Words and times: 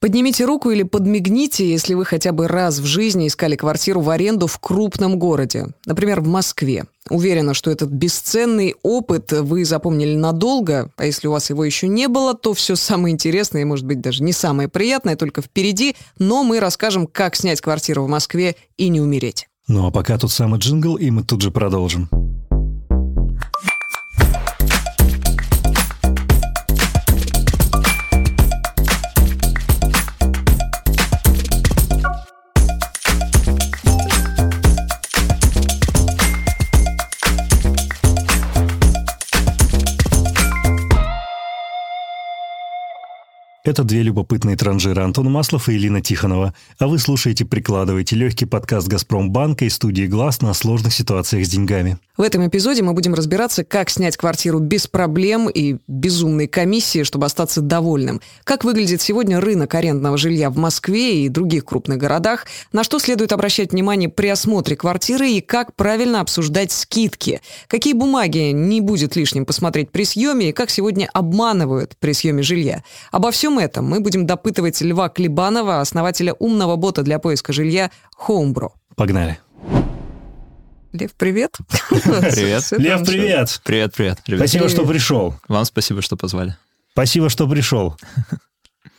Поднимите 0.00 0.46
руку 0.46 0.70
или 0.70 0.82
подмигните, 0.82 1.70
если 1.70 1.92
вы 1.92 2.06
хотя 2.06 2.32
бы 2.32 2.48
раз 2.48 2.78
в 2.78 2.86
жизни 2.86 3.26
искали 3.26 3.54
квартиру 3.54 4.00
в 4.00 4.08
аренду 4.08 4.46
в 4.46 4.58
крупном 4.58 5.18
городе, 5.18 5.66
например, 5.84 6.22
в 6.22 6.26
Москве. 6.26 6.86
Уверена, 7.10 7.52
что 7.52 7.70
этот 7.70 7.90
бесценный 7.90 8.76
опыт 8.82 9.30
вы 9.32 9.66
запомнили 9.66 10.16
надолго, 10.16 10.90
а 10.96 11.04
если 11.04 11.28
у 11.28 11.32
вас 11.32 11.50
его 11.50 11.66
еще 11.66 11.86
не 11.86 12.08
было, 12.08 12.32
то 12.32 12.54
все 12.54 12.76
самое 12.76 13.12
интересное 13.12 13.60
и, 13.60 13.66
может 13.66 13.84
быть, 13.84 14.00
даже 14.00 14.22
не 14.22 14.32
самое 14.32 14.70
приятное 14.70 15.16
только 15.16 15.42
впереди, 15.42 15.94
но 16.18 16.44
мы 16.44 16.60
расскажем, 16.60 17.06
как 17.06 17.36
снять 17.36 17.60
квартиру 17.60 18.02
в 18.02 18.08
Москве 18.08 18.56
и 18.78 18.88
не 18.88 19.02
умереть. 19.02 19.48
Ну 19.68 19.86
а 19.86 19.90
пока 19.90 20.16
тут 20.16 20.32
самый 20.32 20.60
джингл, 20.60 20.96
и 20.96 21.10
мы 21.10 21.24
тут 21.24 21.42
же 21.42 21.50
продолжим. 21.50 22.08
Это 43.62 43.84
две 43.84 44.00
любопытные 44.02 44.56
транжиры 44.56 45.02
Антон 45.02 45.30
Маслов 45.30 45.68
и 45.68 45.74
Елена 45.74 46.00
Тихонова. 46.00 46.54
А 46.78 46.88
вы 46.88 46.98
слушаете 46.98 47.44
«Прикладывайте» 47.44 48.16
легкий 48.16 48.46
подкаст 48.46 48.88
«Газпромбанка» 48.88 49.66
и 49.66 49.68
студии 49.68 50.06
«Глаз» 50.06 50.40
на 50.40 50.54
сложных 50.54 50.94
ситуациях 50.94 51.44
с 51.44 51.50
деньгами. 51.50 51.98
В 52.16 52.22
этом 52.22 52.46
эпизоде 52.46 52.82
мы 52.82 52.94
будем 52.94 53.12
разбираться, 53.12 53.62
как 53.62 53.90
снять 53.90 54.16
квартиру 54.16 54.60
без 54.60 54.86
проблем 54.86 55.50
и 55.50 55.76
безумной 55.88 56.46
комиссии, 56.46 57.02
чтобы 57.02 57.26
остаться 57.26 57.60
довольным. 57.60 58.22
Как 58.44 58.64
выглядит 58.64 59.02
сегодня 59.02 59.40
рынок 59.40 59.74
арендного 59.74 60.16
жилья 60.16 60.48
в 60.48 60.56
Москве 60.56 61.24
и 61.24 61.28
других 61.28 61.66
крупных 61.66 61.98
городах, 61.98 62.46
на 62.72 62.82
что 62.82 62.98
следует 62.98 63.32
обращать 63.32 63.72
внимание 63.72 64.08
при 64.08 64.28
осмотре 64.28 64.74
квартиры 64.74 65.30
и 65.30 65.42
как 65.42 65.74
правильно 65.74 66.22
обсуждать 66.22 66.72
скидки. 66.72 67.42
Какие 67.68 67.92
бумаги 67.92 68.52
не 68.52 68.80
будет 68.80 69.16
лишним 69.16 69.44
посмотреть 69.44 69.90
при 69.90 70.04
съеме 70.04 70.48
и 70.48 70.52
как 70.52 70.70
сегодня 70.70 71.10
обманывают 71.12 71.96
при 71.98 72.12
съеме 72.12 72.42
жилья. 72.42 72.84
Обо 73.12 73.30
всем 73.30 73.49
этом 73.58 73.86
мы 73.86 74.00
будем 74.00 74.26
допытывать 74.26 74.80
Льва 74.80 75.08
Клебанова, 75.08 75.80
основателя 75.80 76.34
умного 76.34 76.76
бота 76.76 77.02
для 77.02 77.18
поиска 77.18 77.52
жилья 77.52 77.90
Homebro. 78.26 78.70
Погнали. 78.96 79.38
Лев, 80.92 81.12
привет. 81.16 81.56
Привет. 81.88 82.70
Лев, 82.72 83.06
привет. 83.06 83.60
Привет, 83.64 83.94
привет. 83.94 84.18
Спасибо, 84.26 84.68
что 84.68 84.84
пришел. 84.84 85.34
Вам 85.48 85.64
спасибо, 85.64 86.02
что 86.02 86.16
позвали. 86.16 86.56
Спасибо, 86.92 87.28
что 87.28 87.46
пришел. 87.48 87.96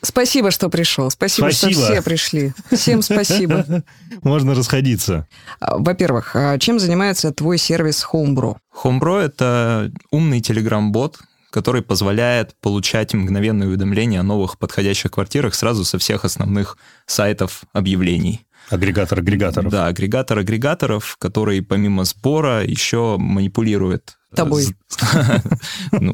Спасибо, 0.01 0.51
что 0.51 0.69
пришел. 0.69 1.09
Спасибо, 1.11 1.45
спасибо, 1.51 1.73
что 1.73 1.93
все 1.93 2.01
пришли. 2.01 2.53
Всем 2.71 3.01
спасибо. 3.01 3.83
Можно 4.23 4.55
расходиться. 4.55 5.27
А, 5.59 5.77
во-первых, 5.77 6.35
а 6.35 6.57
чем 6.57 6.79
занимается 6.79 7.31
твой 7.31 7.57
сервис 7.57 8.05
Homebro? 8.11 8.57
Homebro— 8.83 9.19
это 9.21 9.91
умный 10.09 10.41
телеграм-бот, 10.41 11.19
который 11.51 11.83
позволяет 11.83 12.55
получать 12.59 13.13
мгновенные 13.13 13.69
уведомления 13.69 14.21
о 14.21 14.23
новых 14.23 14.57
подходящих 14.57 15.11
квартирах 15.11 15.53
сразу 15.53 15.85
со 15.85 15.99
всех 15.99 16.25
основных 16.25 16.77
сайтов 17.05 17.63
объявлений. 17.73 18.47
Агрегатор 18.69 19.19
агрегаторов. 19.19 19.71
Да, 19.71 19.87
агрегатор 19.87 20.39
агрегаторов, 20.39 21.17
который 21.19 21.61
помимо 21.61 22.05
сбора 22.05 22.63
еще 22.63 23.17
манипулирует. 23.19 24.17
Э, 24.31 24.35
Тобой. 24.37 24.65
Ну, 25.91 26.13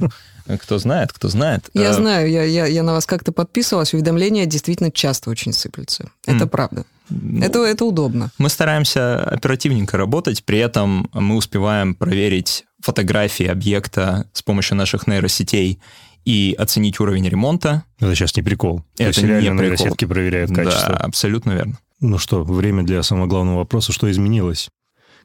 кто 0.62 0.78
знает, 0.78 1.12
кто 1.14 1.28
знает. 1.30 1.70
Я 1.73 1.90
э, 1.90 1.94
знаю, 1.94 2.30
я, 2.30 2.44
я, 2.44 2.66
я 2.66 2.84
на 2.84 2.94
вас 2.94 3.06
как-то 3.06 3.31
подписывалась, 3.31 3.94
уведомления 3.94 4.45
действительно 4.45 4.92
часто 4.92 5.30
очень 5.30 5.54
сыплются. 5.54 6.12
Это 6.26 6.48
правда. 6.48 6.86
Ну, 7.09 7.44
это, 7.44 7.64
это 7.64 7.86
удобно. 7.86 8.31
Мы 8.38 8.50
стараемся 8.50 9.23
оперативненько 9.23 9.98
работать, 9.98 10.44
при 10.44 10.59
этом 10.59 11.09
мы 11.14 11.36
успеваем 11.36 11.95
проверить 11.95 12.66
фотографии 12.82 13.45
объекта 13.45 14.30
с 14.33 14.42
помощью 14.42 14.77
наших 14.77 15.08
нейросетей 15.08 15.80
и 16.26 16.55
оценить 16.58 16.99
уровень 16.99 17.27
ремонта. 17.27 17.83
Это 17.99 18.14
сейчас 18.16 18.36
не 18.36 18.43
прикол. 18.43 18.83
Это 18.98 19.04
То 19.04 19.08
есть 19.08 19.23
реально 19.23 19.39
не 19.39 19.49
прикол. 19.49 19.64
нейросетки 19.64 20.05
проверяют 20.05 20.54
качество. 20.54 20.93
Да, 20.93 20.98
абсолютно 20.98 21.52
верно. 21.52 21.80
Ну 21.99 22.17
что, 22.17 22.43
время 22.43 22.83
для 22.83 23.02
самого 23.02 23.27
главного 23.27 23.58
вопроса. 23.58 23.92
Что 23.92 24.11
изменилось? 24.11 24.70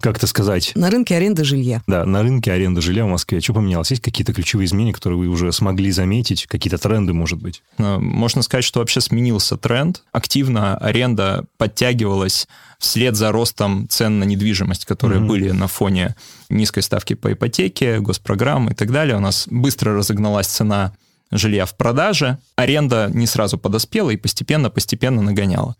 Как 0.02 0.16
это 0.16 0.26
сказать? 0.26 0.72
На 0.74 0.90
рынке 0.90 1.16
аренды 1.16 1.44
жилья. 1.44 1.82
Да, 1.86 2.04
на 2.04 2.22
рынке 2.22 2.52
аренды 2.52 2.82
жилья 2.82 3.04
в 3.04 3.08
Москве. 3.08 3.40
Что 3.40 3.54
поменялось? 3.54 3.90
Есть 3.90 4.02
какие-то 4.02 4.34
ключевые 4.34 4.66
изменения, 4.66 4.92
которые 4.92 5.18
вы 5.18 5.28
уже 5.28 5.52
смогли 5.52 5.90
заметить? 5.92 6.46
Какие-то 6.46 6.76
тренды, 6.76 7.12
может 7.12 7.40
быть? 7.40 7.62
Ну, 7.78 8.00
можно 8.00 8.42
сказать, 8.42 8.64
что 8.64 8.80
вообще 8.80 9.00
сменился 9.00 9.56
тренд. 9.56 10.02
Активно 10.12 10.76
аренда 10.76 11.44
подтягивалась 11.56 12.48
вслед 12.78 13.14
за 13.14 13.30
ростом 13.30 13.88
цен 13.88 14.18
на 14.18 14.24
недвижимость, 14.24 14.84
которые 14.84 15.20
mm-hmm. 15.20 15.26
были 15.26 15.50
на 15.52 15.68
фоне 15.68 16.16
низкой 16.50 16.82
ставки 16.82 17.14
по 17.14 17.32
ипотеке, 17.32 18.00
госпрограммы 18.00 18.72
и 18.72 18.74
так 18.74 18.90
далее. 18.90 19.16
У 19.16 19.20
нас 19.20 19.46
быстро 19.48 19.94
разогналась 19.94 20.48
цена 20.48 20.92
жилья 21.30 21.64
в 21.64 21.76
продаже. 21.76 22.38
Аренда 22.56 23.08
не 23.12 23.26
сразу 23.26 23.56
подоспела 23.56 24.10
и 24.10 24.16
постепенно-постепенно 24.16 25.22
нагоняла. 25.22 25.76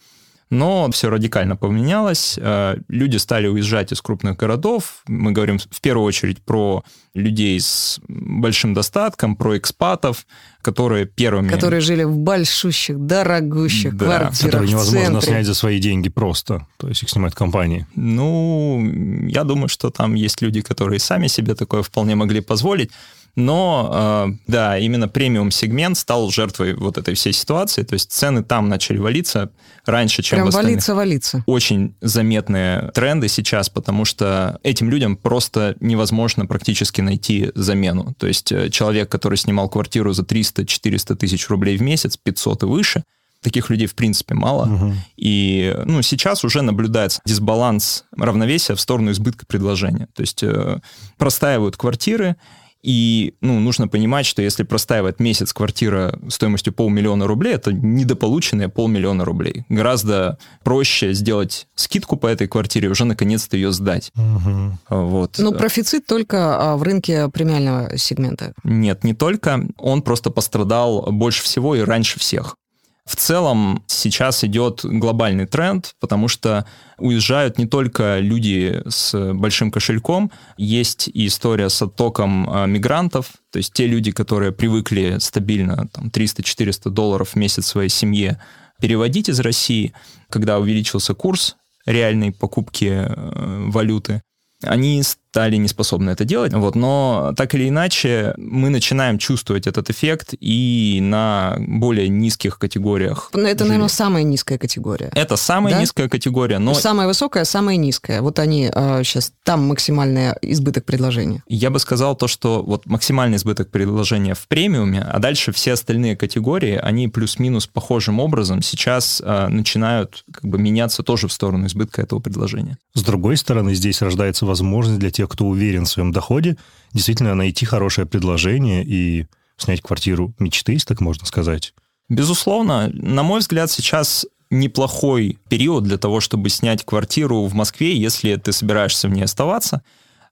Но 0.51 0.91
все 0.91 1.09
радикально 1.09 1.57
поменялось. 1.57 2.39
Э, 2.41 2.77
люди 2.89 3.17
стали 3.17 3.47
уезжать 3.47 3.93
из 3.93 4.03
крупных 4.03 4.37
городов. 4.37 5.03
Мы 5.07 5.33
говорим 5.33 5.59
в 5.59 5.81
первую 5.81 6.05
очередь 6.05 6.43
про 6.43 6.85
людей 7.15 7.59
с 7.59 8.01
большим 8.09 8.75
достатком, 8.75 9.37
про 9.37 9.57
экспатов, 9.57 10.27
которые 10.63 11.07
первыми... 11.07 11.49
Которые 11.49 11.81
жили 11.81 12.05
в 12.05 12.17
большущих, 12.17 12.99
дорогущих 12.99 13.97
да, 13.97 14.05
квартирах 14.05 14.53
Которые 14.53 14.71
невозможно 14.71 15.21
в 15.21 15.25
снять 15.25 15.47
за 15.47 15.55
свои 15.55 15.79
деньги 15.79 16.09
просто. 16.09 16.67
То 16.77 16.89
есть 16.89 17.03
их 17.03 17.11
снимают 17.11 17.35
компании. 17.35 17.87
Ну, 17.95 18.83
я 19.27 19.45
думаю, 19.45 19.69
что 19.69 19.91
там 19.91 20.15
есть 20.15 20.43
люди, 20.43 20.61
которые 20.61 21.01
сами 21.01 21.27
себе 21.27 21.55
такое 21.55 21.83
вполне 21.83 22.15
могли 22.15 22.41
позволить. 22.41 22.91
Но, 23.35 24.29
э, 24.29 24.33
да, 24.47 24.79
именно 24.79 25.09
премиум-сегмент 25.09 25.97
стал 25.97 26.31
жертвой 26.31 26.75
вот 26.75 26.99
этой 26.99 27.15
всей 27.15 27.33
ситуации. 27.33 27.83
То 27.83 27.95
есть 27.95 28.13
цены 28.13 28.45
там 28.45 28.69
начали 28.69 28.99
валиться 28.99 29.51
раньше, 29.87 30.23
чем 30.23 30.37
Прям 30.37 30.47
в 30.47 30.49
остальных. 30.51 30.73
валиться, 30.73 30.95
валиться. 30.95 31.45
Очень 31.47 31.95
заметные 32.03 32.91
тренды 32.93 33.29
сейчас, 33.29 33.71
потому 33.71 34.05
что 34.05 34.59
этим 34.63 34.91
людям 34.91 35.17
просто 35.17 35.77
невозможно 35.81 36.45
практически 36.45 37.01
найти 37.01 37.51
замену. 37.55 38.15
То 38.19 38.27
есть 38.27 38.53
э, 38.53 38.69
человек, 38.69 39.09
который 39.09 39.39
снимал 39.39 39.71
квартиру 39.71 40.13
за 40.13 40.23
300-400 40.23 41.17
тысяч 41.17 41.49
рублей 41.49 41.79
в 41.79 41.83
месяц, 41.83 42.19
500 42.19 42.65
и 42.65 42.67
выше, 42.67 43.05
таких 43.41 43.71
людей 43.71 43.87
в 43.87 43.95
принципе 43.95 44.35
мало. 44.35 44.67
Угу. 44.67 44.95
И 45.17 45.75
ну, 45.87 46.03
сейчас 46.03 46.45
уже 46.45 46.63
наблюдается 46.63 47.21
дисбаланс 47.25 48.05
равновесия 48.17 48.75
в 48.75 48.81
сторону 48.81 49.11
избытка 49.11 49.47
предложения. 49.47 50.09
То 50.15 50.21
есть 50.21 50.43
э, 50.43 50.81
простаивают 51.17 51.77
квартиры, 51.77 52.37
и 52.83 53.35
ну, 53.41 53.61
нужно 53.61 53.87
понимать, 53.89 54.27
что 54.27 54.43
если 54.43 54.65
простаивает 54.65 55.21
месяц 55.21 55.53
квартира 55.53 56.19
стоимостью 56.29 56.73
полмиллиона 56.73 57.27
рублей, 57.27 57.55
это 57.55 57.73
недополученные 57.73 58.69
полмиллиона 58.69 59.25
рублей. 59.25 59.65
Гораздо 59.69 60.39
проще 60.65 61.13
сделать 61.13 61.69
скидку 61.75 62.17
по 62.17 62.27
этой 62.27 62.49
квартире 62.49 62.89
и 62.89 62.91
уже 62.91 63.05
наконец-то 63.05 63.57
ее 63.57 63.73
сдать. 63.73 64.11
Угу. 64.17 64.79
Вот. 64.89 65.39
Но 65.39 65.53
профицит 65.53 66.07
только 66.07 66.73
а, 66.73 66.77
в 66.77 66.83
рынке 66.83 67.29
премиального 67.29 67.97
сегмента. 67.97 68.53
Нет, 68.65 69.05
не 69.05 69.15
только. 69.15 69.69
Он 69.79 70.03
просто 70.03 70.31
пострадал 70.31 71.07
больше 71.13 71.43
всего 71.43 71.77
и 71.77 71.81
раньше 71.81 72.19
всех. 72.19 72.57
В 73.05 73.17
целом 73.17 73.83
сейчас 73.89 74.45
идет 74.45 74.81
глобальный 74.85 75.47
тренд, 75.47 75.95
потому 75.99 76.29
что 76.29 76.67
уезжают 76.99 77.59
не 77.59 77.67
только 77.67 78.21
люди 78.21 78.81
с 78.89 79.33
большим 79.35 79.73
кошельком, 79.73 80.31
есть 80.57 81.09
и 81.13 81.27
история 81.27 81.69
с 81.69 81.83
оттоком 81.83 82.49
а, 82.49 82.67
мигрантов, 82.67 83.33
то 83.51 83.57
есть 83.57 83.73
те 83.73 83.89
люди, 83.89 84.13
которые 84.13 84.53
привыкли 84.53 85.17
стабильно 85.19 85.89
там, 85.93 86.09
300-400 86.09 86.91
долларов 86.91 87.31
в 87.31 87.37
месяц 87.37 87.67
своей 87.67 87.89
семье 87.89 88.41
переводить 88.81 89.29
из 89.29 89.41
России, 89.41 89.93
когда 90.31 90.59
увеличился 90.61 91.15
курс 91.15 91.57
реальной 91.87 92.31
покупки 92.31 93.07
э, 93.07 93.69
валюты, 93.69 94.23
они 94.63 95.03
стали 95.33 95.57
не 95.57 95.67
способны 95.67 96.11
это 96.11 96.27
делать. 96.27 96.53
Вот, 96.53 96.75
но 96.75 97.33
так 97.39 97.55
или 97.55 97.67
иначе 97.67 98.35
мы 98.37 98.69
начинаем 98.69 99.17
чувствовать 99.17 99.67
этот 99.67 99.89
эффект 99.89 100.35
и 100.39 100.99
на 101.01 101.57
более 101.59 102.11
низких 102.11 102.59
категориях. 102.59 103.31
Но 103.33 103.41
это, 103.41 103.61
жилья. 103.61 103.65
наверное, 103.65 103.89
самая 103.89 104.25
низкая 104.25 104.59
категория. 104.59 105.11
Это 105.15 105.37
самая 105.37 105.73
да? 105.73 105.81
низкая 105.81 106.11
категория, 106.11 106.59
но... 106.59 106.75
Самая 106.75 107.07
высокая, 107.07 107.45
самая 107.45 107.77
низкая. 107.77 108.21
Вот 108.21 108.39
они 108.39 108.71
э, 108.71 109.03
сейчас, 109.05 109.33
там 109.43 109.67
максимальный 109.69 110.35
избыток 110.43 110.85
предложения. 110.85 111.43
Я 111.49 111.71
бы 111.71 111.79
сказал 111.79 112.15
то, 112.15 112.29
что 112.29 112.63
вот 112.63 112.85
максимальный 112.85 113.39
избыток 113.39 113.71
предложения 113.71 114.35
в 114.35 114.47
премиуме, 114.49 115.01
а 115.01 115.19
дальше 115.19 115.53
все 115.53 115.73
остальные 115.73 116.15
категории, 116.15 116.75
они 116.75 117.09
плюс-минус 117.09 117.67
похожим 117.67 118.21
образом 118.21 118.61
сейчас 118.61 119.23
э, 119.25 119.49
начинают 119.49 120.27
как 120.31 120.45
бы 120.45 120.59
меняться 120.59 121.03
тоже 121.03 121.27
в 121.27 121.33
сторону 121.33 121.69
избытка 121.69 122.03
этого 122.03 122.21
предложения. 122.21 122.77
С 122.93 123.03
другой 123.03 123.39
стороны, 123.39 123.75
здесь 123.75 124.03
рождается 124.03 124.45
возможность 124.45 124.99
для 124.99 125.11
тех, 125.11 125.22
тех, 125.23 125.29
кто 125.29 125.47
уверен 125.47 125.85
в 125.85 125.89
своем 125.89 126.13
доходе, 126.13 126.57
действительно 126.93 127.35
найти 127.35 127.65
хорошее 127.65 128.07
предложение 128.07 128.85
и 128.85 129.27
снять 129.57 129.81
квартиру 129.81 130.35
мечты, 130.39 130.73
если 130.73 130.89
так 130.89 131.01
можно 131.01 131.27
сказать. 131.27 131.75
Безусловно, 132.09 132.91
на 132.93 133.23
мой 133.23 133.41
взгляд, 133.41 133.71
сейчас 133.71 134.27
неплохой 134.51 135.39
период 135.49 135.85
для 135.85 135.97
того, 135.97 136.21
чтобы 136.21 136.51
снять 136.51 136.85
квартиру 136.85 137.45
в 137.45 137.55
Москве, 137.55 137.97
если 137.97 138.37
ты 138.37 138.53
собираешься 138.53 139.09
в 139.09 139.13
ней 139.13 139.23
оставаться. 139.23 139.83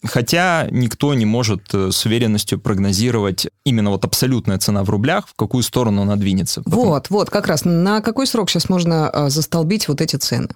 Хотя 0.04 0.66
никто 0.70 1.12
не 1.14 1.26
может 1.26 1.74
э, 1.74 1.90
с 1.92 2.06
уверенностью 2.06 2.58
прогнозировать 2.58 3.48
именно 3.64 3.90
вот 3.90 4.04
абсолютная 4.04 4.58
цена 4.58 4.82
в 4.82 4.90
рублях, 4.90 5.28
в 5.28 5.34
какую 5.34 5.62
сторону 5.62 6.02
она 6.02 6.16
двинется. 6.16 6.62
Потому... 6.62 6.86
Вот, 6.86 7.10
вот, 7.10 7.30
как 7.30 7.46
раз 7.46 7.64
на 7.66 8.00
какой 8.00 8.26
срок 8.26 8.48
сейчас 8.48 8.70
можно 8.70 9.10
э, 9.12 9.28
застолбить 9.28 9.88
вот 9.88 10.00
эти 10.00 10.16
цены? 10.16 10.48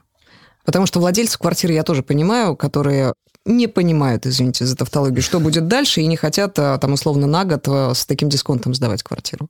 Потому 0.65 0.87
что 0.87 0.99
владельцы 0.99 1.39
квартиры 1.39 1.75
я 1.75 1.83
тоже 1.83 2.03
понимаю, 2.03 2.57
которые 2.57 3.13
не 3.44 3.67
понимают, 3.67 4.26
извините 4.26 4.67
за 4.67 4.76
тавтологию, 4.76 5.23
что 5.23 5.41
будет 5.41 5.69
дальше, 5.69 6.00
и 6.00 6.06
не 6.06 6.17
хотят 6.17 6.58
э, 6.58 6.79
там 6.79 6.93
условно 6.93 7.26
на 7.26 7.44
год 7.44 7.69
с 7.96 8.06
таким 8.06 8.29
дисконтом 8.29 8.75
сдавать 8.75 9.02
квартиру. 9.02 9.49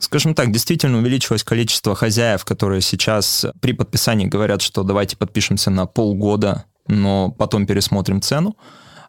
Скажем 0.00 0.34
так, 0.34 0.50
действительно 0.50 0.98
увеличилось 0.98 1.44
количество 1.44 1.94
хозяев, 1.94 2.44
которые 2.46 2.80
сейчас 2.80 3.44
при 3.60 3.72
подписании 3.72 4.26
говорят, 4.26 4.62
что 4.62 4.82
давайте 4.82 5.16
подпишемся 5.16 5.70
на 5.70 5.84
полгода, 5.84 6.64
но 6.88 7.30
потом 7.30 7.66
пересмотрим 7.66 8.22
цену. 8.22 8.56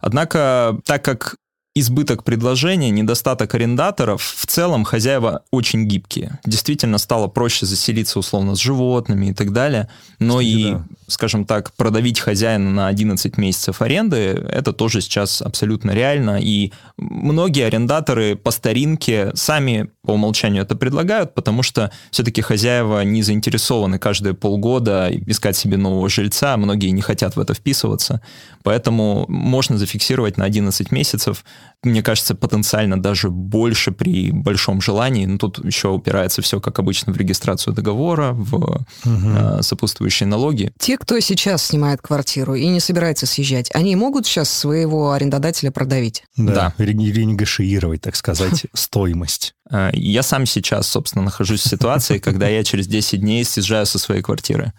Однако, 0.01 0.77
так 0.85 1.05
как 1.05 1.35
избыток 1.73 2.25
предложения, 2.25 2.89
недостаток 2.89 3.55
арендаторов, 3.55 4.21
в 4.21 4.45
целом 4.45 4.83
хозяева 4.83 5.43
очень 5.51 5.85
гибкие. 5.85 6.39
Действительно 6.45 6.97
стало 6.97 7.27
проще 7.27 7.65
заселиться 7.65 8.19
условно 8.19 8.55
с 8.55 8.59
животными 8.59 9.27
и 9.27 9.33
так 9.33 9.53
далее, 9.53 9.87
но 10.19 10.39
Кстати, 10.39 10.47
и, 10.47 10.71
да. 10.71 10.85
скажем 11.07 11.45
так, 11.45 11.71
продавить 11.73 12.19
хозяина 12.19 12.69
на 12.71 12.87
11 12.87 13.37
месяцев 13.37 13.81
аренды, 13.81 14.17
это 14.17 14.73
тоже 14.73 14.99
сейчас 14.99 15.41
абсолютно 15.41 15.91
реально, 15.91 16.39
и 16.41 16.73
многие 16.97 17.65
арендаторы 17.65 18.35
по 18.35 18.51
старинке 18.51 19.31
сами 19.33 19.89
по 20.05 20.11
умолчанию 20.11 20.63
это 20.63 20.75
предлагают, 20.75 21.33
потому 21.33 21.63
что 21.63 21.91
все-таки 22.09 22.41
хозяева 22.41 23.01
не 23.05 23.23
заинтересованы 23.23 23.97
каждые 23.97 24.33
полгода 24.33 25.09
искать 25.27 25.55
себе 25.55 25.77
нового 25.77 26.09
жильца, 26.09 26.57
многие 26.57 26.89
не 26.89 27.01
хотят 27.01 27.37
в 27.37 27.39
это 27.39 27.53
вписываться, 27.53 28.19
поэтому 28.61 29.25
можно 29.29 29.77
зафиксировать 29.77 30.35
на 30.35 30.43
11 30.43 30.91
месяцев, 30.91 31.45
мне 31.83 32.03
кажется, 32.03 32.35
потенциально 32.35 33.01
даже 33.01 33.29
больше 33.29 33.91
при 33.91 34.31
большом 34.31 34.81
желании. 34.81 35.25
Но 35.25 35.37
тут 35.37 35.63
еще 35.65 35.89
упирается 35.89 36.41
все, 36.41 36.59
как 36.59 36.77
обычно, 36.77 37.11
в 37.11 37.17
регистрацию 37.17 37.73
договора, 37.73 38.33
в 38.33 38.55
угу. 38.55 38.85
э, 39.03 39.61
сопутствующие 39.61 40.27
налоги. 40.27 40.71
Те, 40.79 40.97
кто 40.97 41.19
сейчас 41.19 41.65
снимает 41.65 42.01
квартиру 42.01 42.53
и 42.53 42.67
не 42.67 42.79
собирается 42.79 43.25
съезжать, 43.25 43.71
они 43.73 43.95
могут 43.95 44.27
сейчас 44.27 44.51
своего 44.51 45.11
арендодателя 45.11 45.71
продавить? 45.71 46.23
Да, 46.37 46.73
да. 46.77 46.83
ренегошировать, 46.83 48.01
так 48.01 48.15
сказать, 48.15 48.67
стоимость. 48.73 49.55
А, 49.69 49.89
я 49.93 50.21
сам 50.21 50.45
сейчас, 50.45 50.87
собственно, 50.87 51.25
нахожусь 51.25 51.61
в 51.61 51.69
ситуации, 51.69 52.19
когда 52.19 52.47
я 52.47 52.63
через 52.63 52.87
10 52.87 53.21
дней 53.21 53.43
съезжаю 53.43 53.87
со 53.87 53.97
своей 53.97 54.21
квартиры. 54.21 54.73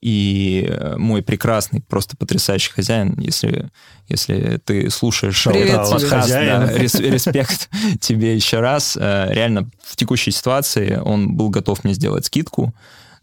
И 0.00 0.66
э, 0.66 0.96
мой 0.96 1.22
прекрасный, 1.22 1.82
просто 1.82 2.16
потрясающий 2.16 2.72
хозяин, 2.72 3.18
если, 3.18 3.68
если 4.08 4.58
ты 4.64 4.88
слушаешь 4.88 5.44
Привет 5.44 5.90
подкаст, 5.90 6.30
да, 6.30 6.72
респект 6.72 7.68
тебе 8.00 8.34
еще 8.34 8.60
раз. 8.60 8.96
Э, 8.98 9.28
реально, 9.30 9.68
в 9.82 9.96
текущей 9.96 10.30
ситуации 10.30 10.96
он 10.96 11.36
был 11.36 11.50
готов 11.50 11.84
мне 11.84 11.92
сделать 11.92 12.24
скидку, 12.24 12.74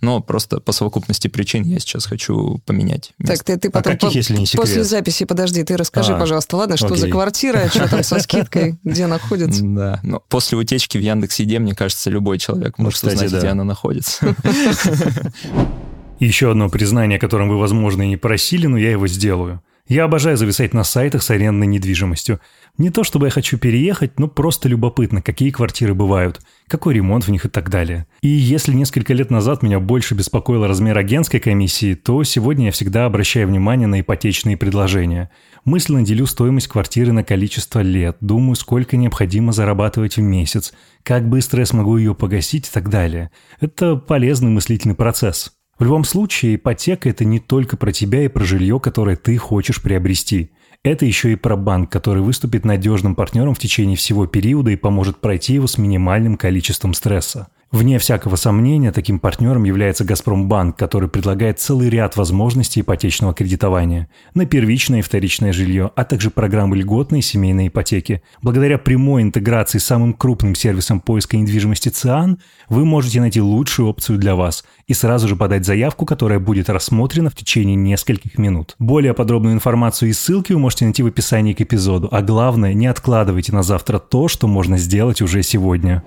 но 0.01 0.21
просто 0.21 0.59
по 0.59 0.71
совокупности 0.71 1.27
причин 1.27 1.63
я 1.63 1.79
сейчас 1.79 2.05
хочу 2.05 2.61
поменять. 2.65 3.13
Место. 3.17 3.37
Так, 3.37 3.43
ты, 3.43 3.57
ты 3.57 3.67
а 3.69 3.71
потом 3.71 3.93
а 3.93 3.95
каких, 3.95 4.11
по, 4.11 4.15
если 4.15 4.37
не 4.37 4.45
секрет? 4.45 4.61
после 4.61 4.83
записи, 4.83 5.25
подожди, 5.25 5.63
ты 5.63 5.75
расскажи, 5.77 6.13
а, 6.13 6.19
пожалуйста, 6.19 6.57
ладно, 6.57 6.77
что 6.77 6.87
окей. 6.87 6.99
за 6.99 7.09
квартира, 7.09 7.69
что 7.69 7.89
там 7.89 8.03
со 8.03 8.19
скидкой, 8.19 8.77
где 8.83 9.07
находится? 9.07 9.63
Да, 9.63 9.99
но 10.03 10.21
после 10.29 10.59
утечки 10.59 10.99
в 10.99 11.01
Яндекс.Еде, 11.01 11.57
мне 11.57 11.73
кажется, 11.73 12.11
любой 12.11 12.37
человек 12.37 12.77
может 12.77 13.01
ну, 13.01 13.09
узнать, 13.09 13.33
где 13.33 13.47
она 13.47 13.63
находится. 13.63 14.35
Еще 16.19 16.49
одно 16.49 16.67
признание, 16.67 17.17
о 17.17 17.21
котором 17.21 17.47
вы, 17.47 17.59
возможно, 17.59 18.01
и 18.01 18.07
не 18.07 18.17
просили, 18.17 18.65
но 18.65 18.77
я 18.77 18.91
его 18.91 19.07
сделаю. 19.07 19.61
Я 19.87 20.03
обожаю 20.03 20.35
зависать 20.35 20.73
на 20.73 20.83
сайтах 20.83 21.23
с 21.23 21.29
арендной 21.29 21.67
недвижимостью. 21.67 22.41
Не 22.77 22.89
то 22.89 23.05
чтобы 23.05 23.27
я 23.27 23.29
хочу 23.29 23.57
переехать, 23.57 24.19
но 24.19 24.27
просто 24.27 24.67
любопытно, 24.67 25.21
какие 25.21 25.49
квартиры 25.49 25.93
бывают, 25.93 26.41
какой 26.67 26.95
ремонт 26.95 27.25
в 27.25 27.31
них 27.31 27.45
и 27.45 27.49
так 27.49 27.69
далее. 27.69 28.05
И 28.21 28.27
если 28.27 28.73
несколько 28.73 29.13
лет 29.13 29.29
назад 29.29 29.63
меня 29.63 29.79
больше 29.79 30.13
беспокоил 30.13 30.67
размер 30.67 30.97
агентской 30.97 31.39
комиссии, 31.39 31.93
то 31.93 32.21
сегодня 32.23 32.65
я 32.65 32.71
всегда 32.73 33.05
обращаю 33.05 33.47
внимание 33.47 33.87
на 33.87 34.01
ипотечные 34.01 34.57
предложения. 34.57 35.29
Мысленно 35.63 36.03
делю 36.03 36.25
стоимость 36.25 36.67
квартиры 36.67 37.13
на 37.13 37.23
количество 37.23 37.79
лет, 37.79 38.17
думаю, 38.19 38.55
сколько 38.55 38.97
необходимо 38.97 39.53
зарабатывать 39.53 40.17
в 40.17 40.21
месяц, 40.21 40.73
как 41.03 41.29
быстро 41.29 41.59
я 41.59 41.65
смогу 41.65 41.95
ее 41.95 42.13
погасить 42.13 42.67
и 42.67 42.71
так 42.71 42.89
далее. 42.89 43.31
Это 43.61 43.95
полезный 43.95 44.49
мыслительный 44.49 44.95
процесс. 44.95 45.56
В 45.77 45.83
любом 45.83 46.03
случае, 46.05 46.55
ипотека– 46.55 47.07
это 47.09 47.23
не 47.23 47.39
только 47.39 47.77
про 47.77 47.91
тебя 47.91 48.23
и 48.23 48.29
про 48.29 48.43
жилье, 48.43 48.79
которое 48.79 49.15
ты 49.15 49.37
хочешь 49.37 49.81
приобрести. 49.81 50.49
Это 50.83 51.05
еще 51.05 51.31
и 51.31 51.35
про 51.35 51.55
банк, 51.55 51.91
который 51.91 52.23
выступит 52.23 52.65
надежным 52.65 53.13
партнером 53.13 53.53
в 53.53 53.59
течение 53.59 53.95
всего 53.95 54.25
периода 54.25 54.71
и 54.71 54.75
поможет 54.75 55.17
пройти 55.17 55.53
его 55.53 55.67
с 55.67 55.77
минимальным 55.77 56.35
количеством 56.35 56.95
стресса. 56.95 57.49
Вне 57.69 57.99
всякого 57.99 58.37
сомнения, 58.37 58.93
таким 58.93 59.19
партнером 59.19 59.65
является 59.65 60.05
«Газпромбанк», 60.05 60.77
который 60.77 61.09
предлагает 61.09 61.59
целый 61.59 61.89
ряд 61.89 62.15
возможностей 62.15 62.79
ипотечного 62.79 63.33
кредитования 63.33 64.07
на 64.33 64.45
первичное 64.45 64.99
и 64.99 65.01
вторичное 65.01 65.51
жилье, 65.51 65.91
а 65.95 66.05
также 66.05 66.29
программы 66.29 66.77
льготной 66.77 67.21
семейной 67.21 67.67
ипотеки. 67.67 68.21
Благодаря 68.41 68.77
прямой 68.77 69.21
интеграции 69.21 69.79
с 69.79 69.85
самым 69.85 70.13
крупным 70.13 70.55
сервисом 70.55 71.01
поиска 71.01 71.35
недвижимости 71.35 71.89
ЦИАН, 71.89 72.39
вы 72.69 72.85
можете 72.85 73.19
найти 73.19 73.41
лучшую 73.41 73.89
опцию 73.89 74.17
для 74.17 74.35
вас 74.35 74.63
и 74.87 74.93
сразу 74.93 75.27
же 75.27 75.35
подать 75.35 75.65
заявку, 75.65 76.05
которая 76.05 76.39
будет 76.39 76.69
рассмотрена 76.69 77.29
в 77.29 77.35
течение 77.35 77.75
нескольких 77.75 78.37
минут. 78.37 78.75
Более 78.79 79.13
подробную 79.13 79.53
информацию 79.53 80.09
и 80.09 80.13
ссылки 80.13 80.53
вы 80.53 80.59
можете 80.59 80.85
найти 80.85 81.03
в 81.03 81.07
описании 81.07 81.51
к 81.51 81.59
эпизоду, 81.59 82.07
а 82.13 82.21
главное, 82.21 82.73
не 82.73 82.87
откладывайте 82.87 83.51
на 83.51 83.61
завтра 83.61 83.99
то, 83.99 84.29
что 84.29 84.47
можно 84.47 84.77
сделать 84.77 85.21
уже 85.21 85.43
сегодня. 85.43 86.01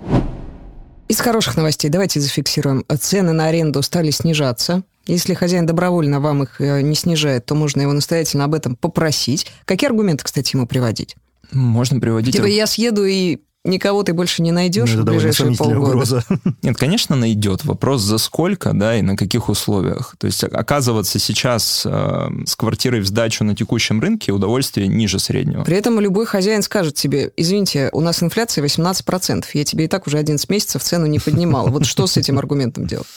Из 1.11 1.19
хороших 1.19 1.57
новостей 1.57 1.89
давайте 1.89 2.21
зафиксируем. 2.21 2.85
Цены 2.97 3.33
на 3.33 3.47
аренду 3.47 3.81
стали 3.81 4.11
снижаться. 4.11 4.83
Если 5.05 5.33
хозяин 5.33 5.65
добровольно 5.65 6.21
вам 6.21 6.43
их 6.43 6.61
э, 6.61 6.79
не 6.79 6.95
снижает, 6.95 7.45
то 7.45 7.53
можно 7.53 7.81
его 7.81 7.91
настоятельно 7.91 8.45
об 8.45 8.53
этом 8.53 8.77
попросить. 8.77 9.51
Какие 9.65 9.89
аргументы, 9.89 10.23
кстати, 10.23 10.55
ему 10.55 10.67
приводить? 10.67 11.17
Можно 11.51 11.99
приводить... 11.99 12.35
Типа 12.35 12.45
я 12.45 12.65
съеду 12.65 13.03
и 13.03 13.39
никого 13.63 14.03
ты 14.03 14.13
больше 14.13 14.41
не 14.41 14.51
найдешь 14.51 14.93
ну, 14.93 15.01
в 15.01 15.05
ближайшие 15.05 15.55
полгода. 15.55 15.79
Угроза. 15.79 16.23
Нет, 16.61 16.77
конечно, 16.77 17.15
найдет. 17.15 17.63
Вопрос 17.65 18.01
за 18.01 18.17
сколько, 18.17 18.73
да, 18.73 18.97
и 18.97 19.01
на 19.01 19.15
каких 19.15 19.49
условиях. 19.49 20.15
То 20.17 20.27
есть 20.27 20.43
оказываться 20.43 21.19
сейчас 21.19 21.83
э, 21.85 22.29
с 22.45 22.55
квартирой 22.55 23.01
в 23.01 23.07
сдачу 23.07 23.43
на 23.43 23.55
текущем 23.55 24.01
рынке 24.01 24.31
удовольствие 24.31 24.87
ниже 24.87 25.19
среднего. 25.19 25.63
При 25.63 25.77
этом 25.77 25.99
любой 25.99 26.25
хозяин 26.25 26.61
скажет 26.61 26.95
тебе, 26.95 27.31
извините, 27.37 27.89
у 27.93 28.01
нас 28.01 28.23
инфляция 28.23 28.63
18%, 28.63 29.45
я 29.53 29.63
тебе 29.63 29.85
и 29.85 29.87
так 29.87 30.07
уже 30.07 30.17
11 30.17 30.49
месяцев 30.49 30.83
цену 30.83 31.05
не 31.05 31.19
поднимал. 31.19 31.67
Вот 31.67 31.85
что 31.85 32.07
с 32.07 32.17
этим 32.17 32.39
аргументом 32.39 32.87
делать? 32.87 33.07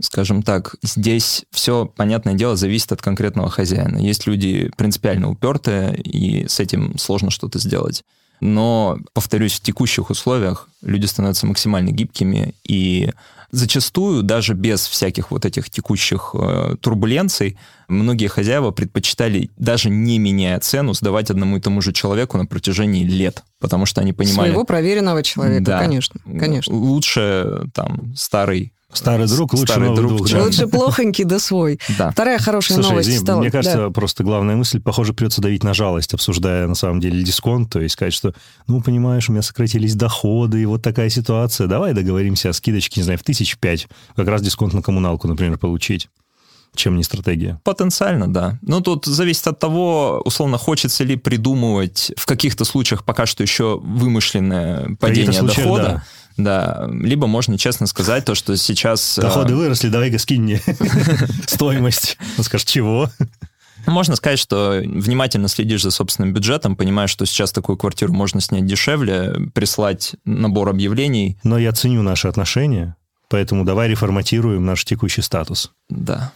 скажем 0.00 0.42
так, 0.42 0.74
здесь 0.82 1.44
все, 1.50 1.86
понятное 1.86 2.34
дело, 2.34 2.56
зависит 2.56 2.92
от 2.92 3.02
конкретного 3.02 3.48
хозяина. 3.48 3.96
Есть 3.96 4.26
люди 4.26 4.70
принципиально 4.76 5.30
упертые, 5.30 5.96
и 5.96 6.46
с 6.46 6.60
этим 6.60 6.98
сложно 6.98 7.30
что-то 7.30 7.58
сделать. 7.58 8.04
Но, 8.40 8.98
повторюсь, 9.12 9.54
в 9.54 9.60
текущих 9.60 10.10
условиях 10.10 10.68
люди 10.82 11.06
становятся 11.06 11.46
максимально 11.46 11.90
гибкими, 11.90 12.54
и 12.64 13.10
зачастую 13.50 14.22
даже 14.22 14.54
без 14.54 14.86
всяких 14.86 15.30
вот 15.30 15.44
этих 15.44 15.70
текущих 15.70 16.34
э, 16.34 16.76
турбуленций 16.80 17.58
многие 17.88 18.28
хозяева 18.28 18.70
предпочитали, 18.70 19.50
даже 19.56 19.88
не 19.90 20.18
меняя 20.18 20.58
цену, 20.60 20.94
сдавать 20.94 21.30
одному 21.30 21.56
и 21.56 21.60
тому 21.60 21.80
же 21.80 21.92
человеку 21.92 22.36
на 22.36 22.46
протяжении 22.46 23.04
лет, 23.04 23.44
потому 23.60 23.86
что 23.86 24.00
они 24.00 24.12
понимали... 24.12 24.48
Своего 24.48 24.64
проверенного 24.64 25.22
человека, 25.22 25.64
да, 25.64 25.78
конечно, 25.78 26.20
конечно. 26.24 26.74
Лучше 26.74 27.68
там 27.72 28.14
старый 28.16 28.72
Старый 28.96 29.26
друг 29.26 29.52
лучше 29.52 29.72
Старый 29.72 29.88
новый 29.88 29.96
друг. 30.00 30.16
друг 30.16 30.30
да. 30.30 30.42
Лучше 30.42 30.66
плохонький, 30.66 31.24
да 31.24 31.38
свой. 31.38 31.78
Да. 31.98 32.10
Вторая 32.10 32.38
хорошая 32.38 32.76
Слушай, 32.76 32.90
новость 32.90 33.08
извини, 33.08 33.22
стала... 33.22 33.40
Мне 33.40 33.50
кажется, 33.50 33.78
да. 33.78 33.90
просто 33.90 34.24
главная 34.24 34.56
мысль, 34.56 34.80
похоже, 34.80 35.14
придется 35.14 35.40
давить 35.40 35.62
на 35.62 35.74
жалость, 35.74 36.14
обсуждая 36.14 36.66
на 36.66 36.74
самом 36.74 37.00
деле 37.00 37.22
дисконт, 37.22 37.70
то 37.70 37.80
есть 37.80 37.94
сказать, 37.94 38.14
что, 38.14 38.34
ну, 38.66 38.80
понимаешь, 38.80 39.28
у 39.28 39.32
меня 39.32 39.42
сократились 39.42 39.94
доходы, 39.94 40.62
и 40.62 40.66
вот 40.66 40.82
такая 40.82 41.08
ситуация, 41.08 41.66
давай 41.66 41.92
договоримся 41.92 42.50
о 42.50 42.52
скидочке, 42.52 43.00
не 43.00 43.04
знаю, 43.04 43.18
в 43.18 43.22
тысяч 43.22 43.58
пять, 43.58 43.88
как 44.14 44.28
раз 44.28 44.42
дисконт 44.42 44.72
на 44.72 44.82
коммуналку, 44.82 45.28
например, 45.28 45.58
получить 45.58 46.08
чем 46.76 46.96
не 46.96 47.02
стратегия. 47.02 47.58
Потенциально, 47.64 48.30
да. 48.32 48.58
Но 48.62 48.80
тут 48.80 49.06
зависит 49.06 49.46
от 49.46 49.58
того, 49.58 50.22
условно, 50.24 50.58
хочется 50.58 51.04
ли 51.04 51.16
придумывать 51.16 52.12
в 52.16 52.26
каких-то 52.26 52.64
случаях 52.64 53.04
пока 53.04 53.26
что 53.26 53.42
еще 53.42 53.80
вымышленное 53.82 54.94
падение 55.00 55.40
дохода. 55.42 55.82
Да 55.82 56.02
да, 56.36 56.88
либо 56.90 57.26
можно 57.26 57.58
честно 57.58 57.86
сказать 57.86 58.24
то, 58.24 58.34
что 58.34 58.56
сейчас... 58.56 59.18
Э, 59.18 59.22
Доходы 59.22 59.54
выросли, 59.54 59.88
давай-ка 59.88 60.18
скинь 60.18 60.42
мне 60.42 60.62
стоимость. 61.46 62.18
Он 62.38 62.44
скажет, 62.44 62.68
чего? 62.68 63.10
Можно 63.86 64.16
сказать, 64.16 64.38
что 64.38 64.80
внимательно 64.84 65.48
следишь 65.48 65.82
за 65.82 65.90
собственным 65.90 66.32
бюджетом, 66.32 66.76
понимаешь, 66.76 67.10
что 67.10 67.24
сейчас 67.24 67.52
такую 67.52 67.76
квартиру 67.76 68.12
можно 68.12 68.40
снять 68.40 68.66
дешевле, 68.66 69.34
прислать 69.54 70.16
набор 70.24 70.68
объявлений. 70.68 71.38
Но 71.44 71.56
я 71.58 71.72
ценю 71.72 72.02
наши 72.02 72.26
отношения, 72.26 72.96
Поэтому 73.28 73.64
давай 73.64 73.88
реформатируем 73.88 74.64
наш 74.64 74.84
текущий 74.84 75.22
статус. 75.22 75.72
Да. 75.88 76.32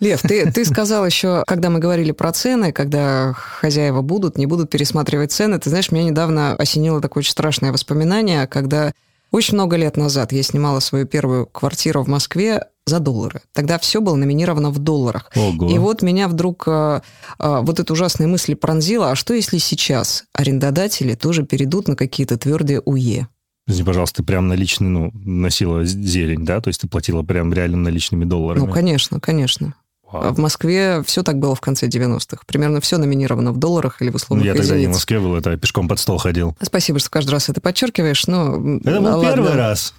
Лев, 0.00 0.20
ты, 0.22 0.50
ты 0.50 0.64
сказал 0.64 1.06
еще, 1.06 1.44
когда 1.46 1.70
мы 1.70 1.78
говорили 1.78 2.10
про 2.10 2.32
цены, 2.32 2.72
когда 2.72 3.32
хозяева 3.32 4.02
будут, 4.02 4.36
не 4.36 4.46
будут 4.46 4.68
пересматривать 4.68 5.32
цены, 5.32 5.58
ты 5.58 5.70
знаешь, 5.70 5.92
меня 5.92 6.04
недавно 6.04 6.54
осенило 6.56 7.00
такое 7.00 7.20
очень 7.20 7.30
страшное 7.30 7.72
воспоминание, 7.72 8.46
когда 8.48 8.92
очень 9.34 9.54
много 9.54 9.76
лет 9.76 9.96
назад 9.96 10.30
я 10.32 10.44
снимала 10.44 10.78
свою 10.78 11.06
первую 11.06 11.46
квартиру 11.46 12.04
в 12.04 12.08
Москве 12.08 12.68
за 12.86 13.00
доллары. 13.00 13.40
Тогда 13.52 13.80
все 13.80 14.00
было 14.00 14.14
номинировано 14.14 14.70
в 14.70 14.78
долларах. 14.78 15.32
Ого. 15.34 15.68
И 15.68 15.76
вот 15.78 16.02
меня 16.02 16.28
вдруг 16.28 16.68
э, 16.68 17.00
э, 17.40 17.60
вот 17.62 17.80
эта 17.80 17.92
ужасная 17.92 18.28
мысль 18.28 18.54
пронзила, 18.54 19.10
а 19.10 19.16
что 19.16 19.34
если 19.34 19.58
сейчас 19.58 20.26
арендодатели 20.34 21.14
тоже 21.16 21.44
перейдут 21.44 21.88
на 21.88 21.96
какие-то 21.96 22.38
твердые 22.38 22.80
УЕ? 22.84 23.26
Извини, 23.66 23.86
пожалуйста, 23.86 24.18
ты 24.18 24.22
прям 24.22 24.46
наличный, 24.46 24.88
ну, 24.88 25.10
носила 25.14 25.84
зелень, 25.84 26.44
да? 26.44 26.60
То 26.60 26.68
есть 26.68 26.82
ты 26.82 26.86
платила 26.86 27.24
прям 27.24 27.52
реально 27.52 27.78
наличными 27.78 28.24
долларами? 28.24 28.66
Ну, 28.66 28.72
конечно, 28.72 29.18
конечно. 29.18 29.74
А 30.22 30.32
В 30.32 30.38
Москве 30.38 31.02
все 31.04 31.22
так 31.22 31.38
было 31.38 31.54
в 31.54 31.60
конце 31.60 31.88
90-х. 31.88 32.42
Примерно 32.46 32.80
все 32.80 32.98
номинировано 32.98 33.52
в 33.52 33.58
долларах 33.58 34.00
или 34.02 34.10
в 34.10 34.14
условных 34.16 34.46
я 34.46 34.54
тогда 34.54 34.76
не 34.76 34.86
в. 34.86 34.90
Москве 34.90 35.18
был, 35.20 35.34
это 35.34 35.56
пешком 35.56 35.88
под 35.88 35.98
стол 35.98 36.18
ходил. 36.18 36.56
Спасибо, 36.62 36.98
что 36.98 37.10
каждый 37.10 37.30
раз 37.30 37.48
это 37.48 37.60
подчеркиваешь, 37.60 38.26
но... 38.26 38.78
Это 38.84 39.00
был 39.00 39.18
ладно. 39.18 39.22
первый 39.22 39.54
раз. 39.54 39.94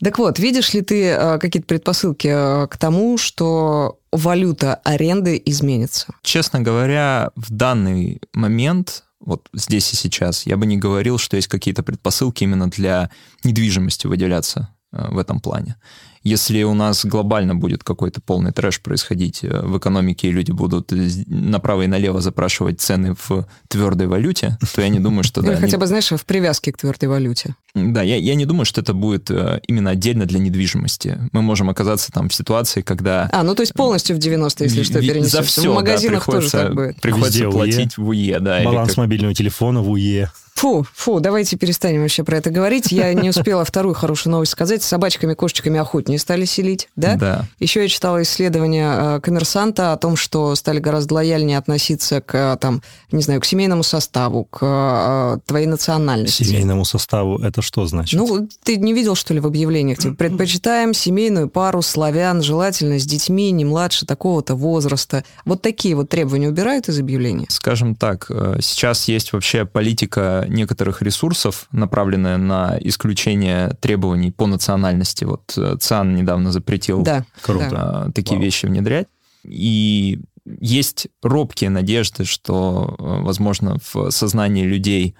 Так 0.00 0.18
вот, 0.18 0.38
видишь 0.38 0.74
ли 0.74 0.82
ты 0.82 1.04
э, 1.04 1.38
какие-то 1.38 1.68
предпосылки 1.68 2.28
э, 2.28 2.66
к 2.66 2.76
тому, 2.76 3.16
что 3.16 4.00
валюта 4.10 4.74
аренды 4.84 5.40
изменится? 5.44 6.14
Честно 6.22 6.60
говоря, 6.60 7.30
в 7.36 7.52
данный 7.52 8.20
момент, 8.32 9.04
вот 9.20 9.48
здесь 9.52 9.92
и 9.92 9.96
сейчас, 9.96 10.46
я 10.46 10.56
бы 10.56 10.66
не 10.66 10.76
говорил, 10.76 11.18
что 11.18 11.36
есть 11.36 11.48
какие-то 11.48 11.84
предпосылки 11.84 12.42
именно 12.42 12.68
для 12.68 13.08
недвижимости 13.44 14.08
выделяться 14.08 14.74
в 15.10 15.18
этом 15.18 15.40
плане. 15.40 15.76
Если 16.22 16.62
у 16.62 16.72
нас 16.72 17.04
глобально 17.04 17.54
будет 17.54 17.84
какой-то 17.84 18.22
полный 18.22 18.50
трэш 18.50 18.80
происходить 18.80 19.40
э, 19.44 19.60
в 19.60 19.76
экономике, 19.76 20.28
и 20.28 20.32
люди 20.32 20.52
будут 20.52 20.90
направо 21.26 21.82
и 21.82 21.86
налево 21.86 22.22
запрашивать 22.22 22.80
цены 22.80 23.14
в 23.28 23.46
твердой 23.68 24.06
валюте, 24.06 24.56
то 24.74 24.80
я 24.80 24.88
не 24.88 25.00
думаю, 25.00 25.22
что 25.22 25.40
да, 25.42 25.48
Или 25.48 25.56
они- 25.56 25.60
хотя 25.66 25.76
бы, 25.76 25.86
знаешь, 25.86 26.10
в 26.10 26.24
привязке 26.24 26.72
к 26.72 26.78
твердой 26.78 27.10
валюте. 27.10 27.56
Да, 27.74 28.00
я, 28.02 28.16
я 28.16 28.34
не 28.36 28.46
думаю, 28.46 28.64
что 28.64 28.80
это 28.80 28.94
будет 28.94 29.30
э, 29.30 29.60
именно 29.68 29.90
отдельно 29.90 30.24
для 30.24 30.38
недвижимости. 30.38 31.18
Мы 31.32 31.42
можем 31.42 31.68
оказаться 31.68 32.10
там 32.10 32.30
в 32.30 32.34
ситуации, 32.34 32.80
когда 32.80 33.28
А, 33.30 33.42
ну 33.42 33.54
то 33.54 33.60
есть 33.60 33.74
полностью 33.74 34.16
в 34.16 34.18
90-е, 34.18 34.66
если 34.66 34.82
что, 34.82 35.00
перенесешь. 35.00 35.30
за 35.32 35.42
все, 35.42 35.70
в 35.70 35.74
магазинах 35.74 36.24
тоже 36.24 36.48
приходится, 36.48 36.58
так 36.58 36.74
будет. 36.74 37.00
приходится 37.02 37.38
Везде 37.44 37.50
платить 37.50 37.98
в 37.98 38.08
УЕ, 38.08 38.38
да. 38.40 38.58
или 38.60 38.64
Баланс 38.64 38.90
как- 38.90 38.96
мобильного 38.98 39.34
телефона 39.34 39.82
в 39.82 39.90
УЕ. 39.90 40.30
Фу, 40.54 40.86
фу, 40.94 41.18
давайте 41.18 41.56
перестанем 41.56 42.02
вообще 42.02 42.22
про 42.22 42.36
это 42.36 42.48
говорить. 42.48 42.92
Я 42.92 43.12
не 43.12 43.28
успела 43.28 43.64
вторую 43.64 43.94
хорошую 43.94 44.30
новость 44.32 44.52
сказать. 44.52 44.84
С 44.84 44.86
собачками, 44.86 45.34
кошечками 45.34 45.80
охотнее 45.80 46.18
стали 46.18 46.44
селить, 46.44 46.88
да? 46.94 47.16
Да. 47.16 47.44
Еще 47.58 47.82
я 47.82 47.88
читала 47.88 48.22
исследование 48.22 49.16
э, 49.16 49.20
коммерсанта 49.20 49.92
о 49.92 49.96
том, 49.96 50.14
что 50.14 50.54
стали 50.54 50.78
гораздо 50.78 51.14
лояльнее 51.14 51.58
относиться 51.58 52.20
к, 52.20 52.34
э, 52.34 52.56
там, 52.60 52.82
не 53.10 53.20
знаю, 53.22 53.40
к 53.40 53.44
семейному 53.44 53.82
составу, 53.82 54.44
к 54.44 54.60
э, 54.62 55.38
твоей 55.44 55.66
национальности. 55.66 56.44
Семейному 56.44 56.84
составу 56.84 57.38
это 57.38 57.60
что 57.60 57.84
значит? 57.86 58.18
Ну, 58.18 58.48
ты 58.62 58.76
не 58.76 58.92
видел, 58.92 59.16
что 59.16 59.34
ли, 59.34 59.40
в 59.40 59.46
объявлениях? 59.46 59.98
Типа, 59.98 60.14
предпочитаем 60.14 60.94
семейную 60.94 61.48
пару 61.48 61.82
славян, 61.82 62.42
желательно 62.42 63.00
с 63.00 63.04
детьми, 63.04 63.50
не 63.50 63.64
младше 63.64 64.06
такого-то 64.06 64.54
возраста. 64.54 65.24
Вот 65.44 65.62
такие 65.62 65.96
вот 65.96 66.08
требования 66.08 66.48
убирают 66.48 66.88
из 66.88 67.00
объявления? 67.00 67.46
Скажем 67.48 67.96
так, 67.96 68.30
сейчас 68.60 69.08
есть 69.08 69.32
вообще 69.32 69.64
политика 69.64 70.44
некоторых 70.54 71.02
ресурсов, 71.02 71.66
направленная 71.72 72.38
на 72.38 72.78
исключение 72.80 73.76
требований 73.80 74.30
по 74.30 74.46
национальности. 74.46 75.24
Вот 75.24 75.52
э, 75.56 75.76
ЦАН 75.78 76.14
недавно 76.16 76.52
запретил 76.52 77.02
Да. 77.02 77.24
Круто. 77.42 77.68
да. 77.70 78.04
э, 78.08 78.12
такие 78.12 78.36
Вау. 78.36 78.44
вещи 78.44 78.66
внедрять. 78.66 79.06
И 79.44 80.20
есть 80.60 81.08
робкие 81.22 81.70
надежды, 81.70 82.24
что, 82.24 82.96
э, 82.98 83.22
возможно, 83.22 83.78
в 83.92 84.10
сознании 84.10 84.64
людей 84.64 85.14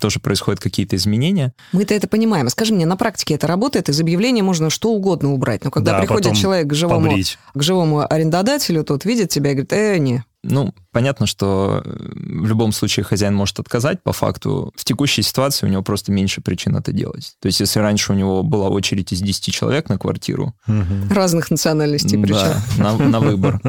тоже 0.00 0.18
происходят 0.18 0.58
какие-то 0.60 0.96
изменения. 0.96 1.52
Мы-то 1.72 1.94
это 1.94 2.08
понимаем. 2.08 2.48
А 2.48 2.50
скажи 2.50 2.74
мне, 2.74 2.86
на 2.86 2.96
практике 2.96 3.34
это 3.34 3.46
работает? 3.46 3.88
Из 3.88 4.00
объявления 4.00 4.42
можно 4.42 4.68
что 4.68 4.90
угодно 4.90 5.32
убрать. 5.32 5.62
Но 5.64 5.70
когда 5.70 5.92
Да, 5.92 5.98
приходит 6.00 6.34
человек 6.34 6.66
к 6.66 6.74
живому, 6.74 7.06
Побрить. 7.06 7.38
к 7.54 7.62
живому 7.62 8.04
арендодателю, 8.12 8.82
тот 8.82 9.04
видит 9.04 9.28
тебя 9.30 9.52
и 9.52 9.54
говорит, 9.54 9.72
э, 9.72 9.98
не. 9.98 10.24
Ну, 10.42 10.74
понятно, 10.90 11.26
что 11.26 11.82
э, 11.84 11.90
в 12.14 12.46
любом 12.46 12.72
случае 12.72 13.04
хозяин 13.04 13.34
может 13.34 13.58
отказать 13.60 14.02
по 14.02 14.12
факту. 14.14 14.72
В 14.74 14.84
текущей 14.84 15.20
ситуации 15.22 15.66
у 15.66 15.68
него 15.68 15.82
просто 15.82 16.12
меньше 16.12 16.40
причин 16.40 16.76
это 16.76 16.92
делать. 16.92 17.34
То 17.40 17.46
есть, 17.46 17.60
если 17.60 17.78
раньше 17.80 18.12
у 18.12 18.14
него 18.16 18.42
была 18.42 18.68
очередь 18.70 19.12
из 19.12 19.20
10 19.20 19.52
человек 19.52 19.88
на 19.90 19.98
квартиру, 19.98 20.54
Мгм. 20.66 21.08
Разных 21.10 21.50
национальностей 21.50 22.18
причем. 22.18 22.36
да, 22.36 22.62
на, 22.78 22.96
на 22.96 23.20
выбор, 23.30 23.60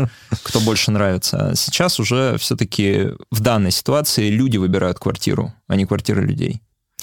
кто 0.44 0.62
больше 0.62 0.92
нравится. 0.92 1.50
А 1.50 1.56
сейчас 1.56 2.00
уже 2.00 2.38
все-таки 2.38 3.10
в 3.32 3.42
данной 3.42 3.72
ситуации 3.72 4.30
люди 4.30 4.58
выбирают 4.58 4.98
квартиру, 4.98 5.54
а 5.68 5.76
не 5.76 5.86
квартиры 5.86 6.26
людей. 6.26 6.62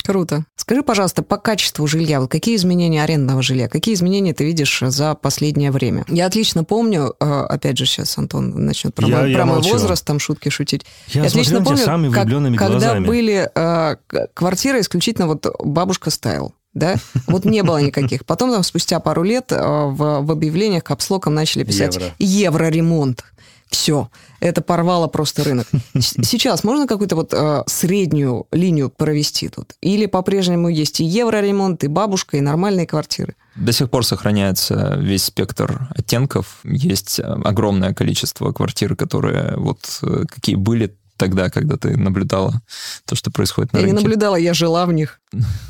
Круто. 0.08 0.46
Скажи, 0.56 0.82
пожалуйста, 0.82 1.22
по 1.22 1.36
качеству 1.36 1.86
жилья, 1.86 2.18
вот 2.22 2.30
какие 2.30 2.56
изменения 2.56 3.02
арендного 3.04 3.42
жилья, 3.42 3.68
какие 3.68 3.94
изменения 3.94 4.32
ты 4.32 4.42
видишь 4.44 4.80
за 4.86 5.14
последнее 5.14 5.70
время? 5.70 6.06
Я 6.08 6.24
отлично 6.24 6.64
помню, 6.64 7.14
э, 7.20 7.24
опять 7.50 7.76
же, 7.76 7.84
сейчас 7.84 8.16
Антон 8.16 8.64
начнет 8.64 8.94
про, 8.94 9.06
Я- 9.06 9.18
мой, 9.18 9.30
я 9.32 9.36
про 9.36 9.44
мой 9.44 9.60
возраст, 9.60 10.02
там 10.06 10.18
шутки 10.18 10.48
шутить. 10.48 10.86
Я 11.08 11.24
отлично 11.24 11.58
на 11.58 11.60
тебя 11.60 11.70
помню, 11.72 11.84
самыми 11.84 12.10
как- 12.12 12.24
влюбленными 12.24 12.56
когда 12.56 12.78
глазами. 12.78 13.06
были 13.06 13.50
э, 13.54 13.96
квартиры 14.32 14.80
исключительно 14.80 15.26
вот 15.26 15.46
бабушка 15.62 16.08
стайл. 16.08 16.54
Да? 16.72 16.94
Вот 17.26 17.44
не 17.44 17.62
было 17.62 17.76
никаких. 17.82 18.24
Потом 18.24 18.50
там 18.50 18.62
спустя 18.62 19.00
пару 19.00 19.22
лет 19.22 19.52
э, 19.52 19.56
в, 19.60 20.22
в 20.22 20.30
объявлениях 20.30 20.84
капслоком 20.84 21.34
начали 21.34 21.64
писать 21.64 21.96
Евро. 21.96 22.14
евроремонт. 22.18 23.24
Все, 23.68 24.10
это 24.40 24.62
порвало 24.62 25.08
просто 25.08 25.44
рынок. 25.44 25.66
Сейчас 26.00 26.64
можно 26.64 26.86
какую-то 26.86 27.16
вот 27.16 27.34
э, 27.34 27.64
среднюю 27.66 28.46
линию 28.50 28.88
провести 28.90 29.48
тут? 29.48 29.74
Или 29.80 30.06
по-прежнему 30.06 30.68
есть 30.68 31.00
и 31.00 31.04
евроремонт, 31.04 31.84
и 31.84 31.88
бабушка, 31.88 32.36
и 32.36 32.40
нормальные 32.40 32.86
квартиры? 32.86 33.36
До 33.56 33.72
сих 33.72 33.90
пор 33.90 34.06
сохраняется 34.06 34.96
весь 34.98 35.24
спектр 35.24 35.88
оттенков. 35.90 36.60
Есть 36.64 37.20
э, 37.20 37.22
огромное 37.22 37.92
количество 37.92 38.52
квартир, 38.52 38.96
которые 38.96 39.56
вот 39.56 39.98
э, 40.02 40.24
какие 40.28 40.54
были 40.54 40.94
тогда, 41.18 41.50
когда 41.50 41.76
ты 41.76 41.96
наблюдала 41.96 42.62
то, 43.04 43.16
что 43.16 43.30
происходит 43.30 43.72
на 43.72 43.78
я 43.78 43.82
не 43.82 43.90
рынке. 43.90 44.04
наблюдала, 44.04 44.36
я 44.36 44.54
жила 44.54 44.86
в 44.86 44.92
них. 44.92 45.20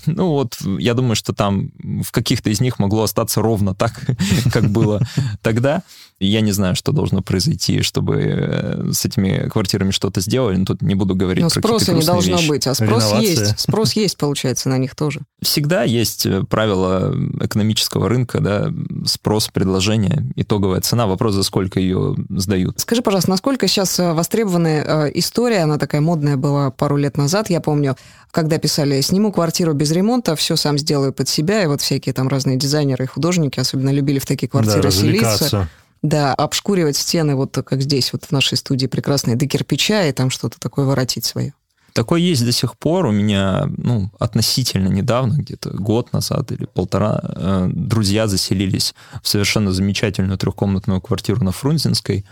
Ну 0.06 0.28
вот, 0.28 0.56
я 0.78 0.94
думаю, 0.94 1.16
что 1.16 1.32
там 1.32 1.70
в 2.02 2.12
каких-то 2.12 2.50
из 2.50 2.60
них 2.60 2.78
могло 2.78 3.02
остаться 3.02 3.42
ровно 3.42 3.74
так, 3.74 4.00
как 4.52 4.70
было 4.70 5.00
тогда. 5.42 5.82
Я 6.20 6.40
не 6.40 6.50
знаю, 6.50 6.74
что 6.74 6.90
должно 6.90 7.22
произойти, 7.22 7.82
чтобы 7.82 8.16
э, 8.16 8.90
с 8.92 9.04
этими 9.04 9.48
квартирами 9.48 9.92
что-то 9.92 10.20
сделали. 10.20 10.56
Но 10.56 10.64
тут 10.64 10.82
не 10.82 10.96
буду 10.96 11.14
говорить 11.14 11.44
Но 11.44 11.50
про 11.50 11.60
какие-то 11.60 11.84
спроса 11.84 11.92
не 11.98 12.04
должно 12.04 12.36
вещи. 12.36 12.48
быть, 12.48 12.66
а 12.66 12.74
спрос 12.74 13.04
Реновация. 13.04 13.20
есть. 13.20 13.60
Спрос 13.60 13.92
есть, 13.92 14.16
получается, 14.16 14.68
на 14.68 14.78
них 14.78 14.96
тоже. 14.96 15.20
Всегда 15.42 15.84
есть 15.84 16.26
э, 16.26 16.42
правила 16.42 17.14
экономического 17.40 18.08
рынка, 18.08 18.40
да, 18.40 18.72
спрос, 19.06 19.48
предложение, 19.48 20.24
итоговая 20.34 20.80
цена. 20.80 21.06
Вопрос, 21.06 21.34
за 21.34 21.44
сколько 21.44 21.78
ее 21.78 22.16
сдают. 22.30 22.80
Скажи, 22.80 23.02
пожалуйста, 23.02 23.30
насколько 23.30 23.68
сейчас 23.68 23.98
э, 24.00 24.12
востребованная 24.12 24.84
э, 25.06 25.10
история, 25.14 25.60
она 25.60 25.78
такая 25.78 26.00
модная 26.00 26.36
была 26.36 26.72
пару 26.72 26.96
лет 26.96 27.16
назад, 27.16 27.48
я 27.48 27.60
помню, 27.60 27.96
когда 28.32 28.58
писали 28.58 29.00
«сниму 29.00 29.32
квартиру 29.32 29.47
без 29.74 29.90
ремонта, 29.92 30.36
все 30.36 30.56
сам 30.56 30.78
сделаю 30.78 31.12
под 31.12 31.28
себя», 31.28 31.62
и 31.62 31.66
вот 31.66 31.80
всякие 31.80 32.12
там 32.12 32.28
разные 32.28 32.56
дизайнеры 32.56 33.04
и 33.04 33.06
художники 33.06 33.60
особенно 33.60 33.90
любили 33.90 34.18
в 34.18 34.26
такие 34.26 34.48
квартиры 34.48 34.82
да, 34.82 34.90
селиться. 34.90 35.68
Да, 36.02 36.34
обшкуривать 36.34 36.96
стены, 36.96 37.34
вот 37.34 37.56
как 37.64 37.82
здесь, 37.82 38.12
вот 38.12 38.24
в 38.24 38.32
нашей 38.32 38.56
студии 38.56 38.86
прекрасной, 38.86 39.34
до 39.34 39.46
кирпича, 39.46 40.06
и 40.06 40.12
там 40.12 40.30
что-то 40.30 40.60
такое 40.60 40.84
воротить 40.84 41.24
свое. 41.24 41.54
Такое 41.92 42.20
есть 42.20 42.44
до 42.44 42.52
сих 42.52 42.76
пор. 42.78 43.06
У 43.06 43.10
меня, 43.10 43.68
ну, 43.76 44.10
относительно 44.20 44.86
недавно, 44.86 45.34
где-то 45.34 45.70
год 45.70 46.12
назад 46.12 46.52
или 46.52 46.66
полтора, 46.66 47.20
э, 47.22 47.70
друзья 47.72 48.28
заселились 48.28 48.94
в 49.20 49.26
совершенно 49.26 49.72
замечательную 49.72 50.38
трехкомнатную 50.38 51.00
квартиру 51.00 51.42
на 51.42 51.50
Фрунзенской 51.50 52.24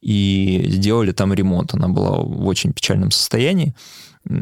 и 0.00 0.64
сделали 0.66 1.12
там 1.12 1.32
ремонт. 1.32 1.72
Она 1.74 1.86
была 1.86 2.18
в 2.18 2.46
очень 2.46 2.72
печальном 2.72 3.12
состоянии. 3.12 3.76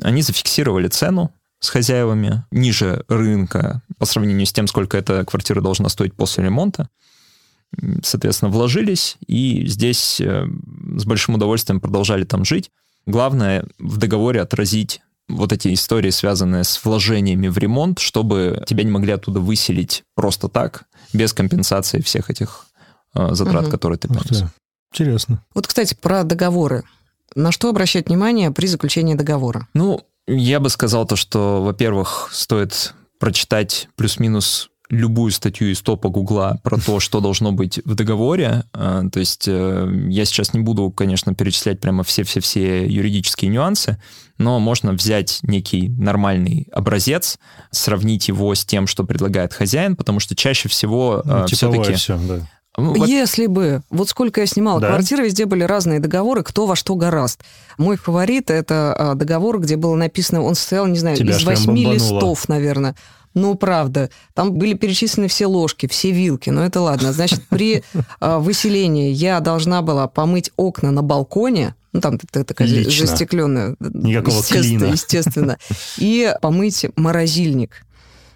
Они 0.03 0.23
зафиксировали 0.23 0.89
цену 0.89 1.31
с 1.61 1.69
хозяевами 1.69 2.45
ниже 2.50 3.05
рынка 3.09 3.83
по 3.99 4.07
сравнению 4.07 4.47
с 4.47 4.52
тем, 4.52 4.67
сколько 4.67 4.97
эта 4.97 5.25
квартира 5.25 5.61
должна 5.61 5.88
стоить 5.88 6.14
после 6.14 6.45
ремонта. 6.45 6.88
Соответственно, 8.02 8.50
вложились 8.50 9.17
и 9.26 9.67
здесь 9.67 10.21
э, 10.21 10.45
с 10.97 11.05
большим 11.05 11.37
удовольствием 11.37 11.81
продолжали 11.81 12.25
там 12.25 12.45
жить. 12.45 12.71
Главное 13.07 13.64
в 13.79 13.97
договоре 13.97 14.40
отразить 14.40 15.00
вот 15.29 15.52
эти 15.52 15.73
истории, 15.73 16.11
связанные 16.11 16.64
с 16.64 16.85
вложениями 16.85 17.47
в 17.47 17.57
ремонт, 17.59 18.00
чтобы 18.00 18.64
тебя 18.67 18.83
не 18.83 18.90
могли 18.90 19.12
оттуда 19.12 19.38
выселить 19.38 20.02
просто 20.17 20.49
так, 20.49 20.85
без 21.12 21.33
компенсации 21.33 22.00
всех 22.00 22.29
этих 22.31 22.67
э, 23.14 23.35
затрат, 23.35 23.62
Мгм. 23.64 23.71
которые 23.71 23.99
ты 23.99 24.09
ты. 24.09 24.50
Интересно. 24.93 25.45
Вот, 25.55 25.69
кстати, 25.69 25.95
про 25.95 26.25
договоры. 26.25 26.83
На 27.37 27.52
что 27.52 27.69
обращать 27.69 28.09
внимание 28.09 28.50
при 28.50 28.67
заключении 28.67 29.14
договора? 29.14 29.69
Ну, 29.75 30.05
я 30.27 30.61
бы 30.61 30.69
сказал 30.69 31.07
то, 31.07 31.17
что, 31.17 31.62
во-первых, 31.62 32.31
стоит 32.33 32.95
прочитать 33.19 33.89
плюс-минус 33.97 34.71
любую 34.91 35.31
статью 35.31 35.71
из 35.71 35.81
топа 35.81 36.09
Гугла 36.09 36.61
про 36.65 36.77
то, 36.77 36.99
что 37.00 37.21
должно 37.21 37.53
быть 37.53 37.81
в 37.85 37.95
договоре. 37.95 38.65
А, 38.73 39.09
то 39.09 39.21
есть 39.21 39.47
э, 39.47 39.89
я 40.09 40.25
сейчас 40.25 40.53
не 40.53 40.61
буду, 40.61 40.91
конечно, 40.91 41.33
перечислять 41.35 41.81
прямо 41.81 42.03
все-все-все 42.03 42.87
юридические 42.87 43.50
нюансы, 43.50 44.03
но 44.37 44.59
можно 44.59 44.93
взять 44.93 45.39
некий 45.43 45.89
нормальный 45.91 46.67
образец, 46.73 47.39
сравнить 47.71 48.29
его 48.29 48.53
с 48.55 48.65
тем, 48.65 48.89
что 48.89 49.05
предлагает 49.05 49.55
хозяин, 49.55 49.95
потому 49.95 50.19
что 50.19 50.35
чаще 50.35 50.69
всего 50.69 51.23
Ну, 51.25 51.47
типовое 51.47 51.83
все-таки... 51.83 51.95
все, 51.95 52.19
да. 52.19 52.41
Ну, 52.77 53.05
Если 53.05 53.47
бы, 53.47 53.83
вот 53.91 54.09
сколько 54.09 54.41
я 54.41 54.47
снимала 54.47 54.81
Да. 54.81 54.89
квартиры, 54.89 55.25
везде 55.25 55.45
были 55.45 55.65
разные 55.65 55.99
договоры, 55.99 56.43
кто 56.43 56.67
во 56.67 56.77
что 56.77 56.95
гораст. 56.95 57.41
Мой 57.79 57.97
фаворит 57.97 58.50
это 58.50 58.95
а, 58.97 59.15
договор, 59.15 59.59
где 59.61 59.77
было 59.77 59.97
написано, 59.97 60.43
он 60.43 60.55
состоял, 60.55 60.87
не 60.87 60.99
знаю, 60.99 61.17
Тебя 61.17 61.37
из 61.37 61.45
восьми 61.45 61.85
листов, 61.85 62.49
наверное. 62.49 62.95
Ну, 63.35 63.55
правда. 63.55 64.11
Там 64.35 64.53
были 64.55 64.75
перечислены 64.75 65.29
все 65.29 65.47
ложки, 65.47 65.87
все 65.87 66.11
вилки. 66.11 66.50
Но 66.50 66.65
это 66.65 66.81
ладно. 66.81 67.12
Значит, 67.12 67.43
при 67.49 67.83
а, 68.21 68.39
выселении 68.39 69.11
я 69.12 69.41
должна 69.41 69.83
была 69.83 70.09
помыть 70.09 70.50
окна 70.57 70.91
на 70.91 71.03
балконе. 71.03 71.75
Ну, 71.93 72.00
там 72.00 72.19
такая 72.19 72.69
Лично. 72.69 73.07
застекленная. 73.07 73.77
Никакого 73.81 74.37
естественно, 74.39 74.79
клина. 74.79 74.93
Естественно. 74.93 75.59
И 75.99 76.33
помыть 76.41 76.87
морозильник. 76.97 77.85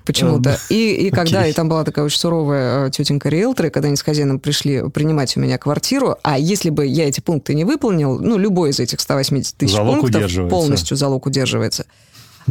Почему-то. 0.04 0.58
И, 0.68 1.06
и 1.06 1.10
когда, 1.10 1.40
окей. 1.40 1.50
и 1.50 1.54
там 1.54 1.68
была 1.68 1.84
такая 1.84 2.04
очень 2.04 2.18
суровая 2.18 2.86
э, 2.86 2.90
тетенька 2.90 3.30
риэлтора, 3.30 3.70
когда 3.70 3.88
они 3.88 3.96
с 3.96 4.02
хозяином 4.02 4.38
пришли 4.38 4.88
принимать 4.90 5.36
у 5.36 5.40
меня 5.40 5.56
квартиру, 5.56 6.16
а 6.22 6.38
если 6.38 6.70
бы 6.70 6.86
я 6.86 7.08
эти 7.08 7.20
пункты 7.20 7.54
не 7.54 7.64
выполнил, 7.64 8.18
ну, 8.18 8.36
любой 8.36 8.70
из 8.70 8.80
этих 8.80 9.00
180 9.00 9.56
тысяч 9.56 9.72
Залог 9.74 10.00
пунктов 10.00 10.30
полностью 10.50 10.96
залог 10.96 11.26
удерживается, 11.26 11.86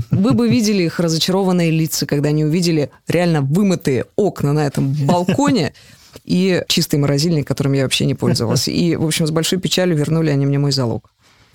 вы 0.10 0.34
бы 0.34 0.50
видели 0.50 0.84
их 0.84 1.00
разочарованные 1.00 1.70
лица, 1.70 2.08
когда 2.08 2.30
они 2.30 2.44
увидели 2.44 2.90
реально 3.08 3.42
вымытые 3.42 4.06
окна 4.16 4.54
на 4.54 4.66
этом 4.66 4.92
балконе 5.06 5.74
и 6.26 6.64
чистый 6.68 6.98
морозильник, 6.98 7.48
которым 7.48 7.74
я 7.74 7.84
вообще 7.84 8.06
не 8.06 8.16
пользовалась. 8.16 8.68
И, 8.68 8.96
в 8.96 9.06
общем, 9.06 9.28
с 9.28 9.32
большой 9.32 9.60
печалью 9.60 9.96
вернули 9.96 10.30
они 10.30 10.46
мне 10.46 10.58
мой 10.58 10.72
залог. 10.72 11.13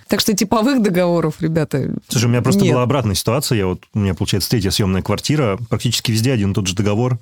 Так 0.09 0.21
что 0.21 0.35
типовых 0.35 0.83
договоров, 0.83 1.35
ребята, 1.41 1.95
Слушай, 2.09 2.27
у 2.27 2.29
меня 2.31 2.43
просто 2.43 2.63
нет. 2.63 2.73
была 2.73 2.83
обратная 2.83 3.15
ситуация. 3.15 3.59
Я 3.59 3.67
вот, 3.67 3.85
у 3.95 3.99
меня, 3.99 4.15
получается, 4.15 4.49
третья 4.51 4.71
съемная 4.71 5.03
квартира. 5.03 5.59
Практически 5.69 6.11
везде 6.13 6.33
один 6.33 6.53
и 6.53 6.55
тот 6.55 6.67
же 6.67 6.75
договор. 6.75 7.19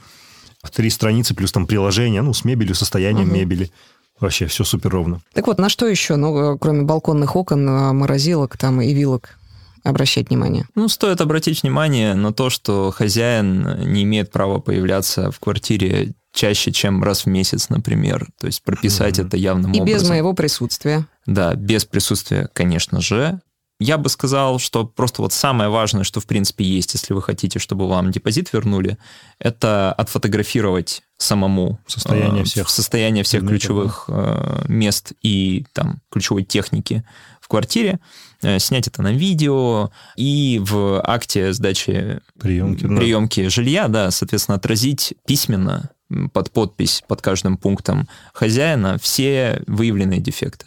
Три 0.72 0.90
страницы 0.90 1.34
плюс 1.34 1.52
там 1.52 1.66
приложение, 1.66 2.22
ну, 2.22 2.32
с 2.32 2.44
мебелью, 2.44 2.74
состоянием 2.74 3.26
Мгм. 3.28 3.36
мебели. 3.36 3.70
Вообще 4.18 4.46
все 4.46 4.64
супер 4.64 4.90
ровно. 4.90 5.20
Так 5.34 5.46
вот, 5.46 5.58
на 5.58 5.68
что 5.68 5.86
еще, 5.86 6.16
ну, 6.16 6.54
э, 6.54 6.58
кроме 6.58 6.82
балконных 6.82 7.36
окон, 7.36 7.68
э, 7.68 7.92
морозилок 7.92 8.56
там 8.56 8.80
и 8.80 8.94
вилок, 8.94 9.38
обращать 9.84 10.30
внимание? 10.30 10.66
Ну, 10.74 10.88
стоит 10.88 11.20
обратить 11.20 11.62
внимание 11.62 12.14
на 12.14 12.32
то, 12.32 12.50
что 12.50 12.90
хозяин 12.92 13.92
не 13.92 14.04
имеет 14.04 14.30
права 14.32 14.58
появляться 14.58 15.30
в 15.30 15.38
квартире 15.38 16.14
чаще, 16.36 16.70
чем 16.70 17.02
раз 17.02 17.24
в 17.24 17.26
месяц, 17.26 17.68
например. 17.70 18.28
То 18.38 18.46
есть 18.46 18.62
прописать 18.62 19.18
Мгм. 19.18 19.26
это 19.26 19.36
явным 19.36 19.72
И 19.72 19.80
образом. 19.80 20.00
без 20.00 20.08
моего 20.08 20.32
присутствия. 20.34 21.06
Да, 21.24 21.54
без 21.54 21.84
присутствия, 21.84 22.48
конечно 22.52 23.00
же. 23.00 23.40
Я 23.78 23.98
бы 23.98 24.08
сказал, 24.08 24.58
что 24.58 24.86
просто 24.86 25.20
вот 25.20 25.32
самое 25.34 25.68
важное, 25.68 26.02
что 26.04 26.20
в 26.20 26.26
принципе 26.26 26.64
есть, 26.64 26.94
если 26.94 27.12
вы 27.12 27.20
хотите, 27.20 27.58
чтобы 27.58 27.86
вам 27.88 28.10
депозит 28.10 28.50
вернули, 28.52 28.96
это 29.38 29.92
отфотографировать 29.92 31.02
самому 31.18 31.78
Состояние 31.86 32.42
э, 32.42 32.44
всех 32.44 32.68
состояние 32.70 33.22
всех 33.24 33.46
ключевых 33.46 34.04
э, 34.08 34.64
мест 34.68 35.12
и 35.22 35.66
там 35.74 36.00
ключевой 36.10 36.44
техники 36.44 37.04
в 37.40 37.48
квартире, 37.48 38.00
э, 38.42 38.58
снять 38.58 38.86
это 38.88 39.02
на 39.02 39.12
видео 39.12 39.90
и 40.16 40.58
в 40.64 41.00
акте 41.04 41.52
сдачи 41.52 42.20
Приемки. 42.40 42.86
приемки 42.86 43.48
жилья, 43.48 43.88
да, 43.88 44.10
соответственно, 44.10 44.56
отразить 44.56 45.14
письменно 45.26 45.90
под 46.32 46.50
подпись 46.50 47.02
под 47.06 47.22
каждым 47.22 47.56
пунктом 47.56 48.08
хозяина 48.32 48.98
все 48.98 49.62
выявленные 49.66 50.20
дефекты. 50.20 50.66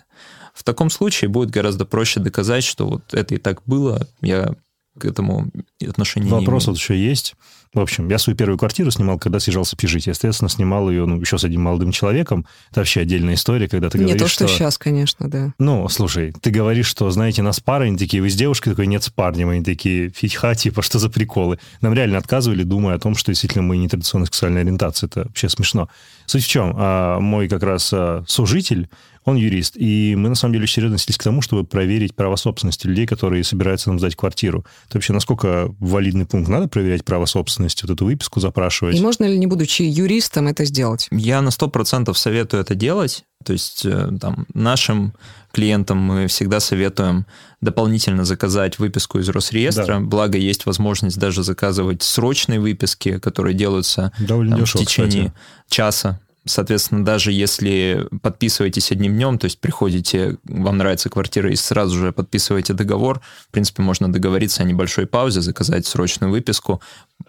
В 0.53 0.63
таком 0.63 0.89
случае 0.89 1.29
будет 1.29 1.49
гораздо 1.51 1.85
проще 1.85 2.19
доказать, 2.19 2.63
что 2.63 2.87
вот 2.87 3.13
это 3.13 3.35
и 3.35 3.37
так 3.37 3.61
было, 3.65 4.07
я 4.21 4.53
к 4.97 5.05
этому 5.05 5.49
отношения 5.81 6.29
Вопрос 6.29 6.65
не 6.65 6.71
вот 6.71 6.79
еще 6.79 6.97
есть. 7.01 7.35
В 7.71 7.79
общем, 7.79 8.09
я 8.09 8.17
свою 8.17 8.35
первую 8.35 8.57
квартиру 8.57 8.89
снимал, 8.89 9.19
когда 9.19 9.39
съезжался 9.39 9.75
жить. 9.79 10.07
Я, 10.07 10.11
естественно, 10.11 10.49
снимал 10.49 10.89
ее 10.89 11.05
ну, 11.05 11.21
еще 11.21 11.37
с 11.37 11.43
одним 11.43 11.61
молодым 11.61 11.91
человеком. 11.91 12.47
Это 12.71 12.79
вообще 12.79 13.01
отдельная 13.01 13.35
история, 13.35 13.69
когда 13.69 13.91
ты 13.91 13.99
Не 13.99 14.05
говоришь, 14.05 14.21
то, 14.21 14.27
что, 14.27 14.47
сейчас, 14.47 14.79
конечно, 14.79 15.29
да. 15.29 15.53
Ну, 15.59 15.87
слушай, 15.87 16.33
ты 16.41 16.49
говоришь, 16.49 16.87
что, 16.87 17.11
знаете, 17.11 17.43
нас 17.43 17.59
пара, 17.59 17.83
они 17.83 17.95
такие, 17.95 18.23
вы 18.23 18.31
с 18.31 18.35
девушкой, 18.35 18.71
такой, 18.71 18.87
нет, 18.87 19.03
с 19.03 19.09
парнем. 19.09 19.49
Они 19.49 19.63
такие, 19.63 20.09
фитьха, 20.09 20.55
типа, 20.55 20.81
что 20.81 20.97
за 20.97 21.09
приколы? 21.09 21.59
Нам 21.81 21.93
реально 21.93 22.17
отказывали, 22.17 22.63
думая 22.63 22.95
о 22.95 22.99
том, 22.99 23.15
что 23.15 23.31
действительно 23.31 23.63
мы 23.63 23.77
нетрадиционной 23.77 24.25
сексуальной 24.25 24.61
ориентации. 24.61 25.05
Это 25.05 25.25
вообще 25.25 25.47
смешно. 25.47 25.89
Суть 26.25 26.45
в 26.45 26.47
чем? 26.47 26.73
А, 26.75 27.19
мой 27.19 27.47
как 27.47 27.61
раз 27.61 27.91
а, 27.93 28.23
сужитель, 28.27 28.89
он 29.25 29.35
юрист, 29.35 29.75
и 29.77 30.15
мы, 30.15 30.29
на 30.29 30.35
самом 30.35 30.53
деле, 30.53 30.63
очень 30.63 30.75
серьезно 30.75 30.95
относились 30.95 31.17
к 31.17 31.23
тому, 31.23 31.41
чтобы 31.41 31.63
проверить 31.63 32.15
право 32.15 32.35
собственности 32.35 32.87
людей, 32.87 33.05
которые 33.05 33.43
собираются 33.43 33.89
нам 33.89 33.99
сдать 33.99 34.15
квартиру. 34.15 34.65
Это 34.87 34.97
вообще 34.97 35.13
насколько 35.13 35.73
валидный 35.79 36.25
пункт? 36.25 36.49
Надо 36.49 36.67
проверять 36.67 37.03
право 37.05 37.25
собственности, 37.25 37.83
вот 37.85 37.91
эту 37.91 38.05
выписку 38.05 38.39
запрашивать? 38.39 38.95
И 38.97 39.01
можно 39.01 39.25
ли, 39.25 39.37
не 39.37 39.47
будучи 39.47 39.83
юристом, 39.83 40.47
это 40.47 40.65
сделать? 40.65 41.07
Я 41.11 41.41
на 41.41 41.49
100% 41.49 42.13
советую 42.13 42.61
это 42.61 42.75
делать. 42.75 43.25
То 43.45 43.53
есть 43.53 43.85
э, 43.85 44.09
там, 44.19 44.45
нашим 44.53 45.13
клиентам 45.53 45.97
мы 45.97 46.27
всегда 46.27 46.59
советуем 46.59 47.25
дополнительно 47.61 48.25
заказать 48.25 48.79
выписку 48.79 49.19
из 49.19 49.29
Росреестра. 49.29 49.85
Да. 49.85 49.99
Благо 49.99 50.37
есть 50.37 50.65
возможность 50.65 51.17
даже 51.17 51.43
заказывать 51.43 52.03
срочные 52.03 52.59
выписки, 52.59 53.17
которые 53.17 53.53
делаются 53.55 54.11
Довольно 54.19 54.57
там, 54.57 54.59
в 54.59 54.63
дешево, 54.65 54.85
течение 54.85 55.07
кстати. 55.07 55.33
часа. 55.69 56.19
Соответственно, 56.45 57.03
даже 57.03 57.31
если 57.31 58.07
подписываетесь 58.21 58.91
одним 58.91 59.13
днем, 59.13 59.37
то 59.37 59.45
есть 59.45 59.59
приходите, 59.59 60.37
вам 60.43 60.77
нравится 60.77 61.09
квартира 61.09 61.51
и 61.51 61.55
сразу 61.55 61.97
же 61.97 62.11
подписываете 62.11 62.73
договор, 62.73 63.21
в 63.47 63.51
принципе, 63.51 63.83
можно 63.83 64.11
договориться 64.11 64.63
о 64.63 64.65
небольшой 64.65 65.05
паузе, 65.05 65.41
заказать 65.41 65.85
срочную 65.85 66.31
выписку, 66.31 66.81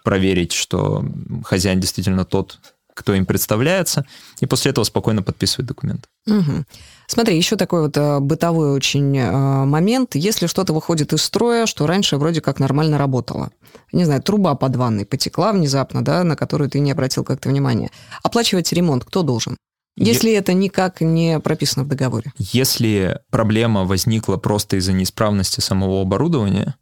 проверить, 0.05 0.53
что 0.53 1.05
хозяин 1.45 1.81
действительно 1.81 2.25
тот, 2.25 2.61
кто 3.01 3.15
им 3.15 3.27
представляется, 3.27 4.05
и 4.41 4.47
после 4.47 4.71
этого 4.71 4.85
спокойно 4.85 5.23
подписывать 5.23 5.67
документ. 5.67 6.09
Мгм. 6.27 6.67
Смотри, 7.07 7.37
еще 7.37 7.57
такой 7.57 7.83
вот 7.83 7.97
э, 7.97 8.21
бытовой 8.21 8.73
очень 8.73 9.17
э, 9.17 9.65
момент. 9.65 10.15
Если 10.15 10.47
что-то 10.47 10.73
выходит 10.73 11.13
из 11.13 11.23
строя, 11.23 11.67
что 11.67 11.87
раньше 11.87 12.19
вроде 12.19 12.41
как 12.41 12.61
нормально 12.61 12.99
работало. 12.99 13.51
Не 13.93 14.05
знаю, 14.05 14.23
труба 14.23 14.55
под 14.55 14.77
ванной 14.77 15.07
потекла 15.07 15.53
внезапно, 15.53 16.05
да, 16.05 16.23
на 16.23 16.37
которую 16.37 16.71
ты 16.71 16.79
не 16.79 16.93
обратил 16.93 17.25
как-то 17.25 17.49
внимания. 17.49 17.91
Оплачивать 18.23 18.73
ремонт 18.73 19.05
кто 19.05 19.23
должен? 19.23 19.57
Если 19.97 20.33
это 20.33 20.53
никак 20.53 21.01
не 21.01 21.41
прописано 21.41 21.85
в 21.85 21.89
договоре. 21.89 22.33
Если 22.39 23.21
проблема 23.31 23.85
возникла 23.85 24.37
просто 24.37 24.77
из-за 24.77 24.93
неисправности 24.93 25.61
самого 25.61 26.03
оборудования, 26.03 26.77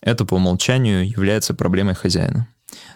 это 0.00 0.24
по 0.24 0.34
умолчанию 0.34 1.06
является 1.06 1.54
проблемой 1.54 1.94
хозяина. 1.94 2.48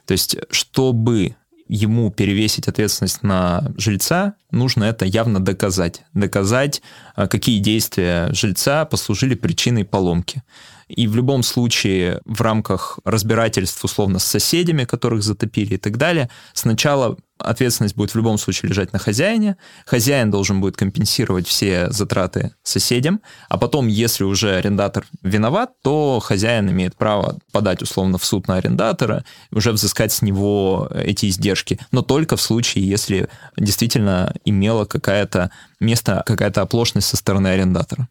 То 0.06 0.12
есть, 0.12 0.36
чтобы 0.50 1.36
ему 1.70 2.10
перевесить 2.10 2.66
ответственность 2.66 3.22
на 3.22 3.72
жильца, 3.76 4.34
нужно 4.50 4.84
это 4.84 5.04
явно 5.04 5.38
доказать. 5.38 6.02
Доказать, 6.14 6.82
а, 7.14 7.28
какие 7.28 7.60
действия 7.60 8.32
жильца 8.32 8.84
послужили 8.84 9.36
причиной 9.36 9.84
поломки. 9.84 10.42
И 10.88 11.06
в 11.06 11.14
любом 11.14 11.44
случае 11.44 12.20
в 12.24 12.40
рамках 12.40 12.98
разбирательств 13.04 13.84
условно 13.84 14.18
с 14.18 14.24
соседями, 14.24 14.84
которых 14.84 15.22
затопили 15.22 15.74
и 15.74 15.78
так 15.78 15.96
далее, 15.96 16.28
сначала 16.54 17.16
ответственность 17.40 17.96
будет 17.96 18.12
в 18.12 18.16
любом 18.16 18.38
случае 18.38 18.68
лежать 18.70 18.92
на 18.92 18.98
хозяине. 18.98 19.56
Хозяин 19.86 20.30
должен 20.30 20.60
будет 20.60 20.76
компенсировать 20.76 21.46
все 21.46 21.90
затраты 21.90 22.52
соседям, 22.62 23.20
а 23.48 23.58
потом, 23.58 23.86
если 23.86 24.24
уже 24.24 24.56
арендатор 24.56 25.06
виноват, 25.22 25.72
то 25.82 26.20
хозяин 26.20 26.70
имеет 26.70 26.96
право 26.96 27.38
подать 27.52 27.82
условно 27.82 28.18
в 28.18 28.24
суд 28.24 28.48
на 28.48 28.56
арендатора 28.56 29.24
уже 29.50 29.72
взыскать 29.72 30.12
с 30.12 30.22
него 30.22 30.88
эти 30.94 31.28
издержки. 31.28 31.78
Но 31.92 32.02
только 32.02 32.36
в 32.36 32.42
случае, 32.42 32.88
если 32.88 33.28
действительно 33.56 34.34
имела 34.44 34.84
какая-то 34.84 35.50
место, 35.80 36.22
какая-то 36.26 36.62
оплошность 36.62 37.08
со 37.08 37.16
стороны 37.16 37.48
арендатора. 37.48 38.08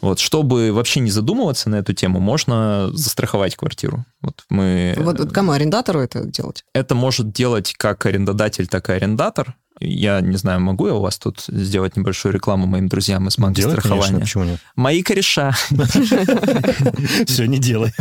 Вот, 0.00 0.18
чтобы 0.18 0.72
вообще 0.72 1.00
не 1.00 1.10
задумываться 1.10 1.70
на 1.70 1.76
эту 1.76 1.94
тему, 1.94 2.20
можно 2.20 2.90
застраховать 2.92 3.56
квартиру. 3.56 4.04
Вот 4.20 4.44
мы... 4.50 4.94
Вот, 4.98 5.18
вот 5.18 5.32
кому 5.32 5.52
арендатору 5.52 6.00
это 6.00 6.24
делать? 6.24 6.64
Это 6.74 6.94
может 6.94 7.32
делать 7.32 7.74
как 7.76 8.04
арендодатель, 8.04 8.66
так 8.66 8.90
и 8.90 8.92
арендатор. 8.92 9.56
Я 9.78 10.20
не 10.20 10.36
знаю, 10.36 10.60
могу 10.60 10.86
я 10.86 10.94
у 10.94 11.00
вас 11.00 11.18
тут 11.18 11.44
сделать 11.48 11.96
небольшую 11.96 12.32
рекламу 12.32 12.66
моим 12.66 12.88
друзьям 12.88 13.28
из 13.28 13.36
банка 13.36 13.60
Делай, 13.60 13.76
конечно, 13.76 13.96
страхования? 13.96 14.20
почему 14.20 14.44
нет? 14.44 14.60
Мои 14.74 15.02
кореша. 15.02 15.52
Все, 17.26 17.46
не 17.46 17.58
делай. 17.58 17.92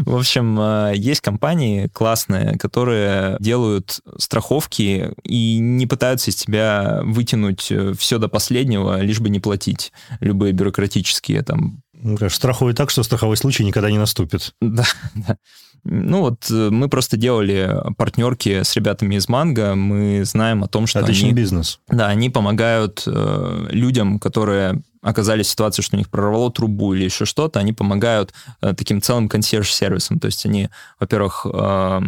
В 0.00 0.16
общем, 0.16 0.58
э, 0.60 0.92
есть 0.96 1.20
компании 1.22 1.88
классные, 1.88 2.56
которые 2.58 3.36
делают 3.40 4.00
страховки 4.18 5.12
и 5.24 5.58
не 5.58 5.86
пытаются 5.86 6.30
из 6.30 6.36
тебя 6.36 7.00
вытянуть 7.02 7.72
все 7.98 8.18
до 8.18 8.28
последнего, 8.28 9.00
лишь 9.00 9.20
бы 9.20 9.28
не 9.28 9.40
платить 9.40 9.92
любые 10.20 10.52
бюрократические 10.52 11.42
там 11.42 11.82
Ну, 12.02 12.16
страхует 12.30 12.76
так, 12.76 12.90
что 12.90 13.02
страховой 13.02 13.36
случай 13.36 13.64
никогда 13.64 13.90
не 13.90 13.98
наступит. 13.98 14.54
Да, 14.60 14.84
да. 15.14 15.36
Ну 15.84 16.20
вот 16.20 16.50
э, 16.50 16.70
мы 16.70 16.88
просто 16.88 17.16
делали 17.16 17.72
партнерки 17.96 18.62
с 18.64 18.74
ребятами 18.74 19.14
из 19.14 19.28
Манго, 19.28 19.74
мы 19.76 20.24
знаем 20.24 20.64
о 20.64 20.68
том, 20.68 20.86
что 20.86 20.98
Отличный 20.98 21.28
они... 21.28 21.36
бизнес. 21.36 21.78
Да, 21.88 22.08
они 22.08 22.28
помогают 22.28 23.04
э, 23.06 23.66
людям, 23.70 24.18
которые 24.18 24.82
оказались 25.06 25.46
в 25.46 25.50
ситуации, 25.50 25.82
что 25.82 25.96
у 25.96 25.98
них 25.98 26.10
прорвало 26.10 26.50
трубу 26.50 26.92
или 26.92 27.04
еще 27.04 27.24
что-то, 27.24 27.60
они 27.60 27.72
помогают 27.72 28.34
э, 28.60 28.74
таким 28.74 29.00
целым 29.00 29.28
консьерж-сервисом. 29.28 30.18
То 30.18 30.26
есть 30.26 30.44
они, 30.44 30.68
во-первых, 30.98 31.46
э, 31.46 32.00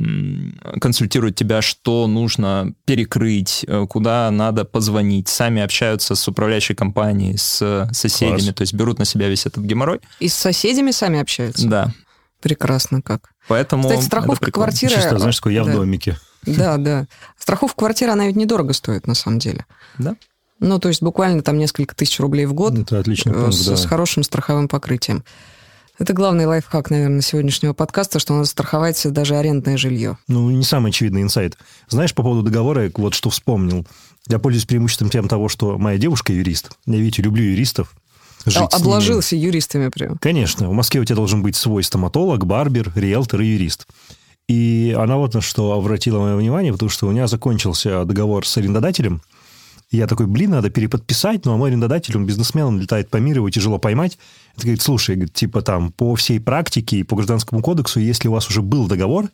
консультируют 0.80 1.36
тебя, 1.36 1.62
что 1.62 2.08
нужно 2.08 2.74
перекрыть, 2.86 3.64
э, 3.68 3.86
куда 3.88 4.30
надо 4.32 4.64
позвонить, 4.64 5.28
сами 5.28 5.62
общаются 5.62 6.16
с 6.16 6.26
управляющей 6.26 6.74
компанией, 6.74 7.36
с 7.36 7.88
соседями, 7.92 8.38
Класс. 8.38 8.54
то 8.54 8.62
есть 8.62 8.74
берут 8.74 8.98
на 8.98 9.04
себя 9.04 9.28
весь 9.28 9.46
этот 9.46 9.62
геморрой. 9.62 10.00
И 10.18 10.28
с 10.28 10.34
соседями 10.34 10.90
сами 10.90 11.20
общаются? 11.20 11.68
Да. 11.68 11.92
Прекрасно 12.40 13.00
как. 13.00 13.30
Поэтому 13.46 13.84
Кстати, 13.84 14.04
страховка 14.04 14.50
квартиры... 14.50 14.94
Чисто, 14.94 15.18
знаешь, 15.18 15.36
такой 15.36 15.54
я 15.54 15.62
в 15.62 15.66
да. 15.66 15.72
домике. 15.74 16.18
Да, 16.42 16.76
да. 16.78 17.06
Страховка 17.38 17.78
квартиры, 17.78 18.10
она 18.10 18.26
ведь 18.26 18.36
недорого 18.36 18.72
стоит, 18.72 19.06
на 19.06 19.14
самом 19.14 19.38
деле. 19.38 19.66
Да. 19.98 20.16
Ну, 20.60 20.78
то 20.78 20.88
есть 20.88 21.02
буквально 21.02 21.42
там 21.42 21.58
несколько 21.58 21.94
тысяч 21.94 22.18
рублей 22.20 22.46
в 22.46 22.52
год 22.52 22.76
Это 22.76 22.98
отличный 22.98 23.32
э, 23.32 23.34
пункт, 23.34 23.54
с, 23.54 23.66
да. 23.66 23.76
с 23.76 23.84
хорошим 23.86 24.22
страховым 24.22 24.68
покрытием. 24.68 25.24
Это 25.98 26.12
главный 26.12 26.46
лайфхак, 26.46 26.90
наверное, 26.90 27.22
сегодняшнего 27.22 27.72
подкаста, 27.72 28.20
что 28.20 28.32
надо 28.34 28.46
страховать 28.46 29.04
даже 29.12 29.36
арендное 29.36 29.76
жилье. 29.76 30.16
Ну, 30.28 30.48
не 30.50 30.62
самый 30.62 30.90
очевидный 30.90 31.22
инсайт. 31.22 31.58
Знаешь, 31.88 32.14
по 32.14 32.22
поводу 32.22 32.42
договора, 32.42 32.90
вот 32.94 33.14
что 33.14 33.30
вспомнил. 33.30 33.84
Я 34.28 34.38
пользуюсь 34.38 34.66
преимуществом 34.66 35.10
тем 35.10 35.26
того, 35.26 35.48
что 35.48 35.76
моя 35.76 35.98
девушка 35.98 36.32
юрист. 36.32 36.70
Я, 36.86 36.98
видите, 36.98 37.22
люблю 37.22 37.42
юристов. 37.42 37.94
Жить 38.46 38.60
ними. 38.60 38.74
Обложился 38.74 39.34
юристами 39.34 39.88
прям. 39.88 40.18
Конечно, 40.18 40.68
в 40.68 40.72
Москве 40.72 41.00
у 41.00 41.04
тебя 41.04 41.16
должен 41.16 41.42
быть 41.42 41.56
свой 41.56 41.82
стоматолог, 41.82 42.46
барбер, 42.46 42.92
риэлтор 42.94 43.40
и 43.40 43.46
юрист. 43.46 43.88
И 44.48 44.96
она 44.96 45.16
вот 45.16 45.34
на 45.34 45.40
что 45.40 45.72
обратила 45.72 46.20
мое 46.20 46.36
внимание, 46.36 46.72
потому 46.72 46.90
что 46.90 47.06
у 47.06 47.10
меня 47.10 47.26
закончился 47.26 48.04
договор 48.04 48.46
с 48.46 48.56
арендодателем. 48.56 49.20
И 49.90 49.96
я 49.96 50.06
такой, 50.06 50.26
блин, 50.26 50.50
надо 50.50 50.68
переподписать, 50.68 51.46
ну, 51.46 51.54
а 51.54 51.56
мой 51.56 51.70
арендодатель, 51.70 52.16
он 52.16 52.26
бизнесмен, 52.26 52.64
он 52.66 52.80
летает 52.80 53.08
по 53.08 53.16
миру, 53.16 53.38
его 53.38 53.50
тяжело 53.50 53.78
поймать. 53.78 54.18
Это 54.54 54.62
говорит, 54.62 54.82
слушай, 54.82 55.14
говорит, 55.14 55.34
типа 55.34 55.62
там 55.62 55.92
по 55.92 56.14
всей 56.14 56.40
практике 56.40 56.98
и 56.98 57.02
по 57.04 57.16
гражданскому 57.16 57.62
кодексу, 57.62 58.00
если 58.00 58.28
у 58.28 58.32
вас 58.32 58.48
уже 58.48 58.60
был 58.60 58.86
договор, 58.86 59.30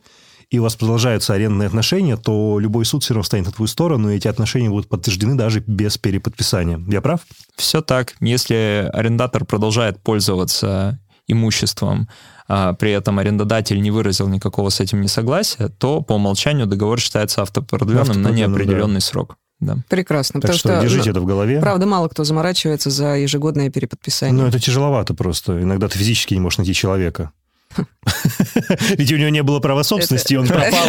и 0.49 0.59
у 0.59 0.63
вас 0.63 0.75
продолжаются 0.75 1.33
арендные 1.33 1.67
отношения, 1.67 2.17
то 2.17 2.59
любой 2.59 2.85
суд 2.85 3.03
все 3.03 3.13
равно 3.13 3.23
станет 3.23 3.47
на 3.47 3.51
твою 3.51 3.67
сторону, 3.67 4.09
и 4.09 4.15
эти 4.15 4.27
отношения 4.27 4.69
будут 4.69 4.87
подтверждены 4.87 5.35
даже 5.35 5.61
без 5.65 5.97
переподписания. 5.97 6.79
Я 6.87 7.01
прав? 7.01 7.21
Все 7.55 7.81
так. 7.81 8.15
Если 8.21 8.89
арендатор 8.93 9.43
продолжает 9.43 10.01
пользоваться 10.01 10.99
имуществом, 11.27 12.07
а 12.47 12.73
при 12.73 12.91
этом 12.91 13.17
арендодатель 13.17 13.81
не 13.81 13.89
выразил 13.89 14.27
никакого 14.27 14.69
с 14.69 14.79
этим 14.79 15.01
несогласия, 15.01 15.69
то 15.69 16.01
по 16.01 16.13
умолчанию 16.13 16.67
договор 16.67 16.99
считается 16.99 17.41
автопродленным 17.41 18.21
на 18.21 18.29
Автопродленным, 18.29 18.35
неопределенный 18.35 19.01
срок. 19.01 19.37
Да. 19.65 19.77
Прекрасно. 19.89 20.41
Так 20.41 20.51
потому 20.51 20.59
что, 20.59 20.69
что, 20.69 20.81
держите 20.81 21.05
ну, 21.05 21.11
это 21.11 21.21
в 21.21 21.25
голове. 21.25 21.59
правда, 21.59 21.85
мало 21.85 22.07
кто 22.07 22.23
заморачивается 22.23 22.89
за 22.89 23.15
ежегодное 23.15 23.69
переподписание. 23.69 24.41
Ну, 24.41 24.47
это 24.47 24.59
тяжеловато 24.59 25.13
просто. 25.13 25.61
Иногда 25.61 25.87
ты 25.87 25.97
физически 25.97 26.33
не 26.33 26.39
можешь 26.39 26.57
найти 26.57 26.73
человека. 26.73 27.31
Ведь 28.97 29.11
у 29.11 29.17
него 29.17 29.29
не 29.29 29.43
было 29.43 29.59
права 29.59 29.83
собственности, 29.83 30.33
и 30.33 30.37
он 30.37 30.47
пропал. 30.47 30.87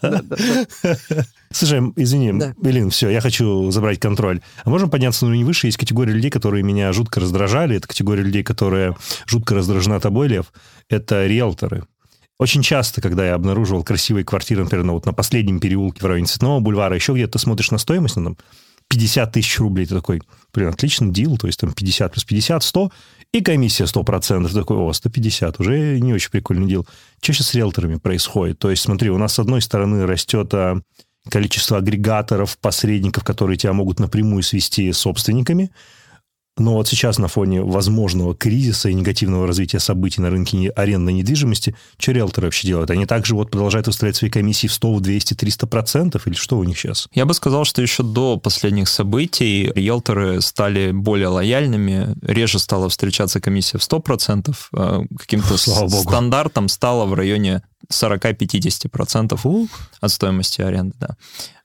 Слушай, 1.50 1.80
извини, 1.96 2.32
Да. 2.32 2.54
Элин, 2.62 2.90
все, 2.90 3.10
я 3.10 3.20
хочу 3.20 3.70
забрать 3.70 4.00
контроль. 4.00 4.40
А 4.64 4.70
можем 4.70 4.90
подняться 4.90 5.24
на 5.24 5.30
уровень 5.30 5.44
выше? 5.44 5.66
Есть 5.66 5.78
категория 5.78 6.12
людей, 6.12 6.30
которые 6.30 6.62
меня 6.62 6.92
жутко 6.92 7.20
раздражали. 7.20 7.76
Это 7.76 7.88
категория 7.88 8.22
людей, 8.22 8.42
которые 8.42 8.96
жутко 9.26 9.54
раздражена 9.54 10.00
тобой, 10.00 10.28
Лев. 10.28 10.52
Это 10.88 11.26
риэлторы. 11.26 11.84
Очень 12.42 12.62
часто, 12.62 13.00
когда 13.00 13.24
я 13.24 13.34
обнаруживал 13.34 13.84
красивые 13.84 14.24
квартиры, 14.24 14.64
например, 14.64 14.84
на, 14.84 14.94
вот 14.94 15.06
на 15.06 15.12
последнем 15.12 15.60
переулке 15.60 16.00
в 16.02 16.06
районе 16.06 16.26
Цветного 16.26 16.58
бульвара, 16.58 16.92
еще 16.92 17.12
где-то 17.12 17.38
смотришь 17.38 17.70
на 17.70 17.78
стоимость, 17.78 18.16
ну, 18.16 18.24
там, 18.24 18.36
50 18.88 19.30
тысяч 19.30 19.60
рублей, 19.60 19.86
ты 19.86 19.94
такой, 19.94 20.22
блин, 20.52 20.70
отличный 20.70 21.12
дил, 21.12 21.38
то 21.38 21.46
есть 21.46 21.60
там 21.60 21.72
50 21.72 22.10
плюс 22.10 22.24
50, 22.24 22.64
100, 22.64 22.92
и 23.30 23.42
комиссия 23.42 23.84
100%, 23.84 24.48
ты 24.48 24.54
такой, 24.54 24.76
о, 24.76 24.92
150, 24.92 25.60
уже 25.60 26.00
не 26.00 26.12
очень 26.12 26.32
прикольный 26.32 26.66
дил. 26.66 26.84
Что 27.20 27.32
сейчас 27.32 27.46
с 27.46 27.54
риэлторами 27.54 27.98
происходит? 27.98 28.58
То 28.58 28.70
есть, 28.70 28.82
смотри, 28.82 29.10
у 29.10 29.18
нас 29.18 29.34
с 29.34 29.38
одной 29.38 29.62
стороны 29.62 30.04
растет 30.04 30.52
а, 30.52 30.80
количество 31.30 31.78
агрегаторов, 31.78 32.58
посредников, 32.58 33.22
которые 33.22 33.56
тебя 33.56 33.72
могут 33.72 34.00
напрямую 34.00 34.42
свести 34.42 34.90
с 34.90 34.98
собственниками, 34.98 35.70
но 36.58 36.74
вот 36.74 36.86
сейчас 36.86 37.18
на 37.18 37.28
фоне 37.28 37.62
возможного 37.62 38.34
кризиса 38.34 38.90
и 38.90 38.94
негативного 38.94 39.46
развития 39.46 39.80
событий 39.80 40.20
на 40.20 40.28
рынке 40.28 40.68
арендной 40.70 41.14
недвижимости, 41.14 41.74
что 41.98 42.12
риэлторы 42.12 42.48
вообще 42.48 42.68
делают? 42.68 42.90
Они 42.90 43.06
также 43.06 43.34
вот 43.34 43.50
продолжают 43.50 43.86
выставлять 43.86 44.16
свои 44.16 44.30
комиссии 44.30 44.66
в 44.66 44.72
100, 44.72 44.94
в 44.94 45.00
200, 45.00 45.34
300 45.34 45.66
процентов? 45.66 46.26
Или 46.26 46.34
что 46.34 46.58
у 46.58 46.64
них 46.64 46.78
сейчас? 46.78 47.08
Я 47.14 47.24
бы 47.24 47.32
сказал, 47.32 47.64
что 47.64 47.80
еще 47.80 48.02
до 48.02 48.36
последних 48.36 48.88
событий 48.88 49.72
риэлторы 49.74 50.42
стали 50.42 50.92
более 50.92 51.28
лояльными, 51.28 52.14
реже 52.20 52.58
стала 52.58 52.90
встречаться 52.90 53.40
комиссия 53.40 53.78
в 53.78 53.82
100%, 53.82 54.54
э, 54.74 55.00
каким-то 55.18 55.56
стандартом 55.88 56.68
стало 56.68 57.06
в 57.06 57.14
районе 57.14 57.62
40-50% 57.90 59.68
от 60.00 60.10
стоимости 60.10 60.60
аренды. 60.60 60.94
Да. 61.00 61.16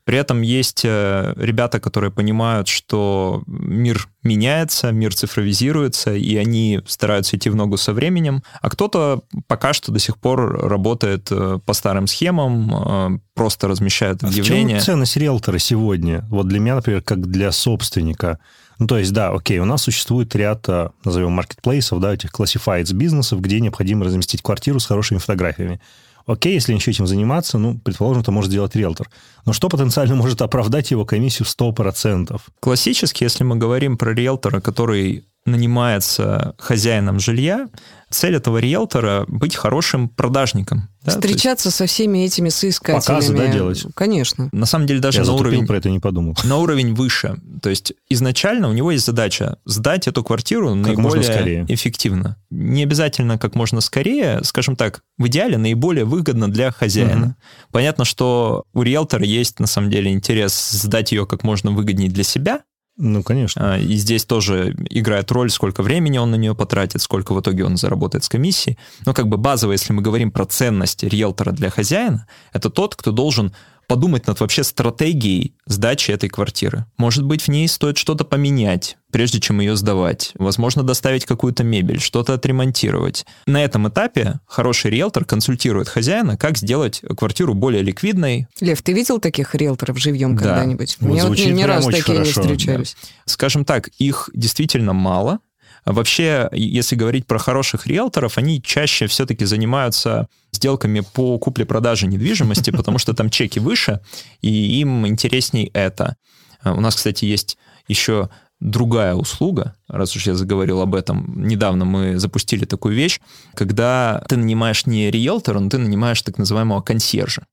При 0.08 0.18
этом 0.18 0.42
есть 0.42 0.86
э, 0.86 1.34
ребята, 1.36 1.82
которые 1.82 2.12
понимают, 2.12 2.70
что 2.70 3.44
мир 3.46 4.08
меняется, 4.24 4.94
мир 4.94 5.14
цифровизируется, 5.14 6.14
и 6.14 6.38
они 6.38 6.80
стараются 6.88 7.36
идти 7.36 7.50
в 7.50 7.56
ногу 7.58 7.76
со 7.76 7.92
временем, 7.92 8.42
а 8.62 8.70
кто-то 8.70 9.24
пока 9.48 9.74
что 9.74 9.92
до 9.92 10.00
сих 10.00 10.18
пор 10.18 10.66
работает 10.66 11.28
э, 11.30 11.60
по 11.66 11.74
старым 11.74 12.08
схемам, 12.08 13.18
э, 13.18 13.20
просто 13.34 13.68
размещает 13.68 14.24
А 14.24 14.28
в 14.28 14.30
объявления. 14.30 14.76
чем 14.76 14.86
ценность 14.86 15.18
риэлтора 15.18 15.58
сегодня? 15.58 16.26
Вот 16.30 16.48
для 16.48 16.62
меня, 16.62 16.76
например, 16.76 17.02
как 17.02 17.30
для 17.30 17.52
собственника. 17.52 18.40
Ну, 18.80 18.88
то 18.88 18.98
есть, 18.98 19.12
да, 19.12 19.32
окей, 19.32 19.60
у 19.60 19.66
нас 19.66 19.82
существует 19.82 20.34
ряд, 20.38 20.70
назовем, 21.04 21.34
маркетплейсов, 21.34 22.00
да, 22.00 22.14
этих 22.14 22.32
classifieds 22.32 22.94
бизнесов, 22.94 23.42
где 23.42 23.60
необходимо 23.60 24.06
разместить 24.06 24.42
квартиру 24.42 24.80
с 24.80 24.86
хорошими 24.86 25.18
фотографиями. 25.18 25.82
Окей, 26.28 26.54
если 26.56 26.74
еще 26.74 26.92
этим 26.92 27.08
заниматься, 27.08 27.58
ну, 27.58 27.80
предположим, 27.80 28.22
это 28.22 28.32
может 28.32 28.52
сделать 28.52 28.76
риэлтор. 28.76 29.10
Но 29.46 29.54
что 29.54 29.70
потенциально 29.70 30.14
может 30.14 30.42
оправдать 30.42 30.92
его 30.92 31.06
комиссию 31.06 31.48
в 31.48 31.60
100%? 31.60 32.40
Классически, 32.60 33.24
если 33.24 33.46
мы 33.46 33.56
говорим 33.56 33.98
про 33.98 34.14
риэлтора, 34.14 34.60
который 34.60 35.26
нанимается 35.48 36.56
хозяином 36.58 37.20
жилья, 37.20 37.68
цель 38.10 38.36
этого 38.36 38.58
риэлтора 38.58 39.26
быть 39.28 39.56
хорошим 39.56 40.08
продажником. 40.10 40.90
да, 41.04 41.12
то 41.12 41.18
есть 41.18 41.26
Встречаться 41.26 41.72
со 41.72 41.86
всеми 41.88 42.20
этими 42.20 42.50
соискателями. 42.50 43.02
Показы, 43.02 43.34
да, 43.36 43.48
делать? 43.48 43.86
Конечно. 43.96 44.50
на 44.52 44.66
самом 44.66 44.88
деле 44.88 45.00
даже 45.00 45.20
Я 45.20 45.26
на 45.26 45.34
уровень, 45.34 45.68
про 45.68 45.78
это 45.78 45.90
не 45.90 46.00
подумал. 46.00 46.36
на 46.44 46.58
уровень 46.58 46.94
выше. 46.94 47.36
То 47.62 47.70
есть 47.70 47.94
изначально 48.10 48.70
у 48.70 48.74
него 48.74 48.92
есть 48.92 49.06
задача 49.06 49.58
сдать 49.66 50.08
эту 50.08 50.24
квартиру 50.24 50.76
можно 50.76 50.94
наиболее 50.94 51.24
скорее. 51.24 51.66
эффективно. 51.68 52.38
Не 52.50 52.84
обязательно 52.84 53.38
как 53.38 53.56
можно 53.56 53.82
скорее, 53.82 54.42
скажем 54.44 54.76
так, 54.76 55.02
в 55.18 55.28
идеале 55.28 55.58
наиболее 55.58 56.06
выгодно 56.06 56.50
для 56.50 56.72
хозяина. 56.72 57.16
Мгм. 57.16 57.36
Понятно, 57.72 58.06
что 58.06 58.64
у 58.74 58.82
риэлтора 58.84 59.26
есть 59.26 59.60
на 59.60 59.68
самом 59.68 59.90
деле 59.90 60.12
интерес 60.12 60.72
сдать 60.72 61.12
ее 61.12 61.26
как 61.26 61.44
можно 61.44 61.72
выгоднее 61.72 62.10
для 62.10 62.24
себя, 62.24 62.62
Ну, 62.98 63.22
конечно. 63.22 63.76
А, 63.76 63.78
И 63.78 63.96
здесь 63.96 64.26
тоже 64.26 64.76
играет 64.90 65.32
роль, 65.32 65.52
сколько 65.52 65.84
времени 65.84 66.18
он 66.18 66.32
на 66.32 66.36
нее 66.36 66.56
потратит, 66.56 67.02
сколько 67.02 67.34
в 67.34 67.40
итоге 67.40 67.64
он 67.64 67.78
заработает 67.78 68.24
с 68.24 68.30
комиссией. 68.30 68.78
Но 69.06 69.14
как 69.14 69.28
бы 69.28 69.38
базово, 69.38 69.74
если 69.74 69.94
мы 69.94 70.02
говорим 70.02 70.32
про 70.32 70.46
ценность 70.46 71.04
риэлтора 71.04 71.52
для 71.52 71.70
хозяина, 71.70 72.28
это 72.54 72.70
тот, 72.72 72.96
кто 72.96 73.12
должен 73.12 73.54
подумать 73.88 74.28
над 74.28 74.40
вообще 74.40 74.64
стратегией 74.64 75.54
сдачи 75.66 76.12
этой 76.12 76.30
квартиры. 76.30 76.86
Может 76.98 77.24
быть, 77.24 77.44
в 77.44 77.48
ней 77.48 77.68
стоит 77.68 77.98
что-то 77.98 78.26
поменять, 78.26 78.98
прежде 79.12 79.40
чем 79.40 79.60
ее 79.62 79.76
сдавать. 79.76 80.32
Возможно, 80.36 80.84
доставить 80.84 81.26
какую-то 81.26 81.64
мебель, 81.64 82.00
что-то 82.00 82.34
отремонтировать. 82.34 83.26
На 83.46 83.64
этом 83.64 83.88
этапе 83.88 84.40
хороший 84.46 84.92
риэлтор 84.92 85.26
консультирует 85.26 85.88
хозяина, 85.88 86.38
как 86.38 86.58
сделать 86.58 87.02
квартиру 87.18 87.54
более 87.54 87.82
ликвидной, 87.82 88.48
Лев, 88.60 88.82
ты 88.82 88.94
видел 88.94 89.20
таких 89.20 89.56
риэлторов 89.56 89.98
живьем 89.98 90.36
Да. 90.36 90.44
когда-нибудь? 90.44 90.98
Вот 91.00 91.10
Мне 91.10 91.24
вот 91.24 91.38
ни, 91.38 91.50
ни 91.52 91.64
разу 91.64 91.88
очень 91.88 92.00
такие 92.00 92.18
хорошо, 92.20 92.42
не 92.44 92.48
встречались. 92.56 92.98
скажем 93.26 93.66
так, 93.66 93.88
их 93.98 94.30
действительно 94.34 94.94
мало. 94.94 95.40
А 95.88 95.94
Вообще, 95.94 96.50
если 96.52 96.98
говорить 96.98 97.26
про 97.26 97.40
хороших 97.40 97.88
риэлторов, 97.88 98.38
они 98.38 98.62
чаще 98.62 99.08
все-таки 99.08 99.46
занимаются 99.46 100.28
сделками 100.52 101.00
по 101.00 101.40
купле-продаже 101.40 102.08
недвижимости, 102.08 102.72
потому 102.72 102.98
что 102.98 103.14
там 103.14 103.30
чеки 103.30 103.60
выше, 103.60 104.02
и 104.42 104.50
им 104.82 105.08
интересней 105.08 105.72
это. 105.74 106.18
А 106.62 106.74
У 106.74 106.82
нас, 106.82 106.96
кстати, 106.96 107.24
есть 107.24 107.58
еще 107.88 108.30
другая 108.60 109.16
услуга, 109.16 109.76
раз 109.88 110.14
уж 110.18 110.28
я 110.28 110.36
заговорил 110.36 110.82
об 110.82 110.94
этом. 110.94 111.48
Недавно 111.48 111.86
мы 111.86 112.20
запустили 112.20 112.66
такую 112.66 112.94
вещь, 112.94 113.22
когда 113.54 114.26
ты 114.28 114.36
нанимаешь 114.36 114.88
не 114.88 115.10
риэлтора, 115.10 115.60
но 115.62 115.70
ты 115.70 115.78
нанимаешь 115.78 116.22
так 116.22 116.38
называемого 116.38 116.82
консьержа. 116.82 117.46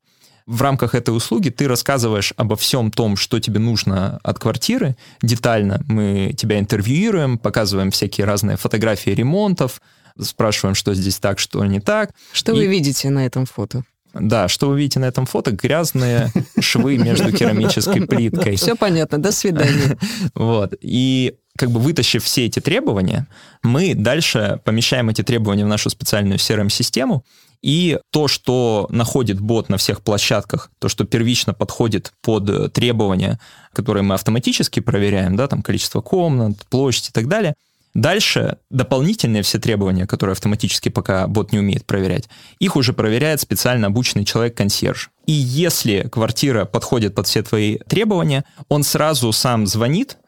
В 0.47 0.61
рамках 0.61 0.95
этой 0.95 1.17
услуги 1.17 1.49
ты 1.49 1.67
рассказываешь 1.67 2.35
обо 2.37 2.55
всем 2.57 2.91
том, 2.91 3.17
что 3.17 3.41
тебе 3.41 3.61
нужно 3.61 4.21
от 4.23 4.39
квартиры, 4.39 4.95
детально. 5.23 5.83
Мы 5.89 6.35
тебя 6.37 6.59
интервьюируем, 6.59 7.39
показываем 7.39 7.91
всякие 7.91 8.27
разные 8.27 8.59
фотографии 8.59 9.11
ремонтов, 9.11 9.81
спрашиваем, 10.21 10.75
что 10.75 10.93
здесь 10.95 11.19
так, 11.19 11.39
что 11.39 11.65
не 11.65 11.81
так. 11.81 12.11
Что 12.33 12.53
и... 12.53 12.57
вы 12.57 12.67
видите 12.67 13.09
на 13.09 13.25
этом 13.25 13.47
фото? 13.47 13.85
Да, 14.13 14.49
что 14.49 14.69
вы 14.69 14.79
видите 14.79 15.01
на 15.01 15.07
этом 15.07 15.27
фото? 15.27 15.51
Грязные 15.51 16.31
швы 16.61 16.99
между 16.99 17.33
керамической 17.33 18.07
плиткой. 18.07 18.57
Все 18.57 18.77
понятно, 18.77 19.19
до 19.19 19.33
свидания. 19.33 19.99
Вот. 20.35 20.75
И 20.81 21.35
как 21.57 21.71
бы 21.71 21.81
вытащив 21.81 22.23
все 22.25 22.47
эти 22.47 22.61
требования, 22.61 23.27
мы 23.63 23.95
дальше 23.95 24.61
помещаем 24.65 25.09
эти 25.09 25.23
требования 25.23 25.65
в 25.65 25.69
нашу 25.69 25.91
специальную 25.91 26.39
CRM-систему, 26.39 27.25
и 27.65 27.99
то, 28.11 28.29
что 28.29 28.87
находит 28.91 29.41
бот 29.41 29.71
на 29.71 29.79
всех 29.79 30.03
площадках, 30.03 30.71
то, 30.79 30.91
что 30.91 31.05
первично 31.05 31.55
подходит 31.55 32.13
под 32.21 32.75
требования, 32.75 33.41
которые 33.73 34.03
мы 34.03 34.15
автоматически 34.15 34.81
проверяем, 34.81 35.35
да, 35.35 35.49
там 35.49 35.63
количество 35.63 36.03
комнат, 36.03 36.59
площадь 36.69 37.09
и 37.09 37.13
так 37.13 37.27
далее, 37.27 37.55
Дальше 37.95 38.59
дополнительные 38.71 39.45
все 39.45 39.61
требования, 39.61 40.05
которые 40.05 40.33
автоматически 40.33 40.89
пока 40.89 41.29
бот 41.29 41.53
не 41.53 41.61
умеет 41.61 41.87
проверять, 41.87 42.29
их 42.59 42.75
уже 42.75 42.93
проверяет 42.93 43.41
специально 43.41 43.87
обученный 43.87 44.25
человек-консьерж. 44.25 45.11
И 45.27 45.33
если 45.33 46.09
квартира 46.11 46.65
подходит 46.65 47.15
под 47.15 47.29
все 47.29 47.45
твои 47.45 47.79
требования, 47.87 48.45
он 48.69 48.83
сразу 48.83 49.31
сам 49.31 49.69
звонит 49.69 50.19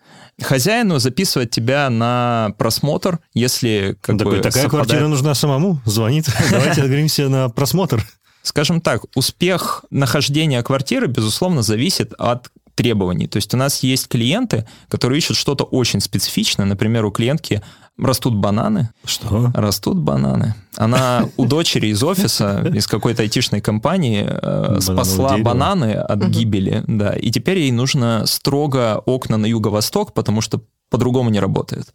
хозяину 0.42 0.98
записывать 0.98 1.50
тебя 1.50 1.88
на 1.90 2.54
просмотр, 2.58 3.20
если 3.34 3.96
как 4.00 4.18
Такой, 4.18 4.36
бы 4.36 4.42
Такая 4.42 4.62
совпадает... 4.64 4.86
квартира 4.86 5.08
нужна 5.08 5.34
самому, 5.34 5.80
звонит, 5.84 6.26
давайте 6.50 6.82
договоримся 6.82 7.28
на 7.28 7.48
просмотр. 7.48 8.04
Скажем 8.42 8.80
так, 8.80 9.02
успех 9.16 9.84
нахождения 9.90 10.62
квартиры, 10.62 11.08
безусловно, 11.08 11.62
зависит 11.62 12.12
от 12.16 12.50
требований. 12.76 13.26
То 13.26 13.36
есть 13.38 13.52
у 13.54 13.56
нас 13.56 13.82
есть 13.82 14.06
клиенты, 14.06 14.66
которые 14.88 15.18
ищут 15.18 15.36
что-то 15.36 15.64
очень 15.64 16.00
специфичное. 16.00 16.66
Например, 16.66 17.04
у 17.04 17.10
клиентки 17.10 17.62
растут 17.98 18.34
бананы. 18.34 18.90
Что? 19.04 19.50
Растут 19.54 19.96
бананы. 19.96 20.54
Она 20.76 21.28
у 21.36 21.46
дочери 21.46 21.88
из 21.88 22.02
офиса, 22.02 22.70
из 22.74 22.86
какой-то 22.86 23.22
айтишной 23.22 23.62
компании 23.62 24.26
э, 24.28 24.78
спасла 24.80 25.38
бананы 25.38 25.94
от 25.94 26.28
гибели, 26.28 26.84
да, 26.86 27.14
и 27.14 27.30
теперь 27.30 27.58
ей 27.60 27.72
нужно 27.72 28.24
строго 28.26 28.98
окна 29.06 29.38
на 29.38 29.46
юго-восток, 29.46 30.12
потому 30.12 30.42
что 30.42 30.60
по-другому 30.90 31.30
не 31.30 31.40
работает. 31.40 31.94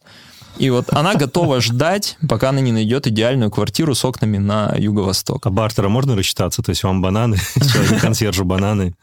И 0.57 0.69
вот 0.69 0.91
она 0.91 1.15
готова 1.15 1.61
ждать, 1.61 2.17
пока 2.27 2.49
она 2.49 2.59
не 2.59 2.71
найдет 2.71 3.07
идеальную 3.07 3.51
квартиру 3.51 3.95
с 3.95 4.03
окнами 4.03 4.37
на 4.37 4.75
юго-восток. 4.77 5.45
А 5.45 5.49
бартера 5.49 5.87
можно 5.87 6.15
рассчитаться? 6.15 6.61
То 6.61 6.71
есть 6.71 6.83
вам 6.83 7.01
бананы, 7.01 7.37
консьержу 8.01 8.43
бананы? 8.43 8.95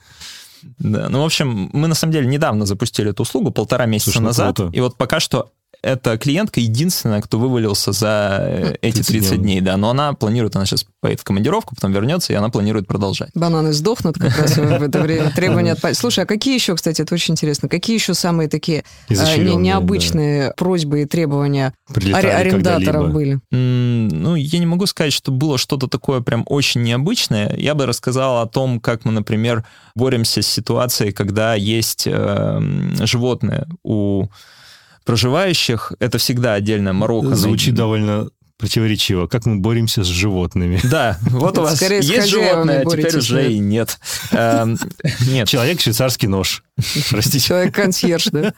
Да, 0.78 1.08
ну, 1.08 1.22
в 1.22 1.24
общем, 1.24 1.70
мы 1.72 1.88
на 1.88 1.94
самом 1.94 2.12
деле 2.12 2.26
недавно 2.26 2.66
запустили 2.66 3.10
эту 3.10 3.22
услугу, 3.22 3.50
полтора 3.50 3.86
месяца 3.86 4.10
Слушай, 4.10 4.22
ну 4.22 4.26
назад, 4.28 4.56
круто. 4.56 4.76
и 4.76 4.80
вот 4.80 4.96
пока 4.96 5.20
что 5.20 5.52
эта 5.82 6.18
клиентка 6.18 6.60
единственная, 6.60 7.20
кто 7.20 7.38
вывалился 7.38 7.92
за 7.92 8.38
э, 8.40 8.74
эти 8.82 9.02
30 9.02 9.40
дней, 9.40 9.60
да, 9.60 9.76
но 9.76 9.90
она 9.90 10.12
планирует, 10.12 10.56
она 10.56 10.66
сейчас 10.66 10.86
поедет 11.00 11.20
в 11.20 11.24
командировку, 11.24 11.74
потом 11.74 11.92
вернется, 11.92 12.32
и 12.32 12.36
она 12.36 12.48
планирует 12.48 12.86
продолжать. 12.86 13.30
Бананы 13.34 13.72
сдохнут 13.72 14.18
как 14.18 14.36
раз 14.36 14.56
в 14.56 14.82
это 14.82 15.00
время, 15.00 15.30
требования 15.36 15.72
отпадают. 15.72 15.98
Слушай, 15.98 16.24
а 16.24 16.26
какие 16.26 16.54
еще, 16.54 16.74
кстати, 16.74 17.02
это 17.02 17.14
очень 17.14 17.34
интересно, 17.34 17.68
какие 17.68 17.96
еще 17.96 18.14
самые 18.14 18.48
такие 18.48 18.84
э, 19.08 19.14
необычные 19.38 20.52
просьбы 20.56 21.02
и 21.02 21.04
требования 21.04 21.72
арендаторов 21.94 23.12
были? 23.12 23.38
Ну, 23.50 24.34
я 24.34 24.58
не 24.58 24.66
могу 24.66 24.86
сказать, 24.86 25.12
что 25.12 25.30
было 25.30 25.58
что-то 25.58 25.86
такое 25.86 26.20
прям 26.20 26.44
очень 26.46 26.82
необычное. 26.82 27.54
Я 27.56 27.74
бы 27.74 27.86
рассказал 27.86 28.40
о 28.40 28.46
том, 28.46 28.80
как 28.80 29.04
мы, 29.04 29.12
например, 29.12 29.64
боремся 29.94 30.42
с 30.42 30.46
ситуацией, 30.46 31.12
когда 31.12 31.54
есть 31.54 32.06
эм, 32.06 32.94
животное 33.06 33.66
у 33.82 34.28
проживающих, 35.08 35.94
это 36.00 36.18
всегда 36.18 36.52
отдельная 36.52 36.92
морока. 36.92 37.34
Звучит 37.34 37.74
довольно 37.74 38.28
противоречиво. 38.58 39.26
Как 39.26 39.46
мы 39.46 39.56
боремся 39.56 40.04
с 40.04 40.06
животными? 40.06 40.78
Да, 40.84 41.16
вот 41.22 41.56
у 41.56 41.62
вас 41.62 41.80
есть 41.80 42.28
животное, 42.28 42.82
а 42.82 42.84
теперь 42.84 43.16
уже 43.16 43.50
и 43.50 43.58
нет. 43.58 43.98
Эм, 44.32 44.76
нет. 45.26 45.48
Человек 45.48 45.80
швейцарский 45.80 46.28
нож. 46.28 46.62
Простите. 47.10 47.40
Человек-консьерж, 47.40 48.26
да? 48.32 48.52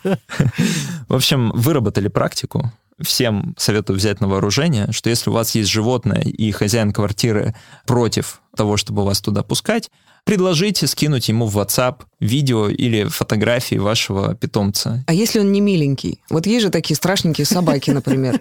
В 1.06 1.14
общем, 1.14 1.52
выработали 1.54 2.08
практику. 2.08 2.72
Всем 3.00 3.54
советую 3.58 3.96
взять 3.96 4.20
на 4.20 4.28
вооружение, 4.28 4.88
что 4.92 5.10
если 5.10 5.30
у 5.30 5.32
вас 5.32 5.54
есть 5.54 5.70
животное 5.70 6.22
и 6.22 6.50
хозяин 6.52 6.92
квартиры 6.92 7.54
против 7.86 8.40
того, 8.54 8.76
чтобы 8.76 9.04
вас 9.04 9.20
туда 9.20 9.42
пускать, 9.42 9.90
предложите 10.24 10.86
скинуть 10.86 11.28
ему 11.28 11.46
в 11.46 11.58
WhatsApp 11.58 12.02
видео 12.20 12.68
или 12.68 13.04
фотографии 13.04 13.76
вашего 13.76 14.34
питомца. 14.34 15.04
А 15.06 15.14
если 15.14 15.40
он 15.40 15.52
не 15.52 15.60
миленький? 15.60 16.20
Вот 16.28 16.46
есть 16.46 16.64
же 16.64 16.70
такие 16.70 16.96
страшненькие 16.96 17.46
собаки, 17.46 17.90
например. 17.90 18.40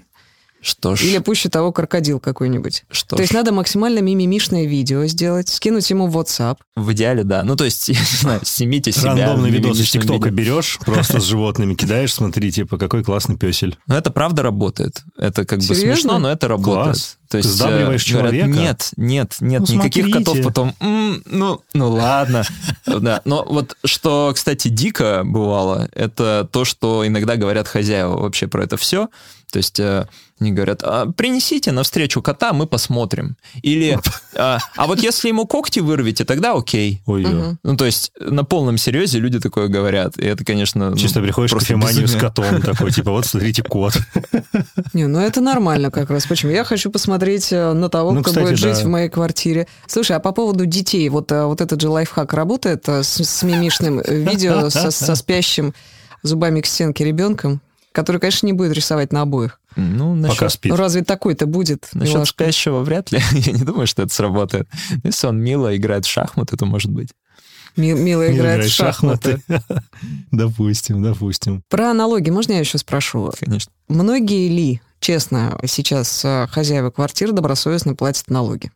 Что 0.62 0.96
ж. 0.96 1.04
Или 1.04 1.20
пуще 1.20 1.50
того 1.50 1.72
крокодил 1.72 2.20
какой-нибудь. 2.20 2.84
Что 2.92 3.16
то 3.16 3.18
ж. 3.18 3.22
есть 3.22 3.34
надо 3.34 3.54
максимально 3.54 4.00
мимимишное 4.00 4.66
видео 4.66 5.06
сделать, 5.06 5.50
скинуть 5.50 5.90
ему 5.90 6.08
в 6.08 6.18
WhatsApp. 6.18 6.58
В 6.76 6.92
идеале, 6.92 7.24
да. 7.24 7.44
Ну, 7.44 7.56
то 7.56 7.64
есть, 7.64 7.88
я 7.90 8.00
не 8.00 8.18
знаю, 8.20 8.42
снимите 8.44 8.92
себя. 8.92 9.16
Рандомный 9.16 9.52
видос 9.52 9.80
из 9.80 9.90
ТикТока 9.92 10.32
берешь, 10.32 10.80
просто 10.86 11.20
с 11.22 11.24
животными 11.26 11.76
кидаешь, 11.76 12.14
смотри, 12.14 12.52
типа, 12.52 12.78
какой 12.78 13.04
классный 13.04 13.38
песель. 13.38 13.78
Ну, 13.88 13.96
это 13.96 14.12
правда 14.12 14.44
работает. 14.44 15.04
Это 15.18 15.46
как 15.46 15.60
бы 15.60 15.76
смешно, 15.76 16.20
но 16.20 16.30
это 16.32 16.48
работает. 16.48 16.86
Класс. 16.86 17.18
То 17.30 17.38
есть, 17.38 17.50
Ты 17.50 17.56
сдавливаешь 17.56 18.08
э, 18.08 18.14
говорят, 18.14 18.32
человека? 18.32 18.60
Нет, 18.60 18.90
нет, 18.98 19.36
нет, 19.40 19.62
ну, 19.68 19.76
никаких 19.76 20.06
смотрите. 20.06 20.32
котов 20.32 20.44
потом, 20.44 20.76
м-м, 20.80 21.24
ну, 21.28 21.62
ну 21.74 21.92
ладно. 21.92 22.44
да. 22.88 23.22
Но 23.24 23.46
вот 23.48 23.78
что, 23.86 24.32
кстати, 24.34 24.68
дико 24.68 25.22
бывало, 25.24 25.88
это 25.94 26.50
то, 26.52 26.66
что 26.66 27.06
иногда 27.06 27.36
говорят 27.36 27.68
хозяева 27.68 28.20
вообще 28.20 28.48
про 28.48 28.64
это 28.64 28.78
все. 28.78 29.10
То 29.52 29.58
есть 29.58 29.80
э, 29.80 30.06
они 30.40 30.52
говорят, 30.52 30.82
а, 30.84 31.08
принесите 31.08 31.72
навстречу 31.72 32.22
кота, 32.22 32.54
мы 32.54 32.66
посмотрим. 32.66 33.36
Или, 33.62 34.00
а, 34.36 34.60
а 34.76 34.88
вот 34.88 35.00
если 35.00 35.28
ему 35.28 35.46
когти 35.46 35.80
вырвете, 35.80 36.24
тогда 36.24 36.54
окей. 36.54 37.02
Ой, 37.06 37.26
угу. 37.26 37.58
Ну, 37.64 37.78
то 37.78 37.86
есть 37.86 38.12
на 38.20 38.44
полном 38.46 38.78
серьезе 38.78 39.20
люди 39.20 39.40
такое 39.40 39.68
говорят. 39.68 40.18
И 40.18 40.26
это, 40.26 40.46
конечно... 40.46 40.92
Ну, 40.92 40.98
Чисто 40.98 41.20
ну, 41.20 41.26
приходишь 41.26 41.52
к 41.52 41.60
кофеманию 41.60 42.08
с 42.08 42.16
котом 42.16 42.62
такой, 42.62 42.92
типа, 42.92 43.12
вот 43.12 43.26
смотрите, 43.26 43.64
кот. 43.64 43.98
Не, 44.94 45.08
ну 45.08 45.20
это 45.20 45.42
нормально 45.42 45.92
как 45.92 46.10
раз. 46.10 46.26
Почему? 46.26 46.52
Я 46.52 46.64
хочу 46.64 46.92
посмотреть 46.92 47.52
э, 47.52 47.74
на 47.74 47.90
того, 47.90 48.12
ну, 48.12 48.22
кто 48.22 48.32
кстати, 48.32 48.46
будет 48.46 48.62
да. 48.62 48.74
жить 48.74 48.84
в 48.84 48.88
моей 48.88 49.10
квартире. 49.10 49.68
Слушай, 49.88 50.16
а 50.16 50.20
по 50.20 50.32
поводу 50.32 50.66
детей, 50.66 51.10
вот, 51.10 51.32
э, 51.32 51.44
вот 51.46 51.60
этот 51.60 51.82
же 51.82 51.90
лайфхак 51.90 52.34
работает 52.34 52.88
с, 52.88 53.24
с 53.24 53.44
мимишным 53.44 54.02
видео 54.02 54.70
со, 54.70 54.92
со 54.92 55.16
спящим 55.16 55.74
зубами 56.24 56.62
к 56.62 56.66
стенке 56.66 57.04
ребенком? 57.04 57.62
Который, 57.92 58.20
конечно, 58.20 58.46
не 58.46 58.54
будет 58.54 58.74
рисовать 58.74 59.12
на 59.12 59.22
обоих. 59.22 59.60
Ну, 59.76 60.16
насчет... 60.16 60.38
Пока 60.38 60.50
спит. 60.50 60.72
Ну, 60.72 60.78
разве 60.78 61.04
такой-то 61.04 61.46
будет? 61.46 61.90
Насчет 61.94 62.16
милашка? 62.16 62.44
спящего 62.44 62.80
вряд 62.80 63.12
ли. 63.12 63.20
Я 63.32 63.54
не 63.54 63.64
думаю, 63.64 63.88
что 63.88 64.04
это 64.04 64.14
сработает. 64.14 64.68
Если 65.04 65.28
он 65.28 65.40
мило 65.40 65.76
играет 65.76 66.06
в 66.06 66.10
шахматы, 66.10 66.58
то 66.58 66.66
может 66.66 66.92
быть. 66.92 67.10
Ми- 67.76 67.94
мило 67.94 68.32
играет 68.32 68.66
в 68.66 68.70
шахматы. 68.70 69.42
допустим, 70.32 71.02
допустим. 71.02 71.64
Про 71.70 71.92
аналоги 71.92 72.30
можно 72.30 72.54
я 72.54 72.60
еще 72.60 72.78
спрошу? 72.78 73.32
Конечно. 73.40 73.72
Многие 73.88 74.48
ли, 74.50 74.82
честно, 75.00 75.58
сейчас 75.66 76.24
э, 76.26 76.48
хозяева 76.50 76.90
квартир 76.92 77.32
добросовестно 77.32 77.96
платят 77.96 78.30
налоги? 78.30 78.72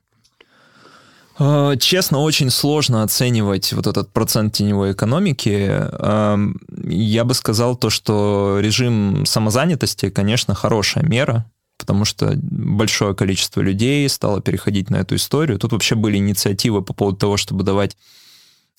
Э, 1.39 1.76
честно, 1.80 2.19
очень 2.19 2.50
сложно 2.50 3.04
оценивать 3.04 3.74
вот 3.74 3.88
этот 3.88 4.12
процент 4.12 4.54
теневой 4.54 4.91
экономики. 4.93 5.67
Эм, 5.69 6.60
я 6.84 7.24
бы 7.24 7.34
сказал 7.34 7.76
то, 7.76 7.89
что 7.89 8.60
режим 8.60 9.26
самозанятости, 9.26 10.10
конечно, 10.10 10.54
хорошая 10.54 11.04
мера, 11.04 11.50
потому 11.78 12.06
что 12.06 12.34
большое 12.36 13.15
количество 13.15 13.62
людей 13.62 14.08
стало 14.10 14.41
переходить 14.41 14.89
на 14.89 14.98
эту 14.98 15.15
историю. 15.15 15.60
Тут 15.60 15.72
вообще 15.72 15.96
были 15.96 16.17
инициативы 16.17 16.82
по 16.82 16.93
поводу 16.93 17.17
того, 17.17 17.38
чтобы 17.38 17.63
давать 17.63 17.98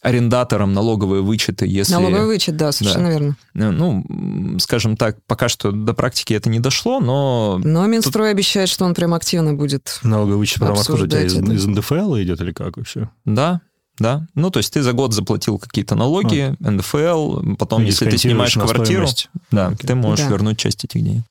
арендаторам 0.04 0.74
налоговые 0.74 1.22
вычеты, 1.22 1.66
если... 1.66 1.94
Налоговый 1.94 2.26
вычет, 2.26 2.56
да, 2.56 2.72
совершенно 2.72 3.06
да. 3.06 3.10
верно. 3.10 3.36
Э, 3.54 3.70
ну, 3.70 4.58
скажем 4.58 4.96
так, 4.96 5.16
пока 5.26 5.48
что 5.48 5.72
до 5.72 5.94
практики 5.94 6.34
это 6.34 6.50
не 6.50 6.60
дошло, 6.60 7.00
но... 7.00 7.58
Но 7.64 7.86
Минстрой 7.86 8.28
тут... 8.28 8.34
обещает, 8.34 8.68
что 8.68 8.84
он 8.84 8.94
прям 8.94 9.14
активно 9.14 9.54
будет 9.54 10.00
Налоговый 10.02 10.36
вычет 10.36 10.58
прям 10.60 10.74
откуда 10.74 11.04
у 11.04 11.06
тебя, 11.06 11.22
из, 11.22 11.34
из 11.34 11.66
НДФЛ 11.66 12.16
идет 12.18 12.40
или 12.42 12.52
как 12.52 12.76
вообще? 12.76 13.08
Да, 13.24 13.62
да. 13.98 14.26
Ну, 14.34 14.50
то 14.50 14.58
есть 14.58 14.72
ты 14.74 14.82
за 14.82 14.92
год 14.92 15.14
заплатил 15.14 15.58
какие-то 15.58 15.94
налоги, 15.94 16.54
а. 16.62 16.70
НДФЛ, 16.70 17.56
потом, 17.56 17.82
и 17.82 17.86
если 17.86 18.10
ты 18.10 18.18
снимаешь 18.18 18.54
квартиру, 18.54 19.06
да, 19.50 19.72
ты 19.72 19.94
можешь 19.94 20.26
да. 20.26 20.32
вернуть 20.32 20.58
часть 20.58 20.84
этих 20.84 21.02
денег. 21.02 21.22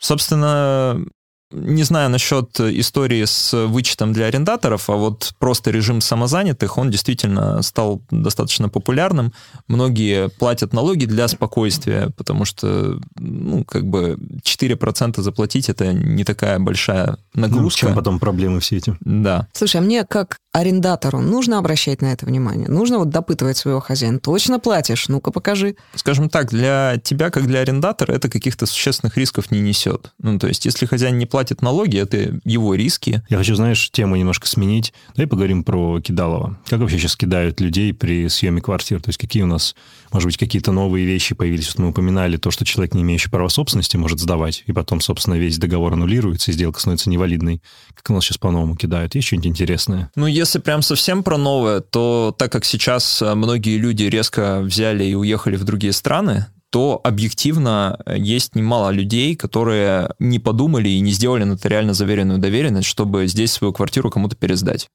Собственно, 0.00 1.04
не 1.50 1.82
знаю 1.82 2.10
насчет 2.10 2.60
истории 2.60 3.24
с 3.24 3.66
вычетом 3.66 4.12
для 4.12 4.26
арендаторов, 4.26 4.90
а 4.90 4.94
вот 4.94 5.32
просто 5.38 5.70
режим 5.70 6.00
самозанятых, 6.00 6.78
он 6.78 6.90
действительно 6.90 7.62
стал 7.62 8.02
достаточно 8.10 8.68
популярным. 8.68 9.32
Многие 9.66 10.28
платят 10.28 10.72
налоги 10.72 11.06
для 11.06 11.28
спокойствия, 11.28 12.10
потому 12.16 12.44
что, 12.44 13.00
ну, 13.16 13.64
как 13.64 13.86
бы 13.86 14.18
4% 14.42 15.20
заплатить 15.20 15.68
это 15.68 15.92
не 15.92 16.24
такая 16.24 16.58
большая 16.58 17.18
нагрузка. 17.34 17.86
Ну, 17.86 17.88
чем 17.88 17.96
потом 17.96 18.18
проблемы 18.18 18.60
все 18.60 18.76
эти. 18.76 18.96
Да. 19.00 19.48
Слушай, 19.52 19.78
а 19.78 19.80
мне 19.84 20.04
как 20.04 20.38
арендатору 20.58 21.20
нужно 21.20 21.58
обращать 21.58 22.02
на 22.02 22.12
это 22.12 22.26
внимание? 22.26 22.68
Нужно 22.68 22.98
вот 22.98 23.10
допытывать 23.10 23.56
своего 23.56 23.80
хозяина. 23.80 24.18
Точно 24.18 24.58
платишь? 24.58 25.08
Ну-ка 25.08 25.30
покажи. 25.30 25.76
Скажем 25.94 26.28
так, 26.28 26.50
для 26.50 27.00
тебя, 27.02 27.30
как 27.30 27.46
для 27.46 27.60
арендатора, 27.60 28.12
это 28.12 28.28
каких-то 28.28 28.66
существенных 28.66 29.16
рисков 29.16 29.50
не 29.50 29.60
несет. 29.60 30.12
Ну, 30.18 30.38
то 30.38 30.46
есть, 30.48 30.64
если 30.66 30.86
хозяин 30.86 31.18
не 31.18 31.26
платит 31.26 31.62
налоги, 31.62 31.98
это 31.98 32.40
его 32.44 32.74
риски. 32.74 33.22
Я 33.28 33.38
хочу, 33.38 33.54
знаешь, 33.54 33.90
тему 33.90 34.16
немножко 34.16 34.46
сменить. 34.46 34.92
Давай 35.14 35.26
поговорим 35.26 35.64
про 35.64 36.00
Кидалова. 36.00 36.58
Как 36.66 36.80
вообще 36.80 36.98
сейчас 36.98 37.16
кидают 37.16 37.60
людей 37.60 37.92
при 37.92 38.28
съеме 38.28 38.60
квартир? 38.60 39.00
То 39.00 39.10
есть, 39.10 39.18
какие 39.18 39.42
у 39.42 39.46
нас, 39.46 39.74
может 40.12 40.26
быть, 40.26 40.38
какие-то 40.38 40.72
новые 40.72 41.06
вещи 41.06 41.34
появились? 41.34 41.68
Вот 41.68 41.78
мы 41.78 41.88
упоминали 41.90 42.36
то, 42.36 42.50
что 42.50 42.64
человек, 42.64 42.94
не 42.94 43.02
имеющий 43.02 43.30
права 43.30 43.48
собственности, 43.48 43.96
может 43.96 44.18
сдавать, 44.18 44.64
и 44.66 44.72
потом, 44.72 45.00
собственно, 45.00 45.34
весь 45.34 45.58
договор 45.58 45.92
аннулируется, 45.92 46.50
и 46.50 46.54
сделка 46.54 46.80
становится 46.80 47.10
невалидной. 47.10 47.62
Как 47.94 48.10
у 48.10 48.14
нас 48.14 48.24
сейчас 48.24 48.38
по-новому 48.38 48.76
кидают? 48.76 49.14
Есть 49.14 49.28
что-нибудь 49.28 49.48
интересное? 49.48 50.10
Ну, 50.14 50.26
если 50.26 50.47
прям 50.56 50.82
совсем 50.82 51.22
про 51.22 51.36
новое, 51.36 51.80
то 51.80 52.34
так 52.36 52.52
как 52.52 52.64
сейчас 52.64 53.22
э, 53.22 53.34
многие 53.34 53.76
люди 53.76 54.04
резко 54.04 54.60
взяли 54.60 55.04
и 55.04 55.14
уехали 55.14 55.56
в 55.56 55.64
другие 55.64 55.92
страны, 55.92 56.46
то 56.70 57.00
объективно 57.02 57.98
э, 58.04 58.16
есть 58.18 58.54
немало 58.54 58.90
людей, 58.90 59.36
которые 59.36 60.10
не 60.18 60.38
подумали 60.38 60.88
и 60.88 61.00
не 61.00 61.12
сделали 61.12 61.44
нотариально 61.44 61.94
заверенную 61.94 62.38
доверенность, 62.38 62.88
чтобы 62.88 63.26
здесь 63.26 63.52
свою 63.52 63.72
квартиру 63.72 64.10
кому-то 64.10 64.36
пересдать. 64.36 64.88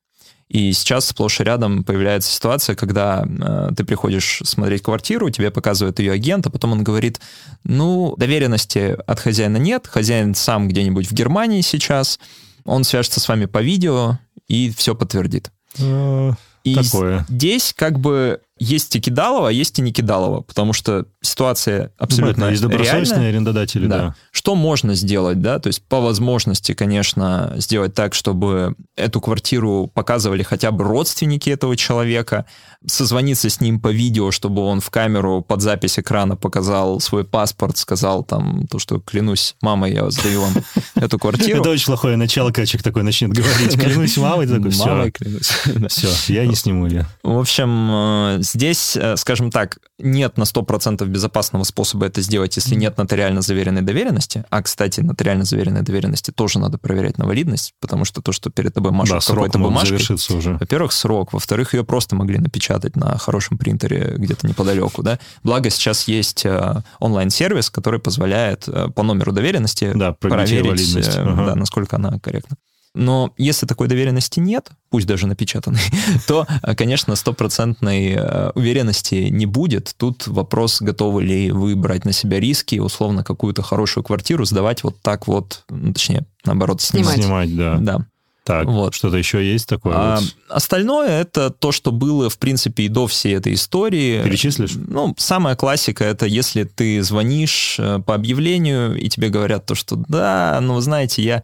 И 0.49 0.71
сейчас 0.73 1.07
сплошь 1.07 1.39
и 1.39 1.43
рядом 1.43 1.83
появляется 1.83 2.31
ситуация, 2.31 2.75
когда 2.75 3.25
э, 3.25 3.69
ты 3.75 3.83
приходишь 3.83 4.41
смотреть 4.43 4.83
квартиру, 4.83 5.29
тебе 5.29 5.51
показывает 5.51 5.99
ее 5.99 6.11
агент, 6.11 6.45
а 6.45 6.49
потом 6.49 6.73
он 6.73 6.83
говорит, 6.83 7.19
ну, 7.63 8.13
доверенности 8.17 8.95
от 9.07 9.19
хозяина 9.19 9.57
нет, 9.57 9.87
хозяин 9.87 10.35
сам 10.35 10.67
где-нибудь 10.67 11.07
в 11.07 11.13
Германии 11.13 11.61
сейчас, 11.61 12.19
он 12.65 12.83
свяжется 12.83 13.19
с 13.19 13.27
вами 13.27 13.45
по 13.45 13.61
видео 13.61 14.19
и 14.47 14.69
все 14.71 14.95
подтвердит. 14.95 15.51
Э, 15.79 16.34
И 16.63 16.75
Такое. 16.75 17.25
здесь 17.29 17.73
как 17.75 17.99
бы 17.99 18.41
есть 18.59 18.95
и 18.95 19.01
кидалово, 19.01 19.49
а 19.49 19.51
есть 19.51 19.79
и 19.79 19.81
не 19.81 19.91
кидалово, 19.91 20.41
потому 20.41 20.73
что 20.73 21.05
ситуация 21.21 21.91
абсолютно 21.97 22.33
Понятно, 22.45 22.51
есть 22.51 22.61
добросовестные 22.61 23.03
реальная. 23.05 23.29
арендодатели, 23.29 23.87
да. 23.87 23.97
Да. 23.97 24.15
Что 24.31 24.55
можно 24.55 24.93
сделать, 24.93 25.41
да? 25.41 25.59
То 25.59 25.67
есть 25.67 25.81
по 25.83 25.99
возможности, 26.01 26.73
конечно, 26.73 27.53
сделать 27.57 27.93
так, 27.95 28.13
чтобы 28.13 28.75
эту 28.95 29.21
квартиру 29.21 29.89
показывали 29.93 30.43
хотя 30.43 30.71
бы 30.71 30.83
родственники 30.83 31.49
этого 31.49 31.75
человека, 31.75 32.45
созвониться 32.85 33.49
с 33.49 33.59
ним 33.61 33.79
по 33.79 33.91
видео, 33.91 34.31
чтобы 34.31 34.61
он 34.61 34.81
в 34.81 34.89
камеру 34.89 35.41
под 35.41 35.61
запись 35.61 35.97
экрана 35.97 36.35
показал 36.35 36.99
свой 36.99 37.23
паспорт, 37.23 37.77
сказал 37.77 38.23
там 38.23 38.67
то, 38.67 38.77
что 38.77 38.99
клянусь, 38.99 39.55
мама, 39.61 39.89
я 39.89 40.09
сдаю 40.11 40.41
вам 40.41 40.53
эту 40.95 41.17
квартиру. 41.17 41.61
Это 41.61 41.69
очень 41.69 41.85
плохое 41.85 42.17
начало, 42.17 42.49
когда 42.49 42.65
человек 42.65 42.83
такой 42.83 43.03
начнет 43.03 43.31
говорить. 43.31 43.79
Клянусь 43.79 44.17
мамой, 44.17 44.47
такой, 44.47 44.71
Мамой 44.75 45.11
все, 45.11 45.11
клянусь. 45.11 45.91
Все, 45.93 46.33
я 46.33 46.45
не 46.45 46.55
сниму 46.55 46.87
ее. 46.87 47.05
В 47.23 47.37
общем, 47.39 47.89
э, 47.91 48.42
здесь, 48.43 48.95
э, 48.95 49.15
скажем 49.17 49.51
так, 49.51 49.79
нет 49.99 50.38
на 50.38 50.43
100% 50.43 51.06
безопасного 51.08 51.63
способа 51.63 52.06
это 52.06 52.21
сделать, 52.21 52.56
если 52.56 52.75
нет 52.75 52.97
нотариально 52.97 53.41
заверенной 53.41 53.82
доверенности. 53.82 54.45
А, 54.49 54.62
кстати, 54.62 55.01
нотариально 55.01 55.45
заверенной 55.45 55.82
доверенности 55.82 56.32
тоже 56.32 56.60
надо 56.60 56.77
проверять 56.77 57.17
на 57.17 57.25
валидность, 57.25 57.73
потому 57.79 58.06
что 58.06 58.21
то, 58.21 58.32
что 58.32 58.49
перед 58.49 58.73
тобой 58.73 58.91
Да, 58.91 58.97
машут 58.97 59.23
срок 59.23 59.38
какой-то 59.45 59.60
бумажкой, 59.60 59.97
уже. 60.38 60.58
во-первых, 60.60 60.91
срок, 60.91 61.34
во-вторых, 61.34 61.73
ее 61.73 61.84
просто 61.84 62.15
могли 62.15 62.38
напечатать 62.38 62.95
на 62.95 63.17
хорошем 63.17 63.58
принтере 63.58 64.15
где-то 64.17 64.47
неподалеку, 64.47 65.03
да. 65.03 65.19
Благо 65.43 65.69
сейчас 65.69 66.08
есть 66.08 66.45
э, 66.45 66.82
онлайн-сервис, 66.99 67.69
который 67.69 67.99
позволяет 67.99 68.67
э, 68.67 68.89
по 68.89 69.03
номеру 69.03 69.32
доверенности 69.32 69.91
Да, 69.95 70.13
проверить 70.13 70.65
валидность. 70.67 71.17
Ага. 71.17 71.45
да, 71.45 71.56
насколько 71.56 71.95
она 71.95 72.19
корректна. 72.19 72.58
Но 72.95 73.34
если 73.38 73.65
такой 73.65 73.88
доверенности 73.88 74.39
нет, 74.39 74.69
пусть 74.89 75.08
даже 75.08 75.25
напечатанной, 75.25 75.82
то, 76.27 76.45
э, 76.62 76.75
конечно, 76.75 77.15
стопроцентной 77.15 78.13
э, 78.15 78.51
уверенности 78.53 79.15
не 79.32 79.47
будет. 79.47 79.95
Тут 79.97 80.27
вопрос, 80.27 80.82
готовы 80.82 81.23
ли 81.23 81.51
вы 81.51 81.75
брать 81.75 82.06
на 82.06 82.12
себя 82.12 82.39
риски, 82.39 82.77
условно, 82.77 83.23
какую-то 83.23 83.63
хорошую 83.63 84.03
квартиру 84.03 84.45
сдавать 84.45 84.84
вот 84.84 85.01
так 85.01 85.27
вот, 85.27 85.63
ну, 85.69 85.93
точнее, 85.93 86.25
наоборот, 86.45 86.82
снимать. 86.82 87.15
Снимать. 87.15 87.56
Да. 87.56 87.77
Да. 87.79 88.06
Так, 88.43 88.65
Вот. 88.65 88.93
что-то 88.93 89.15
еще 89.15 89.43
есть 89.43 89.67
такое? 89.69 89.93
А 89.95 90.19
вот? 90.19 90.36
остальное 90.49 91.21
это 91.21 91.49
то, 91.49 91.71
что 91.71 91.93
было, 91.93 92.29
в 92.29 92.38
принципе, 92.38 92.84
и 92.84 92.88
до 92.89 93.08
всей 93.08 93.36
этой 93.38 93.53
истории. 93.53 94.21
Перечислишь? 94.21 94.73
Ну, 94.75 95.15
самая 95.17 95.56
классика 95.56 96.03
это 96.03 96.25
если 96.25 96.65
ты 96.65 97.01
звонишь 97.03 97.77
э, 97.79 97.99
по 98.06 98.15
объявлению, 98.15 98.99
и 98.99 99.08
тебе 99.08 99.29
говорят 99.29 99.65
то, 99.65 99.75
что 99.75 99.95
да, 99.95 100.60
ну, 100.62 100.79
знаете, 100.82 101.23
я 101.23 101.43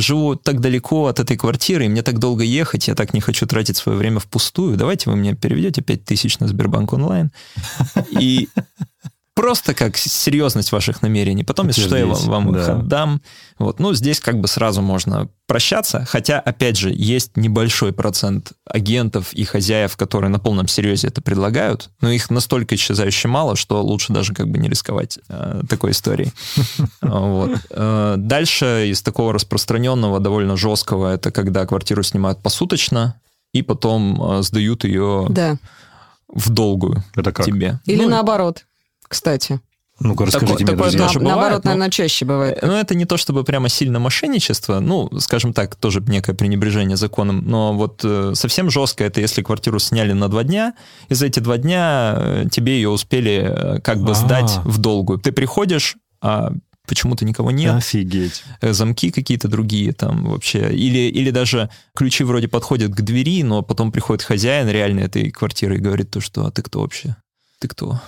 живу 0.00 0.36
так 0.36 0.60
далеко 0.60 1.06
от 1.06 1.20
этой 1.20 1.36
квартиры, 1.36 1.84
и 1.84 1.88
мне 1.88 2.02
так 2.02 2.18
долго 2.18 2.42
ехать, 2.42 2.88
я 2.88 2.94
так 2.94 3.14
не 3.14 3.20
хочу 3.20 3.46
тратить 3.46 3.76
свое 3.76 3.98
время 3.98 4.18
впустую. 4.18 4.76
Давайте 4.76 5.10
вы 5.10 5.16
мне 5.16 5.34
переведете 5.34 5.82
5000 5.82 6.40
на 6.40 6.48
Сбербанк 6.48 6.92
онлайн. 6.92 7.30
И 8.10 8.48
просто 9.40 9.74
как 9.74 9.96
серьезность 9.96 10.72
ваших 10.72 11.02
намерений. 11.02 11.44
Потом, 11.44 11.68
если 11.68 11.82
что, 11.82 11.96
я 11.96 12.06
вам, 12.06 12.20
вам 12.28 12.50
их 12.56 12.66
Да. 12.66 12.72
отдам. 12.76 13.22
Вот. 13.58 13.80
Ну, 13.80 13.94
здесь 13.94 14.20
как 14.20 14.38
бы 14.40 14.48
сразу 14.48 14.82
можно 14.82 15.28
прощаться. 15.46 16.04
Хотя, 16.08 16.38
опять 16.40 16.76
же, 16.76 16.92
есть 16.94 17.36
небольшой 17.36 17.92
процент 17.92 18.52
агентов 18.66 19.32
и 19.32 19.44
хозяев, 19.44 19.96
которые 19.96 20.28
на 20.30 20.38
полном 20.38 20.68
серьезе 20.68 21.08
это 21.08 21.22
предлагают, 21.22 21.90
но 22.02 22.10
их 22.10 22.30
настолько 22.30 22.74
исчезающе 22.74 23.28
мало, 23.28 23.56
что 23.56 23.82
лучше 23.82 24.12
даже 24.12 24.34
как 24.34 24.48
бы 24.48 24.58
не 24.58 24.68
рисковать 24.68 25.18
э, 25.28 25.62
такой 25.68 25.90
историей. 25.92 26.32
Вот. 27.00 27.50
Э, 27.70 28.14
Дальше 28.18 28.88
из 28.90 29.02
такого 29.02 29.32
распространенного, 29.32 30.20
довольно 30.20 30.56
жесткого, 30.56 31.12
это 31.14 31.30
когда 31.30 31.66
квартиру 31.66 32.02
снимают 32.02 32.42
посуточно, 32.42 33.14
и 33.52 33.62
потом 33.62 34.20
э, 34.22 34.42
сдают 34.42 34.84
ее 34.84 35.26
Да. 35.30 35.56
в 36.28 36.50
долгую 36.50 37.02
Это 37.16 37.32
как? 37.32 37.46
тебе. 37.46 37.80
Или 37.86 38.02
Ну, 38.04 38.08
наоборот, 38.10 38.64
кстати. 39.10 39.60
Ну-ка, 40.02 40.24
расскажите 40.24 40.52
Такое- 40.64 40.64
мне, 40.64 40.76
такое 40.76 40.90
друзья. 40.92 41.06
тоже 41.06 41.18
На- 41.18 41.24
бывает, 41.24 41.36
наоборот, 41.40 41.64
но- 41.64 41.70
наверное, 41.72 41.90
чаще 41.90 42.24
бывает. 42.24 42.58
Ну, 42.62 42.72
это 42.72 42.94
не 42.94 43.04
то 43.04 43.18
чтобы 43.18 43.44
прямо 43.44 43.68
сильно 43.68 43.98
мошенничество, 43.98 44.80
ну, 44.80 45.10
скажем 45.20 45.52
так, 45.52 45.76
тоже 45.76 46.00
некое 46.06 46.32
пренебрежение 46.32 46.96
законом, 46.96 47.44
но 47.46 47.74
вот 47.74 48.00
э, 48.02 48.32
совсем 48.34 48.70
жестко 48.70 49.04
это, 49.04 49.20
если 49.20 49.42
квартиру 49.42 49.78
сняли 49.78 50.12
на 50.14 50.28
два 50.28 50.42
дня, 50.42 50.72
и 51.10 51.14
за 51.14 51.26
эти 51.26 51.40
два 51.40 51.58
дня 51.58 52.14
э, 52.16 52.44
тебе 52.50 52.76
ее 52.76 52.88
успели 52.88 53.44
э, 53.46 53.80
как 53.80 54.00
бы 54.00 54.12
А. 54.12 54.14
сдать 54.14 54.60
в 54.64 54.78
долгую. 54.78 55.18
Ты 55.18 55.32
приходишь, 55.32 55.96
а 56.22 56.50
почему-то 56.88 57.26
никого 57.26 57.50
нет, 57.50 57.74
Офигеть. 57.74 58.42
э, 58.62 58.72
замки 58.72 59.10
какие-то 59.10 59.48
другие 59.48 59.92
там 59.92 60.24
вообще, 60.30 60.72
или, 60.72 61.10
или 61.10 61.30
даже 61.30 61.68
ключи 61.94 62.24
вроде 62.24 62.48
подходят 62.48 62.90
к 62.94 63.02
двери, 63.02 63.42
но 63.42 63.60
потом 63.60 63.92
приходит 63.92 64.22
хозяин 64.22 64.66
реально 64.70 65.00
этой 65.00 65.30
квартиры 65.30 65.76
и 65.76 65.78
говорит 65.78 66.10
то, 66.10 66.22
что 66.22 66.46
«а 66.46 66.50
ты 66.50 66.62
кто 66.62 66.80
вообще? 66.80 67.16
Ты 67.58 67.68
кто?» 67.68 68.00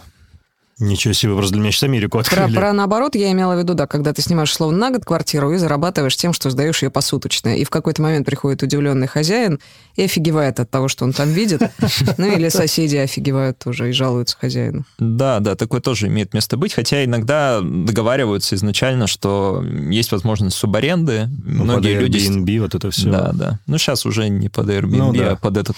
Ничего 0.82 1.14
себе, 1.14 1.34
просто 1.34 1.52
для 1.52 1.60
меня 1.62 1.70
сейчас 1.72 1.84
Америку 1.84 2.18
Про, 2.18 2.20
открыли. 2.20 2.54
про 2.56 2.72
наоборот 2.72 3.14
я 3.14 3.30
имела 3.32 3.54
в 3.54 3.58
виду, 3.58 3.74
да, 3.74 3.86
когда 3.86 4.12
ты 4.12 4.20
снимаешь 4.22 4.52
словно 4.52 4.78
на 4.78 4.90
год 4.90 5.04
квартиру 5.04 5.52
и 5.52 5.56
зарабатываешь 5.56 6.16
тем, 6.16 6.32
что 6.32 6.50
сдаешь 6.50 6.82
ее 6.82 6.90
посуточно. 6.90 7.56
И 7.56 7.64
в 7.64 7.70
какой-то 7.70 8.02
момент 8.02 8.26
приходит 8.26 8.62
удивленный 8.62 9.06
хозяин 9.06 9.60
и 9.96 10.02
офигевает 10.02 10.58
от 10.60 10.70
того, 10.70 10.88
что 10.88 11.04
он 11.04 11.12
там 11.12 11.30
видит. 11.30 11.62
Ну 12.18 12.26
или 12.30 12.48
соседи 12.48 12.96
офигевают 12.96 13.58
тоже 13.58 13.88
и 13.90 13.92
жалуются 13.92 14.36
хозяину. 14.38 14.84
Да, 14.98 15.40
да, 15.40 15.54
такое 15.54 15.80
тоже 15.80 16.08
имеет 16.08 16.34
место 16.34 16.56
быть, 16.56 16.74
хотя 16.74 17.04
иногда 17.04 17.60
договариваются 17.62 18.54
изначально, 18.56 19.06
что 19.06 19.62
есть 19.90 20.12
возможность 20.12 20.56
субаренды. 20.56 21.28
Ну, 21.44 21.64
Многие 21.64 21.94
под 21.94 22.02
люди... 22.02 22.18
Airbnb, 22.18 22.60
вот 22.60 22.74
это 22.74 22.90
все. 22.90 23.10
Да, 23.10 23.30
да. 23.32 23.58
Ну, 23.66 23.78
сейчас 23.78 24.04
уже 24.06 24.28
не 24.28 24.48
под 24.48 24.68
Airbnb, 24.68 24.96
Ну, 24.96 25.12
да. 25.12 25.32
а 25.32 25.36
под 25.36 25.56
этот... 25.56 25.76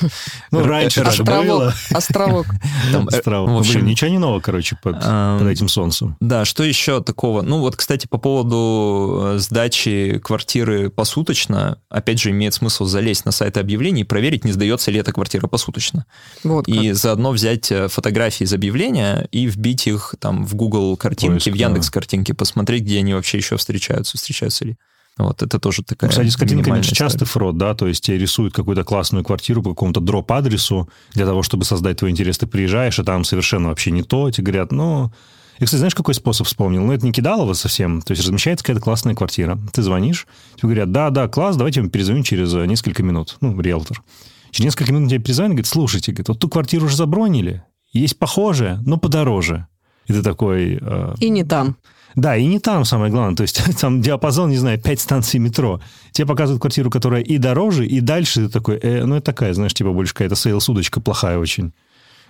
Ну, 0.50 0.64
раньше 0.66 1.00
так 1.00 1.08
Островок. 1.10 1.72
Островок. 1.90 2.46
там, 2.92 3.08
э, 3.08 3.16
Острова. 3.16 3.50
в 3.54 3.58
общем, 3.58 3.84
ничего 3.84 4.10
не 4.10 4.18
нового, 4.18 4.40
короче, 4.40 4.76
под, 4.82 4.93
Ам, 5.02 5.38
под 5.38 5.48
этим 5.48 5.68
солнцем. 5.68 6.16
Да, 6.20 6.44
что 6.44 6.64
еще 6.64 7.02
такого? 7.02 7.42
Ну 7.42 7.60
вот, 7.60 7.76
кстати, 7.76 8.06
по 8.06 8.18
поводу 8.18 9.34
э, 9.34 9.38
сдачи 9.38 10.20
квартиры 10.22 10.90
посуточно, 10.90 11.78
опять 11.88 12.20
же, 12.20 12.30
имеет 12.30 12.54
смысл 12.54 12.84
залезть 12.84 13.24
на 13.24 13.32
сайт 13.32 13.56
объявлений 13.56 14.02
и 14.02 14.04
проверить, 14.04 14.44
не 14.44 14.52
сдается 14.52 14.90
ли 14.90 14.98
эта 14.98 15.12
квартира 15.12 15.46
посуточно. 15.46 16.06
Вот 16.42 16.66
как. 16.66 16.74
И 16.74 16.92
заодно 16.92 17.30
взять 17.32 17.70
э, 17.70 17.88
фотографии 17.88 18.44
из 18.44 18.52
объявления 18.52 19.28
и 19.30 19.46
вбить 19.46 19.86
их 19.86 20.14
там 20.18 20.44
в 20.44 20.54
Google 20.54 20.96
картинки, 20.96 21.44
Поиск, 21.44 21.56
в 21.56 21.60
Яндекс 21.60 21.90
картинки, 21.90 22.32
посмотреть, 22.32 22.82
где 22.82 22.98
они 22.98 23.14
вообще 23.14 23.38
еще 23.38 23.56
встречаются, 23.56 24.16
встречаются 24.16 24.64
ли. 24.64 24.76
Вот 25.16 25.42
это 25.42 25.60
тоже 25.60 25.84
такая 25.84 26.10
Кстати, 26.10 26.28
с 26.28 26.36
картинками 26.36 26.82
частый 26.82 27.24
история. 27.26 27.30
фрод, 27.30 27.56
да, 27.56 27.74
то 27.74 27.86
есть 27.86 28.02
тебе 28.04 28.18
рисуют 28.18 28.52
какую-то 28.52 28.82
классную 28.82 29.24
квартиру 29.24 29.62
по 29.62 29.70
какому-то 29.70 30.00
дроп-адресу 30.00 30.88
для 31.12 31.24
того, 31.24 31.42
чтобы 31.44 31.64
создать 31.64 31.98
твой 31.98 32.10
интерес. 32.10 32.38
Ты 32.38 32.46
приезжаешь, 32.46 32.98
а 32.98 33.04
там 33.04 33.22
совершенно 33.24 33.68
вообще 33.68 33.90
не 33.92 34.02
то. 34.02 34.30
Тебе 34.30 34.46
говорят, 34.46 34.72
ну... 34.72 35.12
И, 35.60 35.64
кстати, 35.64 35.78
знаешь, 35.78 35.94
какой 35.94 36.14
способ 36.14 36.48
вспомнил? 36.48 36.84
Ну, 36.84 36.92
это 36.92 37.06
не 37.06 37.12
кидалово 37.12 37.52
совсем. 37.52 38.02
То 38.02 38.10
есть 38.10 38.24
размещается 38.24 38.64
какая-то 38.64 38.82
классная 38.82 39.14
квартира. 39.14 39.56
Ты 39.72 39.82
звонишь, 39.82 40.26
тебе 40.56 40.70
говорят, 40.70 40.90
да, 40.90 41.10
да, 41.10 41.28
класс, 41.28 41.56
давайте 41.56 41.80
мы 41.80 41.90
перезвоним 41.90 42.24
через 42.24 42.52
э, 42.52 42.66
несколько 42.66 43.04
минут. 43.04 43.36
Ну, 43.40 43.60
риэлтор. 43.60 44.02
Через 44.50 44.64
несколько 44.64 44.92
минут 44.92 45.10
тебе 45.10 45.20
перезвонят, 45.20 45.52
говорит, 45.52 45.68
слушайте, 45.68 46.10
говорит, 46.10 46.28
вот 46.28 46.40
ту 46.40 46.48
квартиру 46.48 46.86
уже 46.86 46.96
забронили, 46.96 47.62
есть 47.92 48.18
похожая, 48.18 48.82
но 48.84 48.96
подороже. 48.96 49.68
И 50.06 50.12
ты 50.12 50.22
такой... 50.22 50.78
э, 50.80 51.14
И 51.20 51.28
не 51.28 51.44
там. 51.44 51.76
Да, 52.14 52.36
и 52.36 52.46
не 52.46 52.58
там 52.60 52.84
самое 52.84 53.10
главное. 53.10 53.36
То 53.36 53.42
есть 53.42 53.60
там 53.80 54.00
диапазон, 54.00 54.50
не 54.50 54.56
знаю, 54.56 54.80
5 54.80 55.00
станций 55.00 55.40
метро. 55.40 55.80
Тебе 56.12 56.26
показывают 56.26 56.60
квартиру, 56.60 56.90
которая 56.90 57.22
и 57.22 57.38
дороже, 57.38 57.86
и 57.86 58.00
дальше 58.00 58.46
ты 58.46 58.48
такой, 58.48 58.78
э, 58.78 59.04
ну, 59.04 59.16
это 59.16 59.26
такая, 59.26 59.52
знаешь, 59.54 59.74
типа 59.74 59.90
больше 59.92 60.12
какая-то 60.14 60.36
сейлс-удочка 60.36 61.00
плохая 61.00 61.38
очень. 61.38 61.72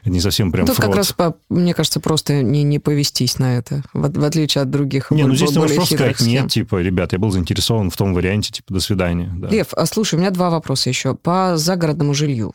Не 0.05 0.21
совсем 0.21 0.53
прям 0.53 0.67
Тут 0.67 0.77
как 0.77 0.85
фрод. 0.87 0.97
раз, 0.97 1.13
по- 1.15 1.35
мне 1.49 1.73
кажется, 1.73 1.99
просто 1.99 2.43
не, 2.43 2.63
не 2.63 2.79
повестись 2.79 3.39
на 3.39 3.57
это, 3.57 3.83
в, 3.95 4.03
в 4.21 4.25
отличие 4.25 4.61
от 4.61 4.69
других 4.71 5.11
Не, 5.11 5.25
ну 5.25 5.35
здесь 5.35 5.51
ты 5.53 5.59
можешь 5.59 5.77
просто 5.77 5.95
сказать, 5.95 6.17
схем. 6.19 6.29
нет, 6.29 6.51
типа, 6.51 6.83
ребят, 6.83 7.15
я 7.15 7.19
был 7.19 7.31
заинтересован 7.31 7.89
в 7.89 7.97
том 7.97 8.13
варианте, 8.13 8.53
типа, 8.53 8.75
до 8.75 8.81
свидания. 8.81 9.33
Да. 9.35 9.49
Лев, 9.49 9.69
а 9.73 9.87
слушай, 9.87 10.17
у 10.17 10.19
меня 10.19 10.31
два 10.31 10.51
вопроса 10.51 10.91
еще. 10.91 11.15
По 11.15 11.57
загородному 11.57 12.13
жилью. 12.13 12.53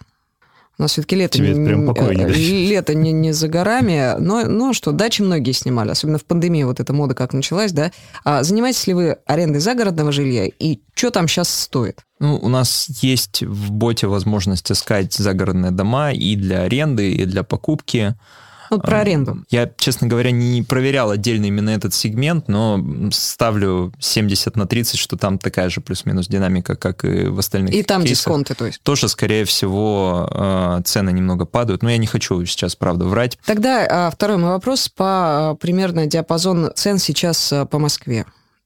У 0.79 0.81
нас 0.81 0.91
все-таки 0.93 1.17
лето, 1.17 1.37
Тебе 1.37 1.53
не- 1.53 1.67
прям 1.67 1.85
покоя 1.85 2.15
не 2.15 2.23
э, 2.23 2.27
лето 2.69 2.93
не, 2.93 3.11
не 3.11 3.33
за 3.33 3.49
горами, 3.49 4.15
но, 4.17 4.45
но 4.45 4.71
что, 4.71 4.93
дачи 4.93 5.21
многие 5.21 5.51
снимали, 5.51 5.89
особенно 5.91 6.17
в 6.17 6.23
пандемии 6.23 6.63
вот 6.63 6.79
эта 6.79 6.93
мода 6.93 7.13
как 7.13 7.33
началась, 7.33 7.73
да? 7.73 7.91
А 8.23 8.43
занимаетесь 8.43 8.87
ли 8.87 8.93
вы 8.93 9.17
арендой 9.25 9.59
загородного 9.59 10.13
жилья 10.13 10.45
и 10.47 10.79
что 10.95 11.11
там 11.11 11.27
сейчас 11.27 11.49
стоит? 11.49 11.99
Ну, 12.19 12.37
у 12.37 12.47
нас 12.47 12.87
есть 13.01 13.43
в 13.43 13.71
боте 13.71 14.07
возможность 14.07 14.71
искать 14.71 15.13
загородные 15.13 15.71
дома 15.71 16.13
и 16.13 16.37
для 16.37 16.61
аренды, 16.61 17.11
и 17.11 17.25
для 17.25 17.43
покупки. 17.43 18.15
Вот 18.69 18.81
про 18.81 18.97
А, 18.97 19.01
аренду. 19.01 19.43
Я, 19.49 19.69
честно 19.77 20.07
говоря, 20.07 20.31
не 20.31 20.61
проверял 20.63 21.11
отдельно 21.11 21.45
именно 21.45 21.69
этот 21.71 21.93
сегмент, 21.93 22.47
но 22.47 22.83
ставлю 23.11 23.93
70 23.99 24.55
на 24.55 24.67
30, 24.67 24.97
что 24.99 25.17
там 25.17 25.37
такая 25.39 25.69
же 25.69 25.81
плюс-минус 25.81 26.27
динамика, 26.27 26.75
как 26.75 27.03
и 27.05 27.25
в 27.25 27.39
остальных 27.39 27.73
И 27.73 27.83
там 27.83 28.03
кейсах. 28.03 28.17
дисконты, 28.17 28.55
то 28.55 28.65
есть. 28.65 28.81
Тоже, 28.83 29.07
скорее 29.09 29.45
всего, 29.45 30.29
э, 30.31 30.81
цены 30.85 31.11
немного 31.11 31.45
падают. 31.45 31.83
Но 31.83 31.89
я 31.89 31.97
не 31.97 32.07
хочу 32.07 32.45
сейчас, 32.45 32.75
правда, 32.75 33.05
врать. 33.05 33.37
Тогда 33.45 33.85
а, 33.89 34.11
второй 34.11 34.37
мой 34.37 34.51
вопрос 34.51 34.89
по 34.89 35.05
а, 35.51 35.55
примерно 35.55 36.05
диапазон 36.05 36.71
цен 36.75 36.97
сейчас 36.99 37.51
а, 37.53 37.65
по 37.65 37.79
Москве. 37.79 38.25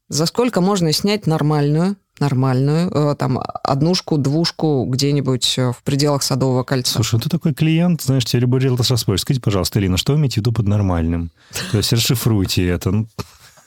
За 0.10 0.26
сколько 0.26 0.62
можно 0.62 0.92
снять 0.92 1.28
нормальную, 1.28 1.96
нормальную, 2.24 2.90
э, 2.92 3.16
там, 3.18 3.40
однушку, 3.64 4.18
двушку 4.18 4.86
где-нибудь 4.90 5.56
э, 5.58 5.72
в 5.72 5.84
пределах 5.84 6.24
Садового 6.24 6.64
кольца? 6.64 6.94
Слушай, 6.96 7.16
ну 7.16 7.20
ты 7.22 7.30
такой 7.30 7.54
клиент, 7.54 8.02
знаешь, 8.02 8.26
тебе 8.26 8.42
любой 8.42 8.60
риэлтор 8.62 8.98
спросит, 8.98 9.22
скажите, 9.22 9.42
пожалуйста, 9.44 9.80
Ирина, 9.80 9.98
что 9.98 10.14
вы 10.14 10.20
имеете 10.20 10.36
в 10.36 10.38
виду 10.38 10.52
под 10.52 10.68
нормальным? 10.68 11.32
То 11.72 11.78
есть 11.78 11.94
расшифруйте 11.94 12.68
это. 12.68 12.92
Ну, 12.92 13.08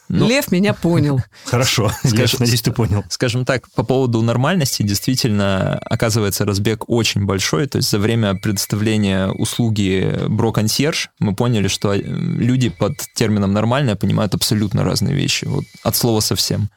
Ну, 0.08 0.28
Лев 0.28 0.52
меня 0.52 0.72
понял. 0.72 1.20
хорошо, 1.46 1.90
Скажи- 2.04 2.34
я 2.34 2.38
надеюсь, 2.38 2.62
ты 2.62 2.70
понял. 2.70 3.02
Скажем 3.08 3.44
так, 3.44 3.68
по 3.74 3.82
поводу 3.82 4.22
нормальности, 4.22 4.84
действительно, 4.84 5.78
оказывается, 5.84 6.44
разбег 6.44 6.88
очень 6.88 7.24
большой. 7.26 7.66
То 7.66 7.78
есть 7.78 7.90
за 7.90 7.98
время 7.98 8.34
предоставления 8.34 9.26
услуги 9.32 10.14
бро-консьерж 10.28 11.10
мы 11.18 11.34
поняли, 11.34 11.66
что 11.68 11.92
э, 11.92 12.00
люди 12.00 12.68
под 12.68 12.92
термином 13.16 13.52
«нормальное» 13.52 13.96
понимают 13.96 14.32
абсолютно 14.34 14.84
разные 14.84 15.14
вещи. 15.16 15.44
Вот 15.46 15.64
от 15.82 15.96
слова 15.96 16.20
совсем. 16.20 16.68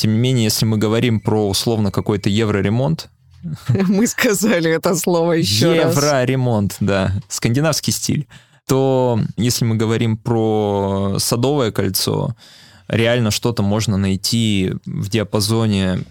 Тем 0.00 0.12
не 0.14 0.18
менее, 0.18 0.44
если 0.44 0.64
мы 0.64 0.78
говорим 0.78 1.20
про 1.20 1.46
условно 1.46 1.90
какой-то 1.90 2.30
евроремонт, 2.30 3.10
Мы 3.68 4.06
сказали 4.06 4.70
это 4.70 4.94
слово 4.94 5.32
еще 5.32 5.74
раз. 5.74 5.94
Евроремонт, 5.94 6.76
да. 6.80 7.12
Скандинавский 7.28 7.92
стиль. 7.92 8.26
То 8.66 9.20
если 9.36 9.66
мы 9.66 9.76
говорим 9.76 10.16
про 10.16 11.16
Садовое 11.18 11.70
кольцо, 11.70 12.34
реально 12.88 13.30
что-то 13.30 13.62
можно 13.62 13.98
найти 13.98 14.72
в 14.86 15.10
диапазоне 15.10 16.04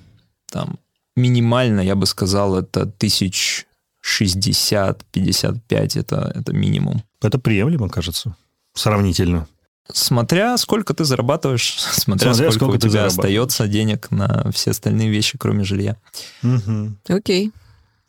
там 0.52 0.78
минимально, 1.16 1.82
я 1.82 1.96
бы 1.96 2.06
сказал, 2.06 2.56
это 2.58 2.86
тысяч 2.86 3.66
60-55, 4.06 6.00
это, 6.00 6.32
это 6.36 6.54
минимум. 6.54 7.04
Это 7.22 7.40
приемлемо, 7.40 7.90
кажется, 7.90 8.36
сравнительно. 8.74 9.48
Смотря 9.92 10.58
сколько 10.58 10.94
ты 10.94 11.04
зарабатываешь, 11.04 11.76
смотря, 11.92 12.34
Смотря 12.34 12.52
сколько, 12.52 12.66
сколько 12.66 12.76
у 12.76 12.80
ты 12.80 12.90
тебя 12.90 13.06
остается 13.06 13.68
денег 13.68 14.12
на 14.12 14.52
все 14.52 14.72
остальные 14.72 15.10
вещи, 15.10 15.38
кроме 15.38 15.64
жилья. 15.64 15.98
Мгм. 16.42 16.98
Окей. 17.08 17.52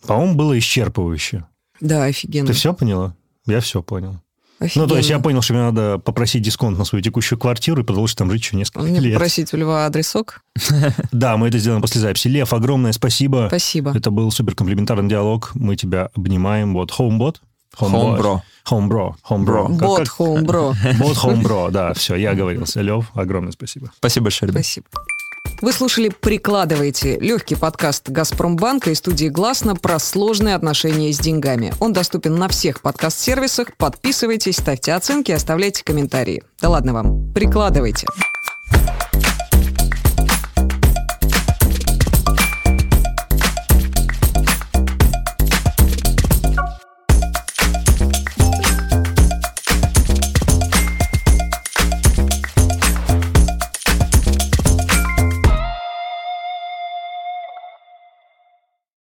По-моему, 0.07 0.35
было 0.35 0.59
исчерпывающе. 0.59 1.45
Да, 1.81 2.05
офигенно. 2.05 2.47
Ты 2.47 2.53
все 2.53 2.75
поняла? 2.75 3.15
Я 3.47 3.61
все 3.61 3.83
понял. 3.83 4.21
Офигенно. 4.59 4.85
Ну, 4.85 4.89
то 4.91 4.97
есть 4.99 5.09
я 5.09 5.19
понял, 5.19 5.41
что 5.41 5.55
мне 5.55 5.63
надо 5.63 5.99
попросить 5.99 6.43
дисконт 6.43 6.77
на 6.79 6.85
свою 6.85 7.03
текущую 7.03 7.39
квартиру 7.39 7.81
и 7.81 7.85
продолжить 7.85 8.19
там 8.19 8.31
жить 8.31 8.43
еще 8.43 8.57
несколько 8.57 8.87
Мне 8.87 9.01
лет. 9.01 9.15
попросить 9.15 9.53
у 9.55 9.57
Льва 9.57 9.87
адресок? 9.87 10.43
Да, 11.13 11.39
мы 11.39 11.49
это 11.49 11.59
сделаем 11.59 11.81
после 11.81 12.01
записи. 12.03 12.29
Лев, 12.29 12.53
огромное 12.53 12.93
спасибо. 12.93 13.47
Спасибо. 13.49 13.93
Это 13.97 14.11
был 14.11 14.31
супер 14.31 14.55
комплиментарный 14.55 15.09
диалог. 15.09 15.53
Мы 15.55 15.77
тебя 15.77 16.11
обнимаем. 16.15 16.75
Вот, 16.75 16.93
Homebot. 16.99 17.37
Homebro. 17.79 18.41
Homebro. 18.71 19.15
Homebro. 19.29 19.79
Как- 19.79 19.89
Бот 19.89 20.09
Bro. 20.43 20.75
Бот 20.99 21.17
Homebro, 21.17 21.71
да, 21.71 21.95
все, 21.95 22.15
я 22.17 22.31
оговорился. 22.31 22.81
Лев, 22.81 23.07
огромное 23.15 23.53
спасибо. 23.53 23.91
Спасибо 23.97 24.25
большое, 24.25 24.51
ребят. 24.51 24.65
Спасибо. 24.65 24.87
Вы 25.63 25.73
слушали 25.73 26.09
«Прикладывайте»– 26.09 27.19
легкий 27.21 27.55
подкаст 27.55 28.09
«Газпромбанка» 28.09 28.91
и 28.91 28.95
студии 28.95 29.29
«Гласно» 29.29 29.77
про 29.77 29.99
сложные 29.99 30.55
отношения 30.55 31.13
с 31.13 31.19
деньгами. 31.19 31.75
Он 31.81 31.93
доступен 31.93 32.37
на 32.37 32.49
всех 32.49 32.81
подкаст-сервисах. 32.81 33.77
Подписывайтесь, 33.77 34.57
ставьте 34.57 34.95
оценки 34.95 35.31
и 35.31 35.35
оставляйте 35.35 35.85
комментарии. 35.85 36.43
Да 36.63 36.71
ладно 36.71 36.95
вам, 36.95 37.33
прикладывайте. 37.35 38.07